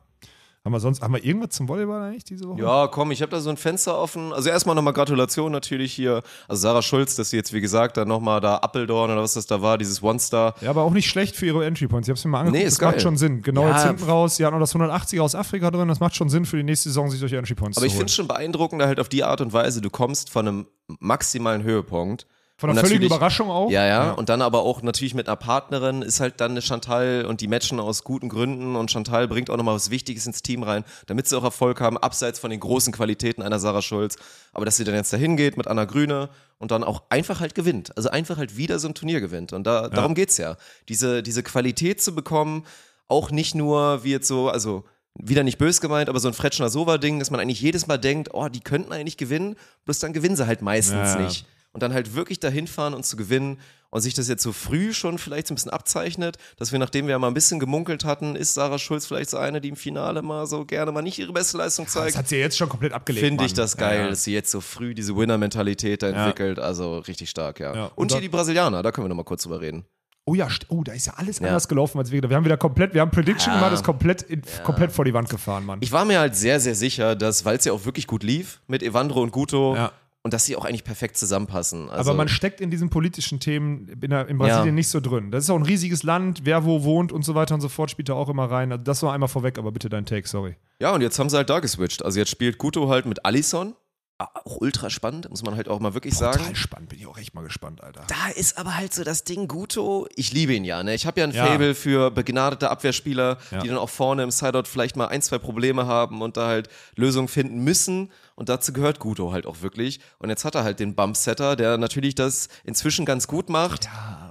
[0.66, 2.60] Haben wir sonst, haben wir irgendwas zum Volleyball eigentlich diese Woche?
[2.60, 4.32] Ja, komm, ich habe da so ein Fenster offen.
[4.32, 6.24] Also erstmal nochmal Gratulation natürlich hier.
[6.48, 9.46] Also Sarah Schulz, dass sie jetzt, wie gesagt, dann nochmal da Appeldorn oder was das
[9.46, 10.56] da war, dieses One-Star.
[10.60, 12.08] Ja, aber auch nicht schlecht für ihre Entry Points.
[12.08, 12.58] Ich habe es mir mal angeguckt.
[12.58, 13.42] Nee, das macht schon Sinn.
[13.42, 14.34] Genau Ja, jetzt hinten raus.
[14.34, 15.86] Sie hat noch das 180er aus Afrika drin.
[15.86, 17.98] Das macht schon Sinn für die nächste Saison, sich solche Entry Points Aber ich zu
[17.98, 18.06] finde holen.
[18.08, 20.66] es schon beeindruckend, halt auf die Art und Weise, du kommst von einem
[20.98, 22.26] maximalen Höhepunkt.
[22.58, 23.70] Von einer völligen Überraschung auch.
[23.70, 27.26] Ja, ja, Und dann aber auch natürlich mit einer Partnerin ist halt dann eine Chantal
[27.28, 30.62] und die matchen aus guten Gründen und Chantal bringt auch nochmal was Wichtiges ins Team
[30.62, 34.16] rein, damit sie auch Erfolg haben, abseits von den großen Qualitäten einer Sarah Schulz.
[34.54, 37.54] Aber dass sie dann jetzt dahin geht mit Anna Grüne und dann auch einfach halt
[37.54, 37.94] gewinnt.
[37.94, 39.52] Also einfach halt wieder so ein Turnier gewinnt.
[39.52, 40.56] Und da, darum geht's ja.
[40.88, 42.64] Diese, diese Qualität zu bekommen,
[43.06, 44.84] auch nicht nur wie jetzt so, also
[45.14, 48.30] wieder nicht bös gemeint, aber so ein Fretschner Sova-Ding, dass man eigentlich jedes Mal denkt,
[48.32, 51.20] oh, die könnten eigentlich gewinnen, bloß dann gewinnen sie halt meistens Ja.
[51.20, 51.46] nicht.
[51.76, 53.58] Und dann halt wirklich dahin fahren und zu gewinnen
[53.90, 57.06] und sich das jetzt so früh schon vielleicht so ein bisschen abzeichnet, dass wir, nachdem
[57.06, 59.76] wir ja mal ein bisschen gemunkelt hatten, ist Sarah Schulz vielleicht so eine, die im
[59.76, 62.16] Finale mal so gerne mal nicht ihre beste Leistung Das zeigt.
[62.16, 63.26] hat sie jetzt schon komplett abgelegt.
[63.26, 64.08] Finde ich das geil, Ja, ja.
[64.08, 66.58] dass sie jetzt so früh diese Winner-Mentalität da entwickelt.
[66.58, 67.74] Also richtig stark, ja.
[67.74, 69.84] Ja, und und hier die Brasilianer, da können wir nochmal kurz drüber reden.
[70.24, 71.48] Oh ja, oh, da ist ja alles Ja.
[71.48, 72.30] anders gelaufen als wir gedacht.
[72.30, 73.58] Wir haben wieder komplett, wir haben Prediction Ja.
[73.60, 75.78] gemacht, ist komplett, in, komplett vor die Wand gefahren, Mann.
[75.82, 78.60] Ich war mir halt sehr, sehr sicher, dass, weil es ja auch wirklich gut lief
[78.66, 79.92] mit Evandro und Guto Ja.
[80.26, 81.88] Und dass sie auch eigentlich perfekt zusammenpassen.
[81.88, 84.72] Also, aber man steckt in diesen politischen Themen in, der, in Brasilien Ja.
[84.72, 85.30] nicht so drin.
[85.30, 87.90] Das ist auch ein riesiges Land, wer wo wohnt und so weiter und so fort,
[87.92, 88.72] spielt da auch immer rein.
[88.72, 90.56] Also das war einmal vorweg, aber bitte dein Take, sorry.
[90.80, 92.04] Ja, und jetzt haben sie halt da geswitcht.
[92.04, 93.74] Also jetzt spielt Guto halt mit Alisson.
[94.18, 96.38] Ah, Auch ultra spannend, muss man halt auch mal wirklich sagen.
[96.38, 98.02] Total spannend, bin ich auch echt mal gespannt, Alter.
[98.08, 100.08] Da ist aber halt so das Ding Guto.
[100.16, 100.94] Ich liebe ihn ja, ne?
[100.94, 101.44] Ich habe ja ein Ja.
[101.44, 103.58] Fable für begnadete Abwehrspieler, Ja.
[103.60, 106.70] die dann auch vorne im Sideout vielleicht mal ein, zwei Probleme haben und da halt
[106.96, 108.10] Lösungen finden müssen.
[108.36, 109.98] Und dazu gehört Guto halt auch wirklich.
[110.18, 113.88] Und jetzt hat er halt den Bumpsetter, der natürlich das inzwischen ganz gut macht.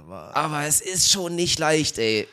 [0.08, 2.28] aber, es ist schon nicht leicht, ey.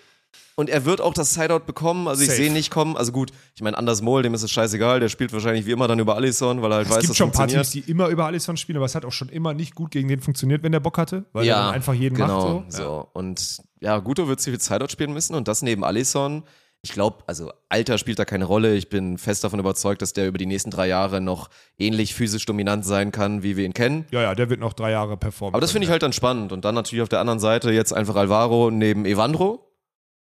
[0.56, 2.96] Und er wird auch das Sideout bekommen, also ich sehe ihn nicht kommen.
[2.96, 5.88] Also gut, ich meine, Anders Mohl, dem ist es scheißegal, der spielt wahrscheinlich wie immer
[5.88, 7.72] dann über Alisson, weil er halt Es weiß, gibt dass schon ein paar funktioniert.
[7.72, 10.08] Teams, die immer über Alisson spielen, aber es hat auch schon immer nicht gut gegen
[10.10, 12.72] den funktioniert, wenn der Bock hatte, weil er dann einfach jeden genau, macht.
[12.72, 12.84] So.
[12.84, 13.08] so.
[13.14, 16.44] Und ja, Guto wird sich viel Sideout spielen müssen und das neben Alisson
[16.86, 18.76] Ich glaube, also Alter spielt da keine Rolle.
[18.76, 22.46] Ich bin fest davon überzeugt, dass der über die nächsten drei Jahre noch ähnlich physisch
[22.46, 24.06] dominant sein kann, wie wir ihn kennen.
[24.12, 25.56] Ja, ja, der wird noch drei Jahre performen.
[25.56, 26.52] Aber das finde ich halt dann spannend.
[26.52, 29.72] Und dann natürlich auf der anderen Seite jetzt einfach Alvaro neben Evandro.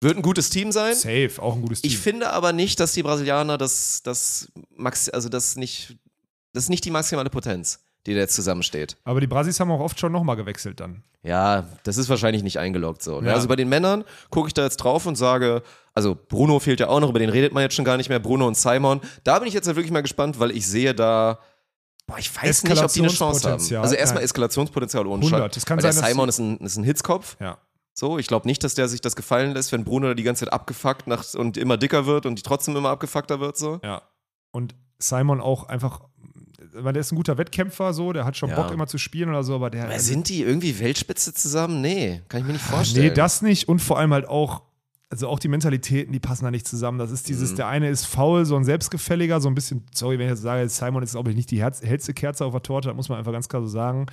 [0.01, 0.95] Wird ein gutes Team sein.
[0.95, 1.91] Safe, auch ein gutes Team.
[1.91, 5.97] Ich finde aber nicht, dass die Brasilianer das, das Max, also das nicht,
[6.53, 8.97] das ist nicht die maximale Potenz, die da jetzt zusammensteht.
[9.05, 11.05] aber die Brasis haben auch oft schon nochmal gewechselt dann.
[11.23, 13.21] Ja, das ist wahrscheinlich nicht eingeloggt so.
[13.21, 13.29] ne?
[13.29, 13.35] Ja.
[13.35, 15.63] Also bei den Männern gucke ich da jetzt drauf und sage,
[15.95, 18.19] also Bruno fehlt ja auch noch, über den redet man jetzt schon gar nicht mehr,
[18.19, 19.01] Bruno und Simon.
[19.23, 21.39] Da bin ich jetzt wirklich mal gespannt, weil ich sehe da,
[22.07, 23.83] boah, ich weiß nicht, ob die eine Chance haben.
[23.83, 24.25] Also erstmal.
[24.25, 25.57] Eskalationspotenzial ohne 100.
[25.57, 27.37] Es kann weil sein, der Simon ist ein, ist ein Hitzkopf.
[27.41, 27.59] Ja.
[27.95, 30.45] So, ich glaube nicht, dass der sich das gefallen lässt, wenn Bruno da die ganze
[30.45, 33.81] Zeit abgefuckt nach, und immer dicker wird und die trotzdem immer abgefuckter wird so.
[33.85, 34.03] Ja.
[34.51, 36.01] Und Simon auch einfach,
[36.75, 38.57] weil der ist ein guter Wettkämpfer, so, der hat schon Ja.
[38.61, 39.85] Bock immer zu spielen oder so, aber der.
[39.85, 41.81] Aber sind die irgendwie Weltspitze zusammen?
[41.81, 43.09] Nee, kann ich mir nicht Ah, vorstellen.
[43.09, 44.63] Nee, das nicht und vor allem halt auch,
[45.11, 46.99] also auch die Mentalitäten, die passen da nicht zusammen.
[46.99, 47.33] Das ist Mhm.
[47.33, 50.43] dieses, der eine ist faul, so ein selbstgefälliger, so ein bisschen, sorry, wenn ich jetzt
[50.43, 53.09] sage, Simon ist, glaube ich, nicht die Herz, hellste Kerze auf der Torte, das muss
[53.11, 54.07] man einfach ganz klar so sagen.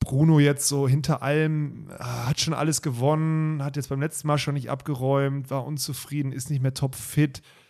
[0.00, 4.38] Bruno jetzt so hinter allem, ah, hat schon alles gewonnen, hat jetzt beim letzten Mal
[4.38, 7.40] schon nicht abgeräumt, war unzufrieden, ist nicht mehr topfit.
[7.40, 7.61] Ah,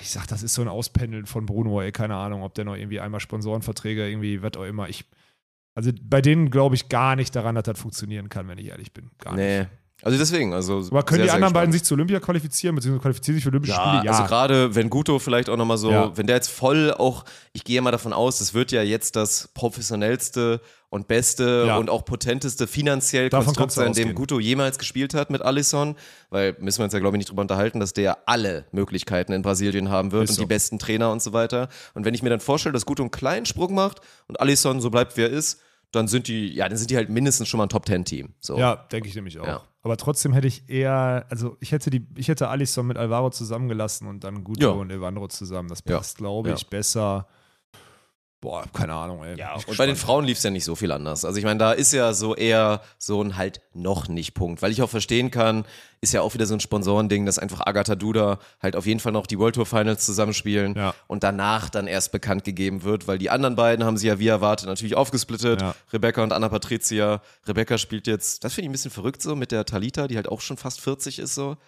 [0.00, 2.76] ich sag, das ist so ein Auspendeln von Bruno, ey, keine Ahnung, ob der noch
[2.76, 4.88] irgendwie einmal Sponsorenverträge, irgendwie, was auch immer.
[4.88, 5.04] Ich,
[5.74, 8.92] also bei denen glaube ich gar nicht daran, dass das funktionieren kann, wenn ich ehrlich
[8.92, 9.10] bin.
[9.18, 9.70] Gar nicht.
[10.02, 10.78] Also deswegen, also.
[10.90, 13.74] Aber können sehr, die anderen beiden sich zu Olympia qualifizieren, beziehungsweise qualifizieren sich für Olympische
[13.74, 14.10] Ja, Spiele?
[14.12, 16.16] also gerade wenn Guto vielleicht auch nochmal so, Ja.
[16.16, 19.48] wenn der jetzt voll auch, ich gehe mal davon aus, das wird ja jetzt das
[19.54, 21.76] professionellste und beste Ja.
[21.76, 24.14] und auch potenteste finanziell Davon Konstrukt sein, dem.
[24.14, 25.96] Guto jemals gespielt hat mit Alisson,
[26.30, 29.42] weil müssen wir uns ja glaube ich nicht drüber unterhalten, dass der alle Möglichkeiten in
[29.42, 30.42] Brasilien haben wird Ist und so.
[30.42, 31.68] die besten Trainer und so weiter.
[31.94, 34.90] Und wenn ich mir dann vorstelle, dass Guto einen kleinen Sprung macht und Alisson so
[34.90, 35.60] bleibt wie er ist,
[35.92, 38.34] dann sind die, ja, dann sind die halt mindestens schon mal ein Top-10-Team.
[38.40, 38.56] So.
[38.58, 39.46] Ja, denke ich nämlich auch.
[39.46, 39.62] Ja.
[39.82, 44.06] Aber trotzdem hätte ich eher, also ich hätte die, ich hätte Alisson mit Alvaro zusammengelassen
[44.08, 44.68] und dann Guto Ja.
[44.70, 45.68] und Evandro zusammen.
[45.70, 45.96] Das Ja.
[45.96, 46.54] passt, glaube Ja.
[46.54, 47.26] ich, besser.
[48.42, 49.36] Boah, keine Ahnung, ey.
[49.38, 49.98] Ja, und bei den gespannt.
[49.98, 51.26] Frauen lief es ja nicht so viel anders.
[51.26, 54.62] Also ich meine, da ist ja so eher so ein halt noch nicht Punkt.
[54.62, 55.66] Weil ich auch verstehen kann,
[56.00, 59.12] ist ja auch wieder so ein Sponsorending, dass einfach Agatha Duda halt auf jeden Fall
[59.12, 60.94] noch die World Tour Finals zusammenspielen Ja.
[61.06, 64.28] und danach dann erst bekannt gegeben wird, weil die anderen beiden haben sie ja wie
[64.28, 65.60] erwartet natürlich aufgesplittet.
[65.60, 65.74] Ja.
[65.92, 67.20] Rebecca und Anna Patricia.
[67.46, 70.28] Rebecca spielt jetzt, das finde ich ein bisschen verrückt so, mit der Talita, die halt
[70.28, 71.58] auch schon fast 40 ist so.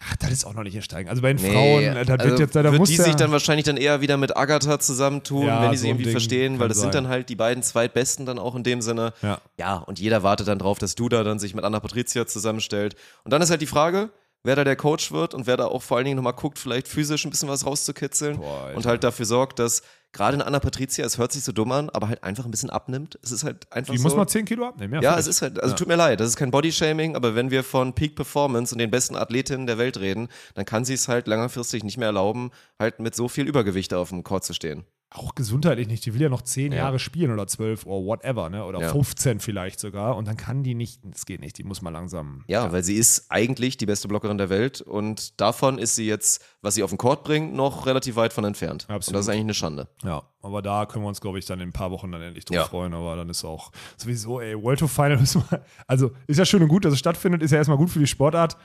[0.00, 1.08] Ach, das ist auch noch nicht in Steigen.
[1.08, 3.04] Also bei den Nee, Frauen, äh, das also wird jetzt, da wird muss die ja,
[3.04, 6.04] sich dann wahrscheinlich dann eher wieder mit Agatha zusammentun, Ja, wenn die so sie irgendwie
[6.04, 7.04] Ding verstehen, weil das sind sein.
[7.04, 9.12] dann halt die beiden zweitbesten dann auch in dem Sinne.
[9.22, 9.40] Ja.
[9.58, 12.96] ja, und jeder wartet dann drauf, dass Duda dann sich mit Anna Patricia zusammenstellt.
[13.22, 14.10] Und dann ist halt die Frage,
[14.44, 16.88] wer da der Coach wird und wer da auch vor allen Dingen nochmal guckt, vielleicht
[16.88, 19.82] physisch ein bisschen was rauszukitzeln Boah, und halt dafür sorgt, dass
[20.12, 22.70] gerade eine Anna Patricia, es hört sich so dumm an, aber halt einfach ein bisschen
[22.70, 23.18] abnimmt.
[23.22, 24.04] Es ist halt einfach die so.
[24.04, 24.94] muss mal 10 Kilo abnehmen.
[24.94, 27.50] Ja, Ja, es ist halt, also tut mir leid, das ist kein Bodyshaming, aber wenn
[27.50, 31.08] wir von Peak Performance und den besten Athletinnen der Welt reden, dann kann sie es
[31.08, 34.84] halt langfristig nicht mehr erlauben, halt mit so viel Übergewicht auf dem Court zu stehen.
[35.14, 36.04] Auch gesundheitlich nicht.
[36.06, 36.78] Die will ja noch 10 Ja.
[36.78, 38.64] Jahre spielen oder 12 oder whatever, ne?
[38.64, 38.88] Oder Ja.
[38.88, 40.16] 15 vielleicht sogar.
[40.16, 42.44] Und dann kann die nicht, das geht nicht, die muss mal langsam.
[42.48, 46.44] Ja, weil sie ist eigentlich die beste Blockerin der Welt und davon ist sie jetzt,
[46.62, 48.86] was sie auf den Court bringt, noch relativ weit von entfernt.
[48.88, 49.08] Absolut.
[49.08, 49.88] Und das ist eigentlich eine Schande.
[50.02, 52.44] Ja, aber da können wir uns, glaube ich, dann in ein paar Wochen dann endlich
[52.44, 52.64] drauf Ja.
[52.64, 52.94] freuen.
[52.94, 56.62] Aber dann ist auch sowieso, ey, World Tour Final müssen wir, also ist ja schön
[56.62, 58.56] und gut, dass es stattfindet, ist ja erstmal gut für die Sportart.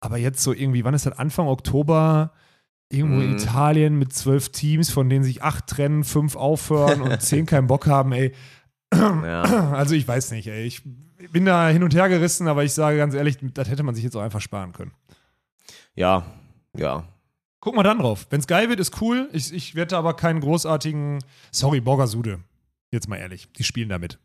[0.00, 1.18] Aber jetzt so irgendwie, wann ist das?
[1.18, 2.32] Anfang Oktober?
[2.92, 3.36] Irgendwo in Mhm.
[3.36, 7.86] Italien mit zwölf Teams, von denen sich acht trennen, fünf aufhören und zehn keinen Bock
[7.86, 8.32] haben, ey.
[8.92, 9.70] Ja.
[9.76, 10.64] Also ich weiß nicht, ey.
[10.64, 10.82] Ich
[11.30, 14.02] bin da hin und her gerissen, aber ich sage ganz ehrlich, das hätte man sich
[14.02, 14.92] jetzt auch einfach sparen können.
[15.94, 16.24] ja,
[16.76, 17.04] ja.
[17.62, 18.26] Guck mal dann drauf.
[18.30, 19.28] Wenn es geil wird, ist cool.
[19.32, 21.22] Ich, ich werde aber keinen großartigen.
[21.52, 22.40] Sorry, Borgasude.
[22.90, 23.52] Jetzt mal ehrlich.
[23.52, 24.18] Die spielen damit.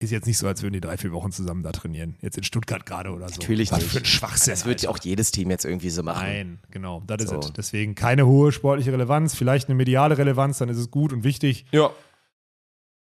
[0.00, 2.16] Ist jetzt nicht so, als würden die drei, vier Wochen zusammen da trainieren.
[2.20, 3.34] Jetzt in Stuttgart gerade oder so.
[3.34, 3.90] Natürlich Was nicht.
[3.90, 4.52] für ein Schwachsinn.
[4.52, 6.24] Das wird ja auch jedes Team jetzt irgendwie so machen.
[6.24, 7.02] Nein, genau.
[7.04, 7.40] Das ist So.
[7.40, 7.52] es.
[7.52, 9.34] Deswegen keine hohe sportliche Relevanz.
[9.34, 11.66] Vielleicht eine mediale Relevanz, dann ist es gut und wichtig.
[11.72, 11.90] Ja.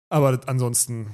[0.09, 1.07] Aber ansonsten,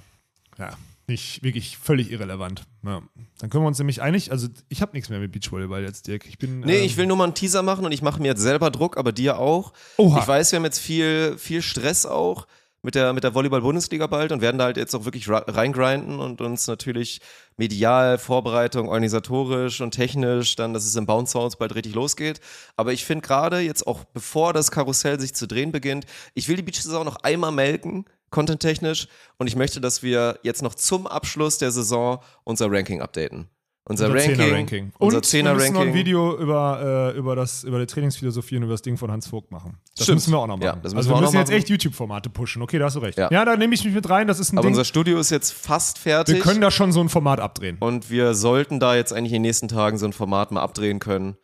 [0.58, 0.72] ja,
[1.08, 2.64] nicht wirklich völlig irrelevant.
[2.84, 3.02] Ja.
[3.40, 4.34] Dann können wir uns nämlich einig.
[4.34, 6.26] Also, ich habe nichts mehr mit Beachvolleyball jetzt, Dirk.
[6.28, 6.60] Ich bin.
[6.60, 8.70] Nee, ähm, ich will nur mal einen Teaser machen und ich mache mir jetzt selber
[8.70, 9.72] Druck, aber dir auch.
[9.96, 10.20] Oha.
[10.20, 12.48] Ich weiß, wir haben jetzt viel, viel Stress auch
[12.82, 16.42] mit der, mit der Volleyball-Bundesliga bald und werden da halt jetzt auch wirklich reingrinden und
[16.42, 17.22] uns natürlich
[17.58, 22.40] medial, Vorbereitung, organisatorisch und technisch dann, dass es im Bounce House bald richtig losgeht.
[22.76, 26.56] Aber ich finde gerade jetzt auch, bevor das Karussell sich zu drehen beginnt, ich will
[26.56, 29.08] die Beach-Saison noch einmal melken, content-technisch,
[29.38, 33.50] und ich möchte, dass wir jetzt noch zum Abschluss der Saison unser Ranking updaten.
[33.90, 34.92] Unser, Unser Ranking, Zehner-Ranking.
[35.00, 35.94] Unser Und wir müssen noch ein Zehner-Ranking.
[35.96, 39.52] Video über, äh, über, das, über die Trainingsphilosophie und über das Ding von Hans Vogt
[39.52, 39.78] machen.
[39.98, 40.18] Das Stimmt.
[40.18, 40.66] müssen wir auch noch machen.
[40.66, 41.58] Ja, das müssen also wir müssen jetzt machen.
[41.58, 42.62] echt YouTube-Formate pushen.
[42.62, 43.18] Okay, da hast du recht.
[43.18, 43.44] Ja, Ja.
[43.46, 44.28] da nehme ich mich mit rein.
[44.28, 44.74] Das ist ein Aber Ding.
[44.76, 46.36] unser Studio ist jetzt fast fertig.
[46.36, 47.78] Wir können da schon so ein Format abdrehen.
[47.80, 51.00] Und wir sollten da jetzt eigentlich in den nächsten Tagen so ein Format mal abdrehen
[51.00, 51.36] können.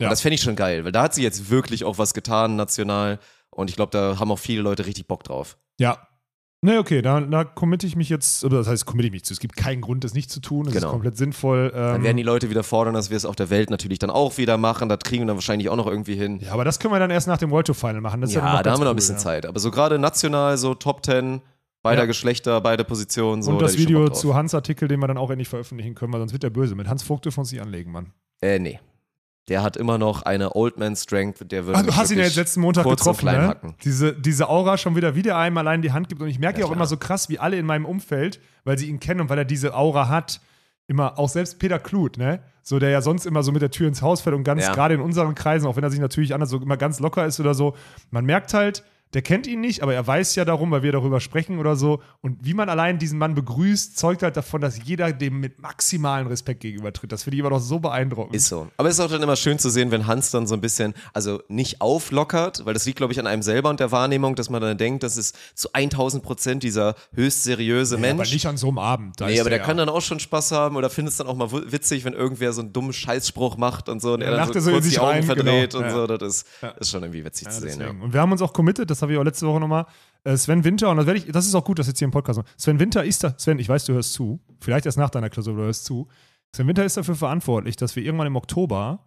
[0.00, 0.06] Ja.
[0.06, 2.56] Und das fände ich schon geil, weil da hat sie jetzt wirklich auch was getan,
[2.56, 3.18] national.
[3.50, 5.58] Und ich glaube, da haben auch viele Leute richtig Bock drauf.
[5.78, 5.98] Ja.
[6.62, 9.32] Ne, okay, da, da committe ich mich jetzt, oder das heißt, committe ich mich zu.
[9.32, 10.66] Es gibt keinen Grund, das nicht zu tun.
[10.66, 10.88] Es Genau.
[10.88, 11.70] ist komplett sinnvoll.
[11.70, 14.10] Dann Ähm, werden die Leute wieder fordern, dass wir es auf der Welt natürlich dann
[14.10, 14.90] auch wieder machen.
[14.90, 16.38] Das kriegen wir dann wahrscheinlich auch noch irgendwie hin.
[16.40, 18.20] ja, aber das können wir dann erst nach dem World Tour Final machen.
[18.20, 19.20] Das ist Ja, ja, dann da haben wir noch ein bisschen ja.
[19.22, 19.46] Zeit.
[19.46, 21.40] Aber so gerade national, so Top 10,
[21.82, 22.06] beider Ja.
[22.06, 23.42] Geschlechter, beide Positionen.
[23.42, 26.12] So, Und da das Video zu Hans Artikel, den wir dann auch endlich veröffentlichen können,
[26.12, 26.74] weil sonst wird der böse.
[26.74, 28.12] Mit Hans Vogt dürfen wir uns nicht anlegen, Mann.
[28.42, 28.78] Äh, nee.
[29.48, 32.24] Der hat immer noch eine Old Man Strength, der würde Ah, du hast ihn ja
[32.24, 33.48] jetzt letzten Montag getroffen, ne?
[33.48, 33.74] hacken.
[33.82, 36.20] Diese, diese Aura schon wieder, wie der einem allein die Hand gibt.
[36.22, 38.78] Und ich merke ja, Ja, auch immer so krass, wie alle in meinem Umfeld, weil
[38.78, 40.40] sie ihn kennen und weil er diese Aura hat,
[40.86, 42.40] immer, auch selbst Peter Kluth, ne?
[42.62, 44.74] So, der ja sonst immer so mit der Tür ins Haus fällt und ganz, Ja.
[44.74, 47.40] gerade in unseren Kreisen, auch wenn er sich natürlich anders so immer ganz locker ist
[47.40, 47.74] oder so,
[48.10, 48.84] man merkt halt,
[49.14, 52.00] der kennt ihn nicht, aber er weiß ja darum, weil wir darüber sprechen oder so.
[52.20, 56.28] Und wie man allein diesen Mann begrüßt, zeugt halt davon, dass jeder dem mit maximalen
[56.28, 57.10] Respekt gegenübertritt.
[57.10, 58.36] Das finde ich immer noch so beeindruckend.
[58.36, 58.68] Ist so.
[58.76, 60.94] Aber es ist auch dann immer schön zu sehen, wenn Hans dann so ein bisschen,
[61.12, 64.48] also nicht auflockert, weil das liegt, glaube ich, an einem selber und der Wahrnehmung, dass
[64.48, 68.20] man dann denkt, das ist zu 1000 Prozent dieser höchst seriöse Ja, Mensch.
[68.28, 69.20] aber nicht an so einem Abend.
[69.20, 71.26] Da Nee, aber der ja- kann dann auch schon Spaß haben oder findet es dann
[71.26, 74.36] auch mal witzig, wenn irgendwer so einen dummen Scheißspruch macht und so und Ja, er
[74.36, 75.84] dann so er so in kurz sich die Augen rein, verdreht genau.
[75.84, 75.96] und Ja.
[75.96, 76.06] so.
[76.06, 76.46] Das ist,
[76.78, 77.90] ist schon irgendwie witzig Ja, zu sehen, ja.
[77.90, 79.86] Und wir haben uns auch committed, das habe ich auch letzte Woche nochmal.
[80.24, 82.12] Äh, Sven Winter, und das, werde ich, das ist auch gut, dass jetzt hier im
[82.12, 82.44] Podcast noch.
[82.56, 85.54] Sven Winter ist da, Sven, ich weiß, du hörst zu, vielleicht erst nach deiner Klausur,
[85.54, 86.08] du hörst zu.
[86.54, 89.06] Sven Winter ist dafür verantwortlich, dass wir irgendwann im Oktober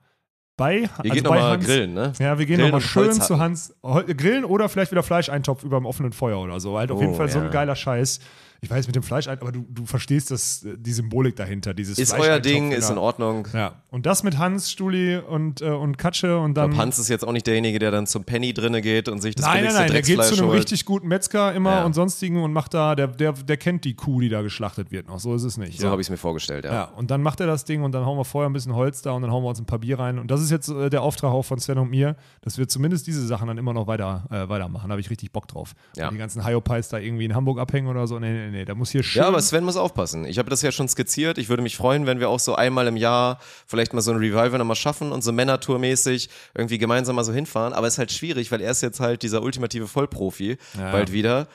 [0.56, 2.14] bei, Ihr also geht bei nochmal Hans, grillen, ne?
[2.20, 3.40] Ja, wir gehen nochmal schön Holz zu.
[3.40, 6.78] Hans grillen oder vielleicht wieder Fleischeintopf über dem offenen Feuer oder so.
[6.78, 7.52] Halt auf Oh, jeden Fall so ein ja.
[7.52, 8.20] geiler Scheiß.
[8.64, 11.74] Ich weiß mit dem Fleischeintopf, aber du, du verstehst das, äh, die Symbolik dahinter.
[11.74, 13.46] Dieses Ist euer Ding, ist in Ordnung.
[13.52, 16.70] Ja, und das mit Hans, Stuli und, äh, und Katsche und dann.
[16.70, 19.36] glaube, Hans ist jetzt auch nicht derjenige, der dann zum Penny drinne geht und sich
[19.36, 20.60] das Nein, nein, billigste nein, der geht Drecksfleisch zu einem holt.
[20.60, 21.86] richtig guten Metzger immer Ja.
[21.86, 25.08] und sonstigen und macht da, der, der, der kennt die Kuh, die da geschlachtet wird
[25.10, 25.20] noch.
[25.20, 25.78] So ist es nicht.
[25.80, 25.92] So ja.
[25.92, 26.74] habe ich es mir vorgestellt, ja.
[26.74, 29.02] ja, und dann macht er das Ding und dann hauen wir vorher ein bisschen Holz
[29.02, 30.20] da und dann hauen wir uns ein paar Bier rein.
[30.20, 33.08] Und das ist jetzt äh, der Auftrag auch von Sven und mir, dass wir zumindest
[33.08, 34.88] diese Sachen dann immer noch weiter, äh, weitermachen.
[34.88, 35.74] Da habe ich richtig Bock drauf.
[35.98, 36.08] Ja.
[36.08, 38.20] Und die ganzen Hyopies da irgendwie in Hamburg abhängen oder so.
[38.20, 39.22] Nee, nee, nee, da muss hier schön.
[39.22, 40.24] Ja, aber Sven muss aufpassen.
[40.26, 41.38] Ich habe das ja schon skizziert.
[41.38, 44.18] Ich würde mich freuen, wenn wir auch so einmal im Jahr vielleicht mal so ein
[44.18, 47.74] Revival nochmal schaffen und so Männertour-mäßig irgendwie gemeinsam mal so hinfahren.
[47.74, 50.92] Aber es ist halt schwierig, weil er ist jetzt halt dieser ultimative Vollprofi Ja.
[50.92, 51.48] bald wieder.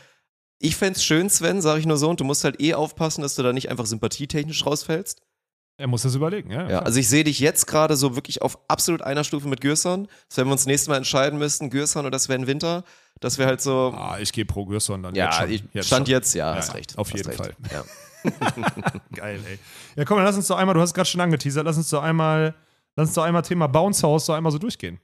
[0.59, 3.37] Ich fänd's schön, Sven, sage ich nur so, und du musst halt eh aufpassen, dass
[3.37, 5.23] du da nicht einfach sympathietechnisch rausfällst.
[5.81, 6.69] er muss das überlegen, ja.
[6.69, 10.09] Ja, also ich sehe dich jetzt gerade so wirklich auf absolut einer Stufe mit Gürson.
[10.29, 12.83] Dass wenn wir uns nächstes Mal entscheiden müssten, Gürson oder Sven Winter,
[13.21, 13.93] dass wir halt so.
[13.97, 15.15] ah, ich gehe pro Gerson dann.
[15.15, 15.69] ja, jetzt schon.
[15.73, 16.13] Jetzt stand schon.
[16.13, 16.97] jetzt, ja, Ja, hast recht.
[16.99, 17.39] auf hast jeden recht.
[17.39, 17.55] Fall.
[17.73, 17.85] Ja.
[19.15, 19.59] Geil, ey.
[19.97, 21.89] Ja, komm, dann lass uns doch einmal, du hast es gerade schon angeteasert, lass uns
[21.91, 22.55] doch einmal,
[22.97, 24.99] lass uns doch einmal Thema Bounce House so einmal so durchgehen.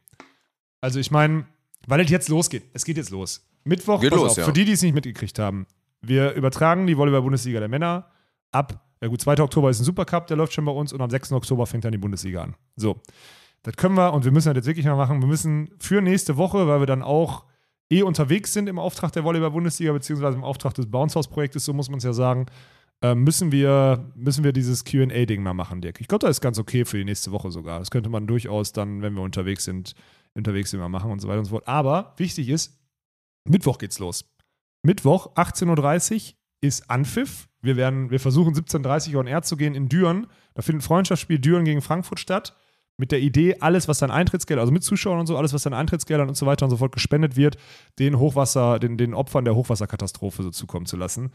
[0.81, 1.47] Also ich meine,
[1.87, 2.65] weil es jetzt losgeht.
[2.73, 3.47] Es geht jetzt los.
[3.65, 4.45] Mittwoch, Geht los, auf, ja.
[4.45, 5.67] für die, die es nicht mitgekriegt haben.
[6.03, 8.11] Wir übertragen die Volleyball-Bundesliga der Männer
[8.53, 8.81] ab.
[9.01, 9.41] Ja gut, 2.
[9.41, 11.33] Oktober ist ein Supercup, der läuft schon bei uns und am 6.
[11.33, 12.57] Oktober fängt dann die Bundesliga an.
[12.77, 13.01] So.
[13.63, 15.21] Das können wir und wir müssen das jetzt wirklich mal machen.
[15.21, 17.45] Wir müssen für nächste Woche, weil wir dann auch
[17.91, 21.89] eh unterwegs sind im Auftrag der Volleyball-Bundesliga, beziehungsweise im Auftrag des Bounce House-Projektes, so muss
[21.89, 22.47] man es ja sagen,
[23.03, 26.01] äh, müssen, wir, müssen wir dieses QA-Ding mal machen, Dirk.
[26.01, 27.79] Ich glaube, das ist ganz okay für die nächste Woche sogar.
[27.79, 29.95] Das könnte man durchaus dann, wenn wir unterwegs sind,
[30.35, 31.69] unterwegs mal machen und so weiter und so fort.
[31.69, 32.79] Aber wichtig ist,
[33.49, 34.25] Mittwoch geht's los.
[34.83, 37.49] Mittwoch, 18.30 Uhr ist Anpfiff.
[37.61, 40.27] Wir, werden, wir versuchen 17.30 Uhr on Air zu gehen in Düren.
[40.55, 42.57] Da findet ein Freundschaftsspiel Düren gegen Frankfurt statt.
[42.97, 45.75] Mit der Idee, alles, was an Eintrittsgeld, also mit Zuschauern und so, alles, was an
[45.75, 47.57] Eintrittsgeldern und so weiter und so fort gespendet wird,
[47.99, 51.33] den Hochwasser, den, den Opfern der Hochwasserkatastrophe so zukommen zu lassen.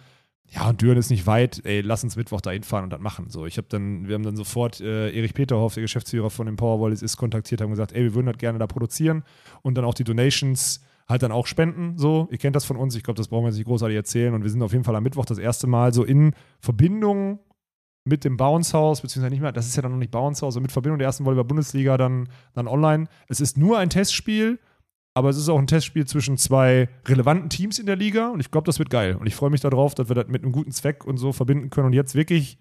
[0.51, 3.30] Ja, und Düren ist nicht weit, ey, lass uns Mittwoch da hinfahren und das machen.
[3.30, 6.55] So, ich habe dann, wir haben dann sofort äh, Erich Peterhoff, der Geschäftsführer von den
[6.55, 9.24] Powerwallis, ist kontaktiert, haben gesagt, ey, wir würden das gerne da produzieren
[9.62, 11.97] und dann auch die Donations halt dann auch spenden.
[11.97, 14.34] So, ihr kennt das von uns, ich glaube, das brauchen wir jetzt nicht großartig erzählen.
[14.34, 17.39] Und wir sind auf jeden Fall am Mittwoch das erste Mal so in Verbindung
[18.06, 20.56] mit dem Bounce House, beziehungsweise nicht mehr, das ist ja dann noch nicht Bounce House,
[20.56, 23.08] und mit Verbindung der ersten Volleyball-Bundesliga dann, dann online.
[23.28, 24.60] Es ist nur ein Testspiel,
[25.14, 28.52] aber es ist auch ein Testspiel zwischen zwei relevanten Teams in der Liga und ich
[28.52, 29.16] glaube, das wird geil.
[29.16, 31.70] Und ich freue mich darauf, dass wir das mit einem guten Zweck und so verbinden
[31.70, 32.58] können und jetzt wirklich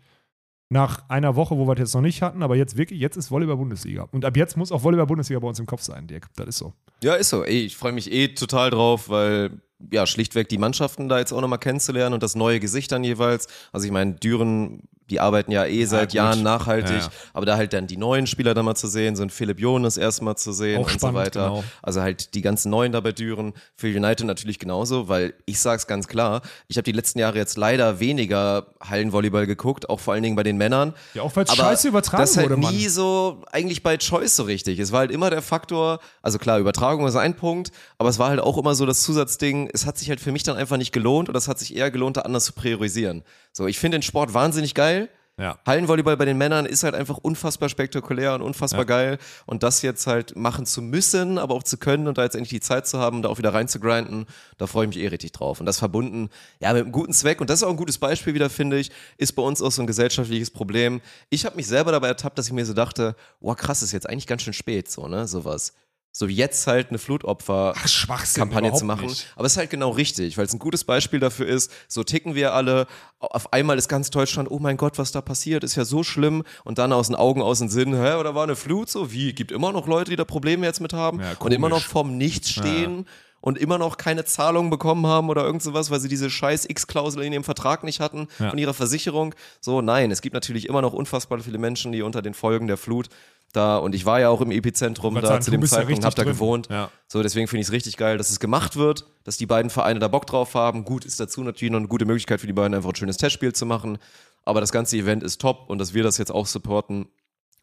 [0.71, 3.31] nach einer Woche, wo wir das jetzt noch nicht hatten, aber jetzt wirklich, jetzt ist
[3.31, 4.09] Volleyball-Bundesliga.
[4.13, 6.29] Und ab jetzt muss auch Volleyball-Bundesliga bei uns im Kopf sein, Dirk.
[6.37, 6.75] Das ist so.
[7.03, 7.43] Ja, ist so.
[7.45, 9.63] Ey, ich freue mich eh total drauf, weil
[9.93, 13.47] ja, schlichtweg die Mannschaften da jetzt auch nochmal kennenzulernen und das neue Gesicht dann jeweils.
[13.73, 16.15] Also ich meine, Düren, die arbeiten ja eh seit gut.
[16.15, 17.09] Jahren nachhaltig, Ja, ja.
[17.33, 19.97] aber da halt dann die neuen Spieler da mal zu sehen, so ein Philipp Jonas
[19.97, 21.49] erstmal zu sehen Auch und spannend, so weiter.
[21.49, 21.65] genau.
[21.83, 25.87] Also halt die ganzen Neuen da bei Düren, für United natürlich genauso, weil ich sag's
[25.87, 30.23] ganz klar, ich habe die letzten Jahre jetzt leider weniger Hallenvolleyball geguckt, auch vor allen
[30.23, 30.95] Dingen bei den Männern.
[31.15, 32.75] Ja, auch Aber scheiße übertragen das halt wurde, Mann.
[32.75, 34.79] nie so eigentlich bei Choice so richtig.
[34.79, 38.29] Es war halt immer der Faktor, also klar, Übertragung ist ein Punkt, aber es war
[38.31, 40.93] halt auch immer so das Zusatzding, es hat sich halt für mich dann einfach nicht
[40.93, 43.23] gelohnt oder es hat sich eher gelohnt, da anders zu priorisieren.
[43.59, 45.09] So, ich finde den Sport wahnsinnig geil.
[45.37, 45.59] Ja.
[45.67, 48.87] Hallenvolleyball bei den Männern ist halt einfach unfassbar spektakulär und unfassbar Ja.
[48.87, 49.19] geil.
[49.47, 52.51] Und das jetzt halt machen zu müssen, aber auch zu können und da jetzt endlich
[52.51, 54.27] die Zeit zu haben, da auch wieder rein zu grinden,
[54.59, 55.59] da freue ich mich eh richtig drauf.
[55.59, 56.31] Und das verbunden,
[56.61, 57.41] ja, mit einem guten Zweck.
[57.41, 59.83] Und das ist auch ein gutes Beispiel wieder, finde ich, ist bei uns auch so
[59.83, 61.01] ein gesellschaftliches Problem.
[61.29, 64.09] Ich habe mich selber dabei ertappt, dass ich mir so dachte, wow, krass, ist jetzt
[64.09, 65.73] eigentlich ganz schön spät, so, ne, sowas.
[66.19, 67.75] So wie jetzt halt eine Flutopfer.
[67.77, 68.41] Ach, Schwachsinn.
[68.41, 69.07] Kampagne überhaupt zu machen.
[69.07, 69.29] Nicht.
[69.37, 72.35] Aber es ist halt genau richtig, weil es ein gutes Beispiel dafür ist, so ticken
[72.35, 72.89] wir alle.
[73.21, 76.43] Auf einmal ist ganz Deutschland, oh mein Gott, was da passiert, ist ja so schlimm.
[76.65, 79.13] Und dann aus den Augen, aus den Sinn, hä, oder war eine Flut so?
[79.13, 79.33] Wie?
[79.33, 82.19] Gibt immer noch Leute, die da Probleme jetzt mit haben Ja, und immer noch vorm
[82.19, 83.07] Nichts stehen.
[83.41, 87.23] Und immer noch keine Zahlung bekommen haben oder irgend sowas, weil sie diese scheiß X-Klausel
[87.23, 88.51] in ihrem Vertrag nicht hatten Ja.
[88.51, 89.37] von ihrer Versicherung.
[89.61, 92.77] So, nein, es gibt natürlich immer noch unfassbar viele Menschen, die unter den Folgen der
[92.77, 93.09] Flut
[93.53, 96.05] da, und ich war ja auch im Epizentrum da sagen, zu dem ja Zeitpunkt, richtig
[96.05, 96.69] hab da gewohnt.
[96.69, 96.91] Ja.
[97.07, 100.01] So, deswegen finde ich es richtig geil, dass es gemacht wird, dass die beiden Vereine
[100.01, 100.85] da Bock drauf haben.
[100.85, 103.55] Gut, ist dazu natürlich noch eine gute Möglichkeit für die beiden, einfach ein schönes Testspiel
[103.55, 103.99] zu machen.
[104.45, 107.07] Aber das ganze Event ist top und dass wir das jetzt auch supporten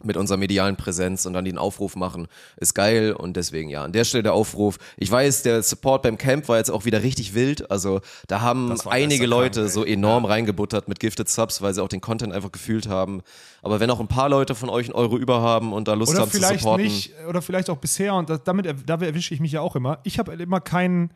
[0.03, 2.27] mit unserer medialen Präsenz und dann den Aufruf machen,
[2.57, 4.77] ist geil und deswegen ja, an der Stelle der Aufruf.
[4.97, 8.75] Ich weiß, der Support beim Camp war jetzt auch wieder richtig wild, also da haben
[8.87, 9.69] einige Leute ey.
[9.69, 13.21] so enorm reingebuttert mit Gifted Subs, weil sie auch den Content einfach gefühlt haben.
[13.61, 16.11] Aber wenn auch ein paar Leute von euch einen Euro über haben und da Lust
[16.11, 19.33] Oder haben zu vielleicht supporten, nicht, oder vielleicht auch bisher, und das, damit da erwische
[19.33, 19.99] ich mich ja auch immer.
[20.03, 21.11] Ich habe halt immer keinen,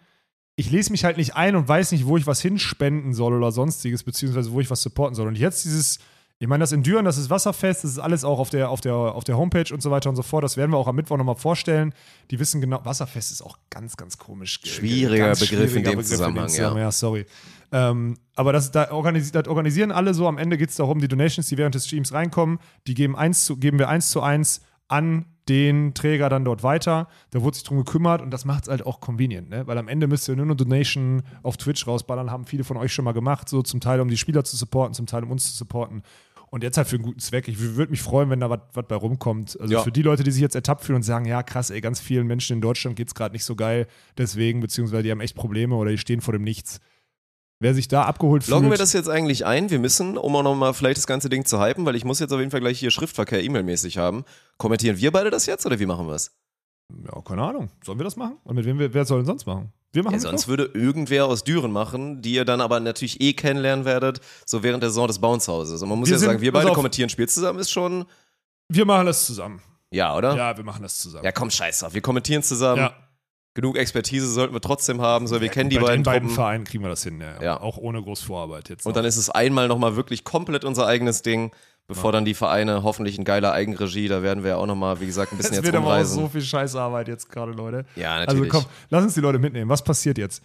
[0.55, 3.51] ich lese mich halt nicht ein und weiß nicht, wo ich was hinspenden soll oder
[3.51, 5.27] sonstiges, beziehungsweise wo ich was supporten soll.
[5.27, 5.99] Und jetzt dieses,
[6.41, 8.95] ich meine, das Enduren, das ist wasserfest, das ist alles auch auf der, auf der,
[8.95, 10.41] auf der Homepage und so weiter und so fort.
[10.41, 11.93] Das werden wir auch am Mittwoch nochmal vorstellen.
[12.31, 14.61] Die wissen genau, wasserfest ist auch ganz, ganz komisch.
[14.63, 16.77] Schwieriger Ganz Begriff in dem Zusammenhang, ja.
[16.77, 17.25] ja, sorry.
[17.73, 20.29] Ähm, aber das, da organisi das organisieren alle so.
[20.29, 23.43] Am Ende geht es darum, die Donations, die während des Streams reinkommen, die geben, eins
[23.43, 27.07] zu, geben wir eins zu eins an den Träger dann dort weiter.
[27.31, 29.65] Da wurde sich drum gekümmert und das macht es halt auch convenient, ne?
[29.65, 32.93] Weil am Ende müsst ihr nur eine Donation auf Twitch rausballern, haben viele von euch
[32.93, 35.51] schon mal gemacht, so zum Teil um die Spieler zu supporten, zum Teil um uns
[35.51, 36.03] zu supporten.
[36.51, 37.47] Und jetzt halt für einen guten Zweck.
[37.47, 39.57] Ich würde mich freuen, wenn da was bei rumkommt.
[39.59, 39.83] Also Ja.
[39.83, 42.25] für die Leute, die sich jetzt ertappt fühlen und sagen, ja krass, ey, ganz vielen
[42.25, 43.87] Menschen in Deutschland geht es gerade nicht so geil,
[44.17, 46.79] deswegen, beziehungsweise die haben echt Probleme oder die stehen vor dem Nichts.
[47.61, 48.55] Wer sich da abgeholt fühlt.
[48.55, 49.69] Loggen wir das jetzt eigentlich ein?
[49.69, 52.31] Wir müssen, um auch nochmal vielleicht das ganze Ding zu hypen, weil ich muss jetzt
[52.31, 54.23] auf jeden Fall gleich hier Schriftverkehr E-Mail-mäßig haben.
[54.57, 56.31] Kommentieren wir beide das jetzt oder wie machen wir es?
[57.05, 57.69] Ja, keine Ahnung.
[57.83, 58.37] Sollen wir das machen?
[58.43, 59.71] Und mit wem wir, wer soll denn sonst machen?
[59.91, 60.47] Wir machen Ja, sonst doch.
[60.49, 64.83] würde irgendwer aus Düren machen, die ihr dann aber natürlich eh kennenlernen werdet, so während
[64.83, 65.81] der Saison des Bounce-Hauses.
[65.81, 66.75] Und man muss Wir ja sind- sagen, wir beide auf.
[66.75, 68.05] kommentieren Spiel zusammen, ist schon,
[68.67, 69.61] Wir machen das zusammen.
[69.91, 70.31] ja, oder?
[70.35, 71.27] Ja, Ja, wir machen das zusammen.
[71.33, 71.93] komm, scheiß drauf.
[71.93, 72.81] Wir kommentieren zusammen.
[72.81, 72.93] Ja.
[73.55, 76.29] Genug Expertise sollten wir trotzdem haben, so wir kennen die Bei beiden den beiden.
[76.29, 77.41] Vereinen kriegen wir das hin, ja.
[77.41, 77.59] Ja.
[77.61, 78.85] Auch ohne groß Vorarbeit jetzt.
[78.85, 78.95] Und noch.
[78.97, 81.51] dann ist es einmal nochmal wirklich komplett unser eigenes Ding,
[81.89, 85.05] bevor dann die Vereine hoffentlich in geiler Eigenregie, da werden wir ja auch nochmal, wie
[85.07, 86.21] gesagt, ein bisschen es jetzt wird aber auch rumreisen.
[86.21, 87.83] so viel Scheißarbeit jetzt gerade, Leute.
[87.97, 88.49] Ja, Also natürlich.
[88.51, 89.69] komm, lass uns die Leute mitnehmen.
[89.69, 90.41] Was passiert jetzt?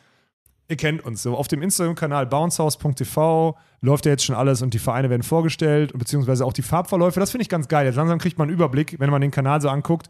[0.66, 1.36] Ihr kennt uns so.
[1.36, 6.44] Auf dem Instagram-Kanal bouncehouse.tv läuft ja jetzt schon alles und die Vereine werden vorgestellt beziehungsweise
[6.44, 7.20] auch die Farbverläufe.
[7.20, 7.84] Das finde ich ganz geil.
[7.86, 10.08] Jetzt langsam kriegt man einen Überblick, wenn man den Kanal so anguckt.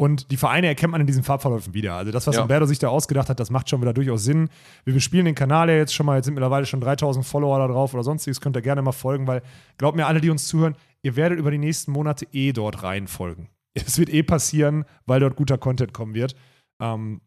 [0.00, 1.92] Und die Vereine erkennt man in diesen Farbverläufen wieder.
[1.92, 2.40] Also das, was Ja.
[2.40, 4.48] Umberto sich da ausgedacht hat, das macht schon wieder durchaus Sinn.
[4.84, 7.68] Wir bespielen den Kanal ja jetzt schon mal, jetzt sind mittlerweile schon 3000 Follower da
[7.68, 9.42] drauf oder sonstiges, könnt ihr gerne mal folgen, weil
[9.76, 13.48] glaubt mir alle, die uns zuhören, ihr werdet über die nächsten Monate eh dort reinfolgen.
[13.74, 16.34] Es wird eh passieren, weil dort guter Content kommen wird.
[16.80, 17.20] Ähm,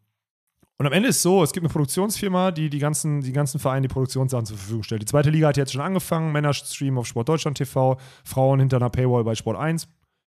[0.76, 3.86] und am Ende ist so, es gibt eine Produktionsfirma, die die ganzen, die ganzen Vereine
[3.86, 5.00] die Produktionssachen zur Verfügung stellt.
[5.00, 8.78] Die zweite Liga hat jetzt schon angefangen, Männer streamen auf Sport Deutschland TV, Frauen hinter
[8.78, 9.86] einer Paywall bei Sport 1.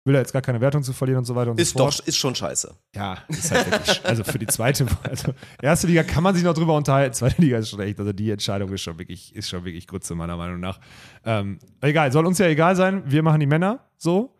[0.06, 2.00] Will da jetzt gar keine Wertung zu verlieren und so weiter und ist so fort.
[2.00, 2.74] doch, ist schon scheiße.
[2.96, 4.06] Ja, ist halt wirklich.
[4.06, 7.58] Also für die zweite, also erste Liga kann man sich noch drüber unterhalten, zweite Liga
[7.58, 10.60] ist schon echt, also die Entscheidung ist schon wirklich, ist schon wirklich Grütze, meiner Meinung
[10.60, 10.80] nach.
[11.26, 14.36] Ähm, egal, soll uns ja egal sein, wir machen die Männer so.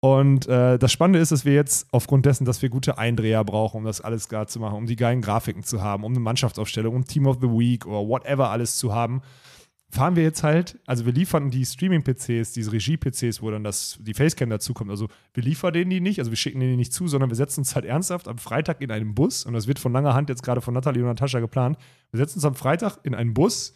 [0.00, 3.78] Und äh, das Spannende ist, dass wir jetzt aufgrund dessen, dass wir gute Eindreher brauchen,
[3.78, 6.94] um das alles gar zu machen, um die geilen Grafiken zu haben, um eine Mannschaftsaufstellung,
[6.94, 9.22] um Team of the Week oder whatever alles zu haben,
[9.90, 14.12] fahren wir jetzt halt, also wir liefern die Streaming-PCs, diese Regie-PCs, wo dann das, die
[14.12, 14.90] Facecam dazukommt.
[14.90, 17.36] Also wir liefern denen die nicht, also wir schicken denen die nicht zu, sondern wir
[17.36, 20.28] setzen uns halt ernsthaft am Freitag in einen Bus, und das wird von langer Hand
[20.28, 21.78] jetzt gerade von Nathalie und Natascha geplant.
[22.10, 23.74] Wir setzen uns am Freitag in einen Bus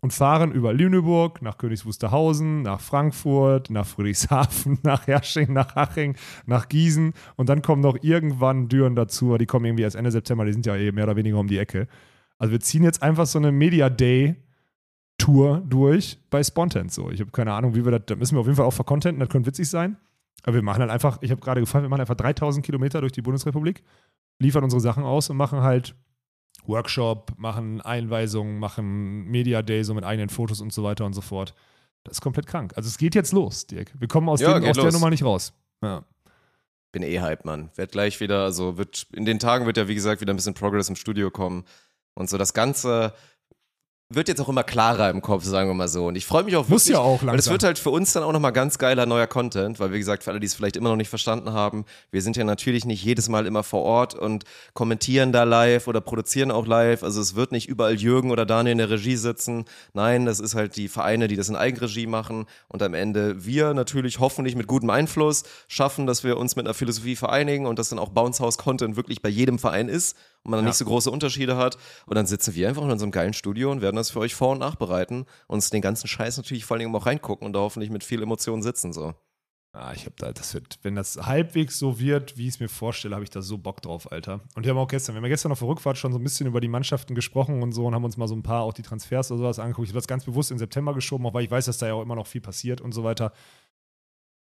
[0.00, 6.16] und fahren über Lüneburg, nach Königs Wusterhausen, nach Frankfurt, nach Friedrichshafen, nach Hersching, nach Haching,
[6.46, 10.44] nach Gießen und dann kommen noch irgendwann Düren dazu, die kommen irgendwie erst Ende September,
[10.44, 11.88] die sind ja eh mehr oder weniger um die Ecke.
[12.38, 14.36] Also wir ziehen jetzt einfach so eine Media Day
[15.18, 17.10] Tour durch bei Spontent so.
[17.10, 19.20] Ich habe keine Ahnung, wie wir das, da müssen wir auf jeden Fall auch vercontenten,
[19.20, 19.96] das könnte witzig sein.
[20.44, 23.12] Aber wir machen halt einfach, ich habe gerade gefragt, wir machen einfach 3000 Kilometer durch
[23.12, 23.82] die Bundesrepublik,
[24.38, 25.94] liefern unsere Sachen aus und machen halt
[26.66, 31.20] Workshop, machen Einweisungen, machen Media Day so mit eigenen Fotos und so weiter und so
[31.20, 31.54] fort.
[32.04, 32.72] Das ist komplett krank.
[32.76, 33.92] Also es geht jetzt los, Dirk.
[33.98, 34.92] Wir kommen aus, Ja, dem, aus der.
[34.92, 35.52] Nummer nicht raus.
[35.82, 36.04] Ja.
[36.92, 37.70] Bin eh hype, Mann.
[37.74, 40.54] Werd gleich wieder, also wird, in den Tagen wird ja, wie gesagt, wieder ein bisschen
[40.54, 41.64] Progress im Studio kommen.
[42.14, 43.12] Und so das Ganze,
[44.10, 46.06] wird jetzt auch immer klarer im Kopf, sagen wir mal so.
[46.06, 47.52] Und ich freue mich auch Muss wirklich, ja auch Weil es langsam.
[47.52, 50.30] wird halt für uns dann auch nochmal ganz geiler neuer Content, weil wie gesagt, für
[50.30, 53.28] alle, die es vielleicht immer noch nicht verstanden haben, wir sind ja natürlich nicht jedes
[53.28, 57.02] Mal immer vor Ort und kommentieren da live oder produzieren auch live.
[57.02, 59.66] Also es wird nicht überall Jürgen oder Daniel in der Regie sitzen.
[59.92, 63.74] Nein, das ist halt die Vereine, die das in Eigenregie machen und am Ende wir
[63.74, 67.90] natürlich hoffentlich mit gutem Einfluss schaffen, dass wir uns mit einer Philosophie vereinigen und dass
[67.90, 70.70] dann auch Bounce House Content wirklich bei jedem Verein ist und man dann Ja.
[70.70, 71.76] nicht so große Unterschiede hat.
[72.06, 74.52] Und dann sitzen wir einfach in unserem geilen Studio und werden das für euch vor-
[74.52, 77.60] und nachbereiten und uns den ganzen Scheiß natürlich vor allen Dingen auch reingucken und da
[77.60, 78.92] hoffentlich mit viel Emotion sitzen.
[78.92, 79.14] So.
[79.74, 82.70] Ah, ich habe da, das wird, wenn das halbwegs so wird, wie ich es mir
[82.70, 84.40] vorstelle, habe ich da so Bock drauf, Alter.
[84.56, 86.24] Und wir haben auch gestern, wir haben ja gestern auf der Rückfahrt schon so ein
[86.24, 88.72] bisschen über die Mannschaften gesprochen und so und haben uns mal so ein paar auch
[88.72, 89.86] die Transfers oder sowas angeguckt.
[89.86, 91.92] Ich habe das ganz bewusst in September geschoben, auch weil ich weiß, dass da ja
[91.94, 93.32] auch immer noch viel passiert und so weiter.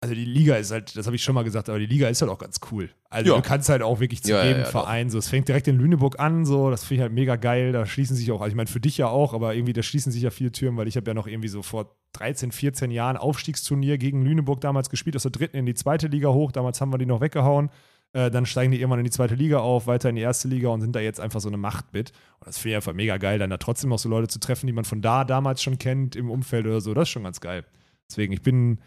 [0.02, 2.22] Also die Liga ist halt, das habe ich schon mal gesagt, aber die Liga ist
[2.22, 2.88] halt auch ganz cool.
[3.10, 3.36] Also Ja.
[3.36, 4.64] du kannst halt auch wirklich zu Ja, jedem ja.
[4.64, 5.18] Verein so.
[5.18, 7.72] Es fängt direkt in Lüneburg an, so, das finde ich halt mega geil.
[7.72, 10.10] Da schließen sich auch, also ich meine für dich ja auch, aber irgendwie da schließen
[10.10, 13.18] sich ja viele Türen, weil ich habe ja noch irgendwie so vor 13, 14 Jahren
[13.18, 16.50] Aufstiegsturnier gegen Lüneburg damals gespielt, aus der dritten in die zweite Liga hoch.
[16.50, 17.68] Damals haben wir die noch weggehauen.
[18.14, 20.68] Äh, dann steigen die irgendwann in die zweite Liga auf, weiter in die erste Liga
[20.70, 22.10] und sind da jetzt einfach so eine Macht mit.
[22.40, 24.66] Und das finde ich einfach mega geil, dann da trotzdem noch so Leute zu treffen,
[24.66, 26.94] die man von da damals schon kennt im Umfeld oder so.
[26.94, 27.64] Das ist schon ganz geil.
[28.08, 28.78] Deswegen, ich bin,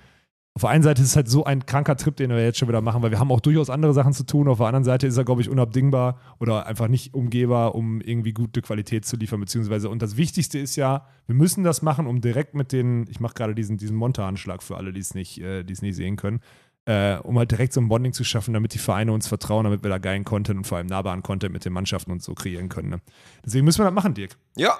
[0.55, 2.67] auf der einen Seite ist es halt so ein kranker Trip, den wir jetzt schon
[2.67, 4.47] wieder machen, weil wir haben auch durchaus andere Sachen zu tun.
[4.47, 8.33] Auf der anderen Seite ist er, glaube ich, unabdingbar oder einfach nicht umgehbar, um irgendwie
[8.33, 12.21] gute Qualität zu liefern, beziehungsweise, und das Wichtigste ist ja, wir müssen das machen, um
[12.21, 15.63] direkt mit den, ich mache gerade diesen, diesen Monta-Anschlag für alle, die es nicht, äh,
[15.63, 16.39] die es nicht sehen können,
[16.85, 19.81] äh, um halt direkt so ein Bonding zu schaffen, damit die Vereine uns vertrauen, damit
[19.81, 22.69] wir da geilen Content und vor allem nahbaren Content mit den Mannschaften und so kreieren
[22.69, 22.89] können.
[22.89, 23.01] Ne?
[23.43, 24.37] Deswegen müssen wir das machen, Dirk.
[24.55, 24.77] Ja,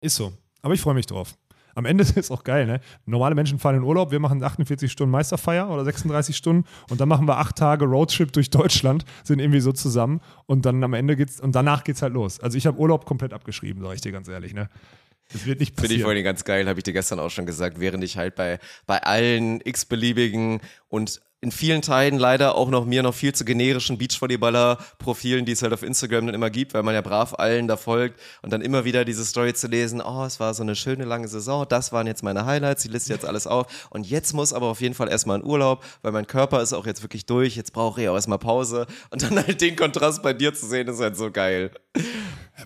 [0.00, 0.32] Ist so.
[0.62, 1.36] Aber ich freue mich drauf.
[1.74, 2.80] Am Ende ist es auch geil, ne?
[3.06, 7.08] Normale Menschen fahren in Urlaub, wir machen 48 Stunden Meisterfeier oder 36 Stunden und dann
[7.08, 11.16] machen wir acht Tage Roadtrip durch Deutschland, sind irgendwie so zusammen und dann am Ende
[11.16, 12.40] geht's und danach geht's halt los.
[12.40, 14.68] Also ich habe Urlaub komplett abgeschrieben, sage ich dir ganz ehrlich, ne?
[15.32, 16.02] Das wird nicht Finde ich passieren.
[16.02, 19.00] vorhin ganz geil, habe ich dir gestern auch schon gesagt, während ich halt bei, bei
[19.02, 25.46] allen x-beliebigen und in vielen Teilen leider auch noch mir noch viel zu generischen Beachvolleyballer-Profilen,
[25.46, 28.20] die es halt auf Instagram dann immer gibt, weil man ja brav allen da folgt
[28.42, 31.28] und dann immer wieder diese Story zu lesen, oh, es war so eine schöne lange
[31.28, 34.66] Saison, das waren jetzt meine Highlights, ich liste jetzt alles auf und jetzt muss aber
[34.66, 37.72] auf jeden Fall erstmal in Urlaub, weil mein Körper ist auch jetzt wirklich durch, jetzt
[37.72, 41.00] brauche ich auch erstmal Pause und dann halt den Kontrast bei dir zu sehen, ist
[41.00, 41.70] halt so geil.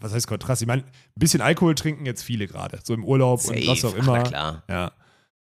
[0.01, 0.61] Was heißt Kontrast?
[0.63, 3.91] Ich meine, ein bisschen Alkohol trinken jetzt viele gerade, so im Urlaub und was auch
[3.91, 4.17] Safe, immer.
[4.19, 4.63] na klar.
[4.69, 4.93] Ja.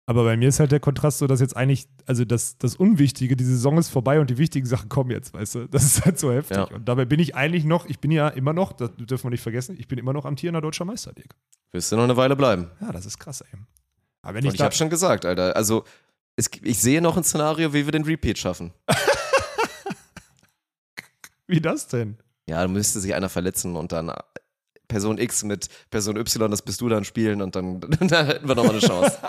[0.08, 3.36] Aber bei mir ist halt der Kontrast so, dass jetzt eigentlich, also das, das Unwichtige,
[3.36, 5.68] die Saison ist vorbei und die wichtigen Sachen kommen jetzt, weißt du?
[5.68, 6.58] Das ist halt so heftig.
[6.58, 6.64] Ja.
[6.66, 9.42] Und dabei bin ich eigentlich noch, ich bin ja immer noch, das dürfen wir nicht
[9.42, 11.36] vergessen, ich bin immer noch amtierender deutscher Meister, Dirk.
[11.72, 12.70] Wirst du noch eine Weile bleiben.
[12.82, 13.60] Ja, das ist krass, ey.
[14.22, 15.56] Aber wenn Und ich, ich habe schon gesagt, Alter.
[15.56, 15.86] Also,
[16.36, 18.74] es, ich sehe noch ein Szenario, wie wir den Repeat schaffen.
[21.48, 22.18] wie das denn?
[22.48, 24.12] Ja, da müsste sich einer verletzen und dann
[24.88, 28.56] Person X mit Person Y, das bist du dann spielen und dann, dann hätten wir
[28.56, 29.18] nochmal eine Chance.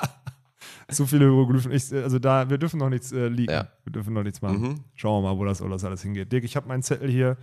[0.90, 3.52] So viele Hieroglyphen, ich, also da, wir dürfen noch nichts äh, leaken.
[3.54, 3.68] Ja.
[3.84, 4.60] Wir dürfen noch nichts machen.
[4.60, 4.84] Mhm.
[4.94, 6.30] Schauen wir mal, wo das, wo das alles hingeht.
[6.32, 7.36] Dirk, ich habe meinen Zettel hier.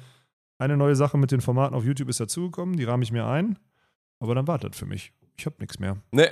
[0.57, 3.59] Eine neue Sache mit den Formaten auf YouTube ist dazugekommen, die rahme ich mir ein.
[4.19, 5.11] Aber dann wartet für mich.
[5.37, 5.97] Ich habe nichts mehr.
[6.11, 6.27] Nee.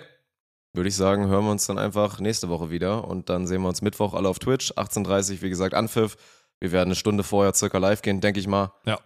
[0.73, 3.67] Würde ich sagen, hören wir uns dann einfach nächste Woche wieder und dann sehen wir
[3.67, 6.15] uns Mittwoch alle auf Twitch, 18.30 wie gesagt, Anpfiff.
[6.61, 8.71] Wir werden eine Stunde vorher circa live gehen, denke ich mal.
[8.85, 8.97] Ja.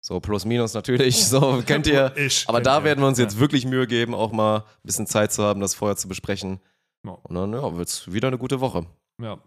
[0.00, 2.12] So plus minus natürlich, so kennt ihr.
[2.16, 2.44] Ich.
[2.48, 3.40] Aber da werden wir uns jetzt Ja.
[3.40, 6.60] wirklich Mühe geben, auch mal ein bisschen Zeit zu haben, das vorher zu besprechen.
[7.06, 7.12] Ja.
[7.12, 8.86] Und dann ja, wird es wieder eine gute Woche.
[9.20, 9.38] Ja.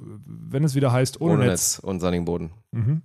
[0.00, 1.76] Wenn es wieder heißt, ohne, Ohne Netz.
[1.76, 2.52] Netz und sandigen Boden.
[2.72, 3.00] Mhm.